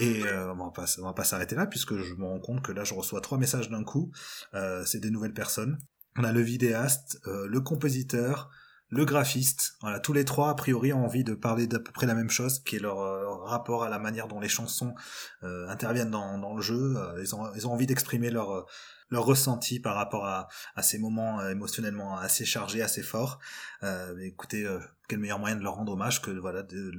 [0.00, 2.72] Et euh, on va pas, va pas s'arrêter là puisque je me rends compte que
[2.72, 4.12] là je reçois trois messages d'un coup.
[4.54, 5.78] Euh, c'est des nouvelles personnes.
[6.18, 8.50] On a le vidéaste, euh, le compositeur,
[8.88, 9.74] le graphiste.
[9.80, 12.30] Voilà, tous les trois, a priori, ont envie de parler d'à peu près la même
[12.30, 12.96] chose, qui est leur,
[13.44, 14.94] rapport à la manière dont les chansons
[15.42, 16.96] interviennent dans, dans le jeu.
[17.20, 18.66] ils, ont, ils ont envie d'exprimer leur
[19.10, 23.38] leur ressenti par rapport à, à ces moments euh, émotionnellement assez chargés, assez forts.
[23.82, 26.92] Euh, écoutez, euh, quel meilleur moyen de leur rendre hommage que voilà de,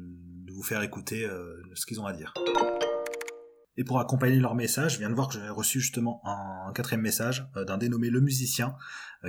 [0.49, 2.33] vous faire écouter euh, ce qu'ils ont à dire.
[3.77, 7.01] Et pour accompagner leur message, je viens de voir que j'avais reçu justement un, quatrième
[7.01, 8.75] message d'un dénommé Le Musicien,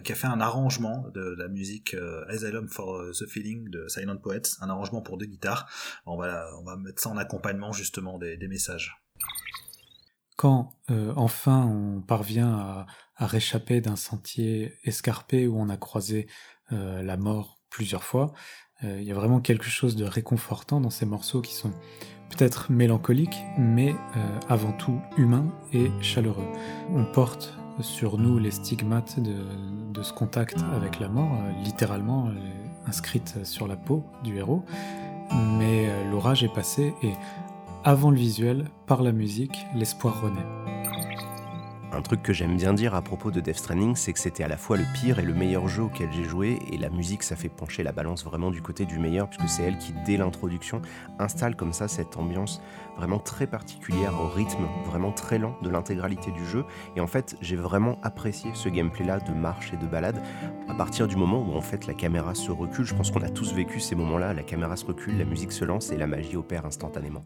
[0.03, 1.95] qui a fait un arrangement de, la musique
[2.29, 5.69] Asylum for the Feeling de Silent Poets, un arrangement pour deux guitares.
[6.07, 6.47] On va,
[6.79, 9.03] mettre ça en accompagnement justement des, messages.
[10.37, 16.29] Quand euh, enfin on parvient à, réchapper d'un sentier escarpé où on a croisé
[16.71, 18.33] euh, la mort plusieurs fois,
[18.85, 21.73] euh, il y a vraiment quelque chose de réconfortant dans ces morceaux qui sont
[22.31, 23.95] peut-être mélancoliques, mais
[24.49, 26.47] avant tout humains et chaleureux.
[26.95, 31.31] On porte sur nous les stigmates de, ce contact avec la mort,
[31.65, 32.29] littéralement
[32.87, 34.65] inscrites sur la peau du héros,
[35.59, 37.13] mais l'orage est passé et
[37.85, 40.78] avant le visuel, par la musique, l'espoir renaît.
[41.91, 44.49] Un truc que j'aime bien dire à propos de Death Stranding, c'est que c'était à
[44.49, 47.35] la fois le pire et le meilleur jeu auquel j'ai joué, et la musique, ça
[47.35, 50.83] fait pencher la balance vraiment du côté du meilleur, puisque c'est elle qui, dès l'introduction,
[51.19, 52.61] installe comme ça cette ambiance
[52.99, 56.65] vraiment très particulière au rythme vraiment très lent de l'intégralité du jeu.
[56.95, 60.21] Et en fait, j'ai vraiment apprécié ce gameplay-là de marche et de balade
[60.69, 62.85] à partir du moment où en fait la caméra se recule.
[62.85, 65.65] Je pense qu'on a tous vécu ces moments-là, la caméra se recule, la musique se
[65.65, 67.25] lance et la magie opère instantanément.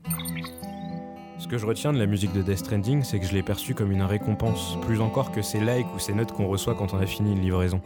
[1.43, 3.75] Ce que je retiens de la musique de Death Stranding, c'est que je l'ai perçue
[3.75, 6.99] comme une récompense, plus encore que ces likes ou ces notes qu'on reçoit quand on
[6.99, 7.81] a fini une livraison.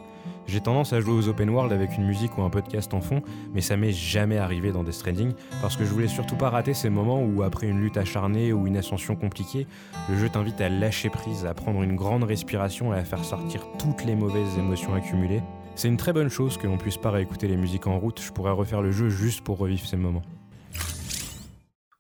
[0.47, 3.23] J'ai tendance à jouer aux open world avec une musique ou un podcast en fond,
[3.55, 6.75] mais ça m'est jamais arrivé dans Death Stranding, parce que je voulais surtout pas rater
[6.75, 9.67] ces moments où, après une lutte acharnée ou une ascension compliquée,
[10.11, 13.67] le jeu t'invite à lâcher prise, à prendre une grande respiration et à faire sortir
[13.79, 15.41] toutes les mauvaises émotions accumulées.
[15.77, 18.33] C'est une très bonne chose que l'on puisse pas réécouter les musiques en route, je
[18.33, 20.23] pourrais refaire le jeu juste pour revivre ces moments.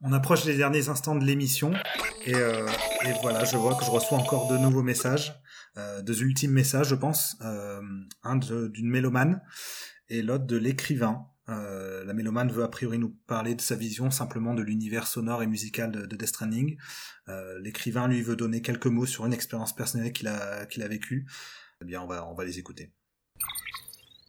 [0.02, 1.73] On approche des derniers instants de l'émission
[2.28, 2.68] euh,
[3.05, 5.40] et, voilà, je vois que je reçois encore de nouveaux messages,
[5.78, 7.81] euh, deux ultimes messages, je pense, euh,
[8.23, 9.40] un d'une mélomane
[10.09, 11.27] et l'autre de l'écrivain.
[11.48, 15.47] la mélomane veut a priori nous parler de sa vision simplement de l'univers sonore et
[15.47, 16.77] musical de, Death Stranding.
[17.60, 21.27] L'écrivain lui veut donner quelques mots sur une expérience personnelle qu'il a qu'il vécue.
[21.81, 22.93] Eh bien, on va on va les écouter.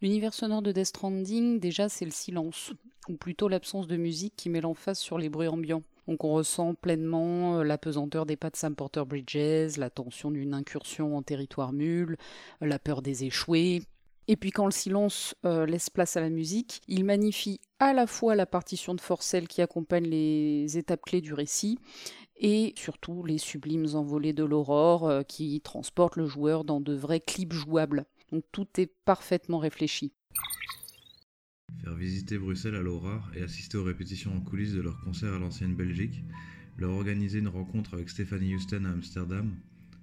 [0.01, 2.73] L'univers sonore de Death Stranding, déjà, c'est le silence,
[3.09, 5.83] ou plutôt l'absence de musique qui met l'emphase sur les bruits ambiants.
[6.07, 10.31] Donc on ressent pleinement euh, la pesanteur des pas de Sam Porter Bridges, la tension
[10.31, 12.17] d'une incursion en territoire mule,
[12.61, 13.81] la peur des échoués.
[14.29, 18.07] Et puis quand le silence euh, laisse place à la musique, il magnifie à la
[18.07, 21.79] fois la partition de Forcell qui accompagne les étapes clés du récit,
[22.39, 27.19] et surtout les sublimes envolées de l'aurore euh, qui transportent le joueur dans de vrais
[27.19, 28.05] clips jouables.
[28.31, 30.11] Donc tout est parfaitement réfléchi.
[31.87, 35.39] Faire visiter Bruxelles à Laura et assister aux répétitions en coulisses de leur concert à
[35.39, 36.21] l'ancienne Belgique,
[36.77, 39.55] leur organiser une rencontre avec Stephanie Houston à Amsterdam,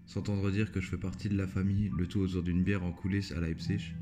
[0.06, 2.92] s'entendre dire que je fais partie de la famille, le tout autour d'une bière en
[2.92, 3.92] coulisses à Leipzig,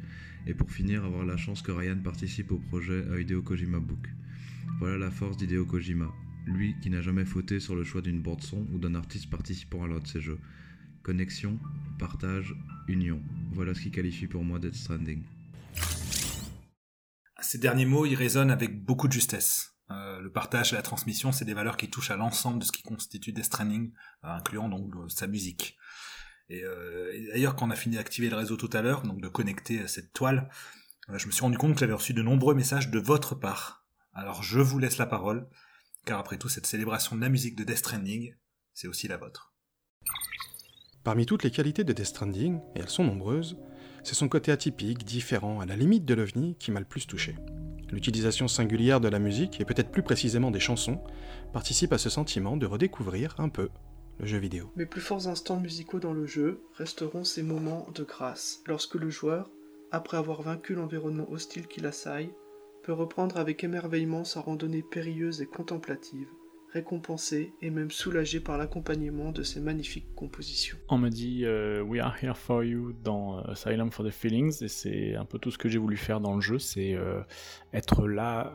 [0.46, 4.08] et pour finir avoir la chance que Ryan participe au projet Hideo Kojima Book.
[4.78, 6.08] Voilà la force d'Hideo Kojima,
[6.46, 9.82] lui qui n'a jamais fauté sur le choix d'une bande son ou d'un artiste participant
[9.82, 10.38] à l'un de ses jeux.
[11.02, 11.58] Connexion,
[11.98, 12.54] partage,
[12.86, 13.20] union.
[13.52, 15.22] Voilà ce qui qualifie pour moi Death Stranding.
[17.42, 19.76] Ces derniers mots, ils résonnent avec beaucoup de justesse.
[19.90, 22.72] Euh, le partage et la transmission, c'est des valeurs qui touchent à l'ensemble de ce
[22.72, 23.92] qui constitue Death Stranding,
[24.24, 25.76] euh, incluant donc euh, sa musique.
[26.48, 26.62] Et,
[27.32, 30.12] d'ailleurs, quand on a fini d'activer le réseau tout à l'heure, donc de connecter cette
[30.12, 30.50] toile,
[31.08, 33.86] je me suis rendu compte que j'avais reçu de nombreux messages de votre part.
[34.12, 35.48] Alors je vous laisse la parole,
[36.04, 38.34] car après tout, cette célébration de la musique de Death Stranding,
[38.74, 39.54] c'est aussi la vôtre.
[41.04, 43.56] Parmi toutes les qualités de Death Stranding, et elles sont nombreuses,
[44.02, 47.36] c'est son côté atypique, différent, à la limite de l'ovni, qui m'a le plus touché.
[47.90, 51.00] L'utilisation singulière de la musique, et peut-être plus précisément des chansons,
[51.52, 53.68] participe à ce sentiment de redécouvrir un peu
[54.18, 54.70] le jeu vidéo.
[54.76, 59.10] Mes plus forts instants musicaux dans le jeu resteront ces moments de grâce, lorsque le
[59.10, 59.50] joueur,
[59.90, 62.32] après avoir vaincu l'environnement hostile qui l'assaille,
[62.82, 66.28] peut reprendre avec émerveillement sa randonnée périlleuse et contemplative,
[66.72, 70.78] récompensé et même soulagé par l'accompagnement de ces magnifiques compositions.
[70.88, 74.62] On me dit euh, We are here for you dans euh, Asylum for the Feelings
[74.62, 77.20] et c'est un peu tout ce que j'ai voulu faire dans le jeu, c'est euh,
[77.74, 78.52] être là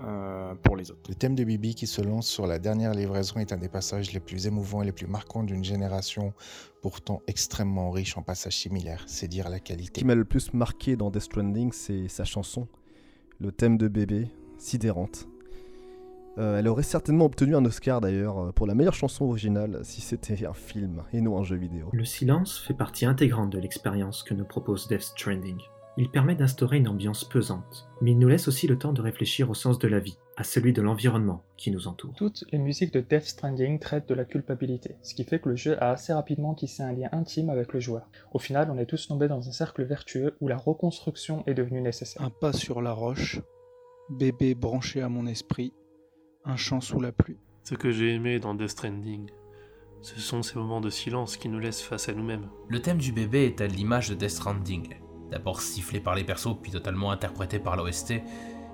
[0.64, 1.10] pour les autres.
[1.10, 4.12] Le thème de Bibi qui se lance sur la dernière livraison est un des passages
[4.12, 6.34] les plus émouvants et les plus marquants d'une génération
[6.82, 9.88] pourtant extrêmement riche en passages similaires, c'est dire la qualité.
[9.96, 12.68] Ce qui m'a le plus marqué dans Death Stranding, c'est sa chanson,
[13.40, 15.28] le thème de bébé, sidérante.
[16.38, 20.02] Euh, elle aurait certainement obtenu un Oscar d'ailleurs euh, pour la meilleure chanson originale si
[20.02, 21.90] c'était un film et non un jeu vidéo.
[21.94, 25.58] Le silence fait partie intégrante de l'expérience que nous propose Death Stranding.
[26.00, 29.50] Il permet d'instaurer une ambiance pesante, mais il nous laisse aussi le temps de réfléchir
[29.50, 32.14] au sens de la vie, à celui de l'environnement qui nous entoure.
[32.16, 35.56] Toutes les musiques de Death Stranding traitent de la culpabilité, ce qui fait que le
[35.56, 38.12] jeu a assez rapidement tissé un lien intime avec le joueur.
[38.32, 41.82] Au final, on est tous tombés dans un cercle vertueux où la reconstruction est devenue
[41.82, 42.22] nécessaire.
[42.22, 43.42] Un pas sur la roche,
[44.12, 45.74] bébé branché à mon esprit,
[46.48, 47.38] un chant sous la pluie.
[47.64, 49.30] Ce que j'ai aimé dans Death Stranding,
[50.02, 52.48] ce sont ces moments de silence qui nous laissent face à nous-mêmes.
[52.70, 54.96] Le thème du bébé est à l'image de Death Stranding.
[55.32, 58.22] D'abord sifflé par les persos, puis totalement interprété par l'OST,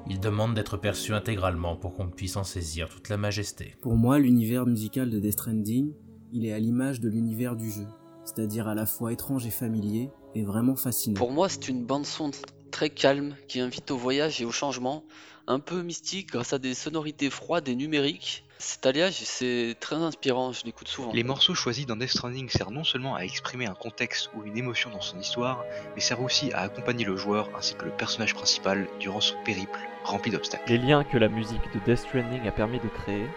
[0.07, 3.75] il demande d'être perçu intégralement pour qu'on puisse en saisir toute la majesté.
[3.81, 5.93] Pour moi, l'univers musical de Death Stranding,
[6.31, 7.87] il est à l'image de l'univers du jeu,
[8.25, 11.15] c'est-à-dire à la fois étrange et familier, et vraiment fascinant.
[11.15, 12.31] Pour moi, c'est une bande-son
[12.73, 15.03] très calme qui invite au voyage et au changement,
[15.47, 18.43] un peu mystique grâce à des sonorités froides et numériques.
[18.57, 21.11] Cet alliage, c'est très inspirant, je l'écoute souvent.
[21.13, 24.57] Les morceaux choisis dans Death Stranding servent non seulement à exprimer un contexte ou une
[24.57, 25.63] émotion dans son histoire,
[25.93, 29.79] mais servent aussi à accompagner le joueur ainsi que le personnage principal durant son périple
[30.03, 30.63] rempli d'obstacles.
[30.67, 33.27] Les liens que la musique de Death Stranding a permis de créer,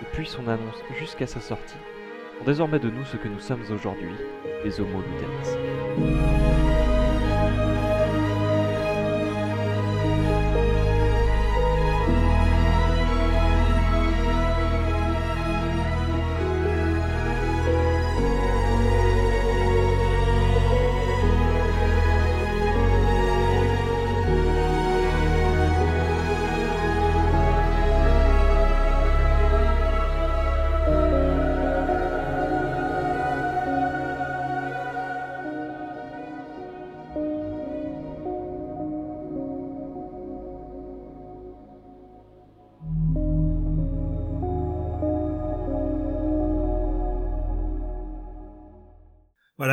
[0.00, 1.74] depuis son annonce jusqu'à sa sortie,
[2.38, 4.14] font désormais de nous ce que nous sommes aujourd'hui,
[4.64, 6.85] les Homo Ludens.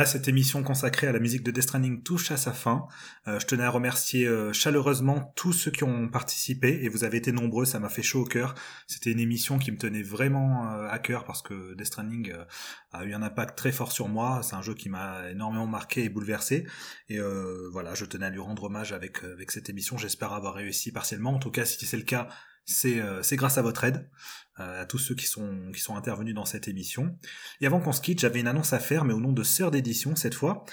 [0.06, 2.86] Cette émission consacrée à la musique de Death Stranding touche à sa fin.
[3.26, 7.18] Euh, je tenais à remercier euh, chaleureusement tous ceux qui ont participé et vous avez
[7.18, 8.54] été nombreux, ça m'a fait chaud au cœur.
[8.86, 12.32] C'était une émission qui me tenait vraiment euh, à cœur parce que Death Stranding
[12.92, 14.40] a eu un impact très fort sur moi.
[14.42, 16.66] C'est un jeu qui m'a énormément marqué et bouleversé.
[17.08, 17.18] Et
[17.72, 19.18] voilà, je tenais à lui rendre hommage avec
[19.48, 19.96] cette émission.
[19.96, 21.34] J'espère avoir réussi partiellement.
[21.34, 22.28] En tout cas, si c'est le cas,
[22.64, 24.08] c'est c'est grâce à votre aide.
[24.60, 27.18] Euh, à tous ceux qui sont, qui sont intervenus dans cette émission.
[27.60, 29.72] Et avant qu'on se quitte, j'avais une annonce à faire, mais au nom de Sœur
[29.72, 30.64] d'édition cette fois,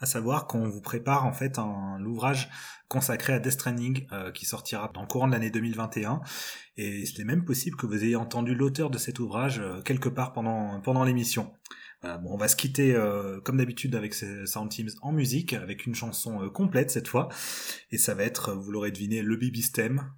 [0.00, 2.50] à savoir qu'on vous prépare en fait un l'ouvrage
[2.88, 6.20] consacré à Death Stranding euh, qui sortira dans le courant de l'année 2021
[6.76, 10.32] et c'est même possible que vous ayez entendu l'auteur de cet ouvrage euh, quelque part
[10.32, 11.54] pendant pendant l'émission.
[12.04, 15.52] Euh, bon, on va se quitter euh, comme d'habitude avec ces Sound Teams en musique,
[15.52, 17.28] avec une chanson euh, complète cette fois.
[17.90, 20.12] Et ça va être, vous l'aurez deviné, le Baby Stem,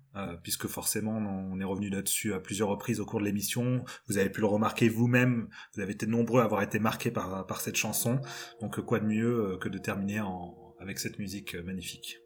[0.45, 3.85] puisque forcément on est revenu là-dessus à plusieurs reprises au cours de l'émission.
[4.07, 7.45] Vous avez pu le remarquer vous-même, vous avez été nombreux à avoir été marqués par,
[7.47, 8.21] par cette chanson.
[8.61, 12.21] Donc quoi de mieux que de terminer en, avec cette musique magnifique?